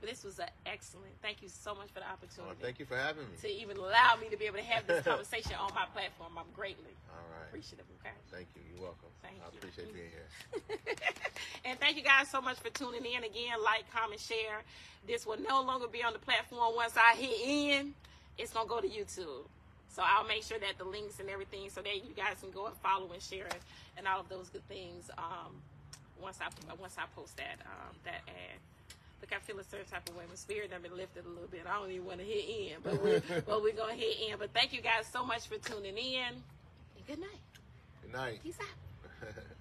But 0.00 0.08
this 0.08 0.24
was 0.24 0.38
an 0.38 0.48
excellent. 0.64 1.12
Thank 1.20 1.42
you 1.42 1.48
so 1.50 1.74
much 1.74 1.88
for 1.88 2.00
the 2.00 2.06
Well, 2.08 2.12
opportunity 2.14 2.56
thank 2.62 2.78
you 2.78 2.86
for 2.86 2.96
having 2.96 3.28
me. 3.30 3.36
to 3.42 3.48
even 3.48 3.76
allow 3.76 4.16
me 4.16 4.30
to 4.30 4.36
be 4.38 4.46
able 4.46 4.56
to 4.56 4.62
have 4.64 4.86
this 4.86 5.04
conversation 5.04 5.52
on 5.56 5.74
my 5.74 5.84
platform. 5.92 6.38
I'm 6.38 6.50
greatly 6.54 6.96
All 7.12 7.16
right. 7.36 7.48
appreciative. 7.48 7.84
Okay. 8.00 8.14
Thank 8.30 8.48
you. 8.56 8.62
You're 8.72 8.80
welcome. 8.82 9.10
Thank 9.22 9.36
I 9.42 9.52
you. 9.52 9.58
appreciate 9.58 9.92
being 9.92 10.08
here. 10.08 10.78
and 11.66 11.78
thank 11.78 11.98
you 11.98 12.02
guys 12.02 12.28
so 12.30 12.40
much 12.40 12.58
for 12.60 12.70
tuning 12.70 13.04
in 13.04 13.24
again. 13.24 13.62
Like, 13.62 13.90
comment, 13.92 14.20
share. 14.20 14.62
This 15.06 15.26
will 15.26 15.38
no 15.38 15.60
longer 15.62 15.86
be 15.86 16.02
on 16.02 16.14
the 16.14 16.18
platform 16.18 16.74
once 16.74 16.96
I 16.96 17.14
hit 17.16 17.38
in. 17.42 17.94
It's 18.38 18.54
gonna 18.54 18.66
go 18.68 18.80
to 18.80 18.88
YouTube. 18.88 19.44
So 19.90 20.02
I'll 20.06 20.26
make 20.26 20.44
sure 20.44 20.58
that 20.58 20.78
the 20.78 20.84
links 20.84 21.18
and 21.20 21.28
everything, 21.28 21.68
so 21.68 21.82
that 21.82 21.96
you 21.96 22.14
guys 22.16 22.38
can 22.40 22.50
go 22.50 22.66
and 22.66 22.76
follow 22.76 23.10
and 23.12 23.20
share 23.20 23.46
it 23.46 23.62
and 23.96 24.06
all 24.06 24.20
of 24.20 24.28
those 24.28 24.48
good 24.48 24.66
things. 24.68 25.10
Um, 25.18 25.60
once 26.22 26.38
I 26.40 26.48
once 26.80 26.96
I 26.98 27.04
post 27.14 27.36
that 27.36 27.58
um, 27.66 27.96
that 28.04 28.22
ad. 28.28 28.58
Look, 29.20 29.32
I 29.34 29.38
feel 29.40 29.58
a 29.58 29.64
certain 29.64 29.86
type 29.86 30.08
of 30.08 30.16
way. 30.16 30.24
My 30.28 30.34
spirit 30.34 30.70
done 30.70 30.80
been 30.80 30.96
lifted 30.96 31.26
a 31.26 31.28
little 31.28 31.48
bit. 31.50 31.62
I 31.68 31.78
don't 31.78 31.90
even 31.90 32.06
want 32.06 32.20
to 32.20 32.24
hit 32.24 32.48
in, 32.48 32.80
but 32.82 33.02
we 33.02 33.20
but 33.46 33.62
we're 33.62 33.74
gonna 33.74 33.94
hit 33.94 34.16
in. 34.30 34.38
But 34.38 34.52
thank 34.54 34.72
you 34.72 34.80
guys 34.80 35.06
so 35.12 35.24
much 35.24 35.46
for 35.46 35.58
tuning 35.58 35.96
in. 35.96 36.22
And 36.96 37.06
good 37.06 37.18
night. 37.18 37.40
Good 38.02 38.12
night. 38.12 38.40
Peace 38.42 38.58
out. 38.60 39.28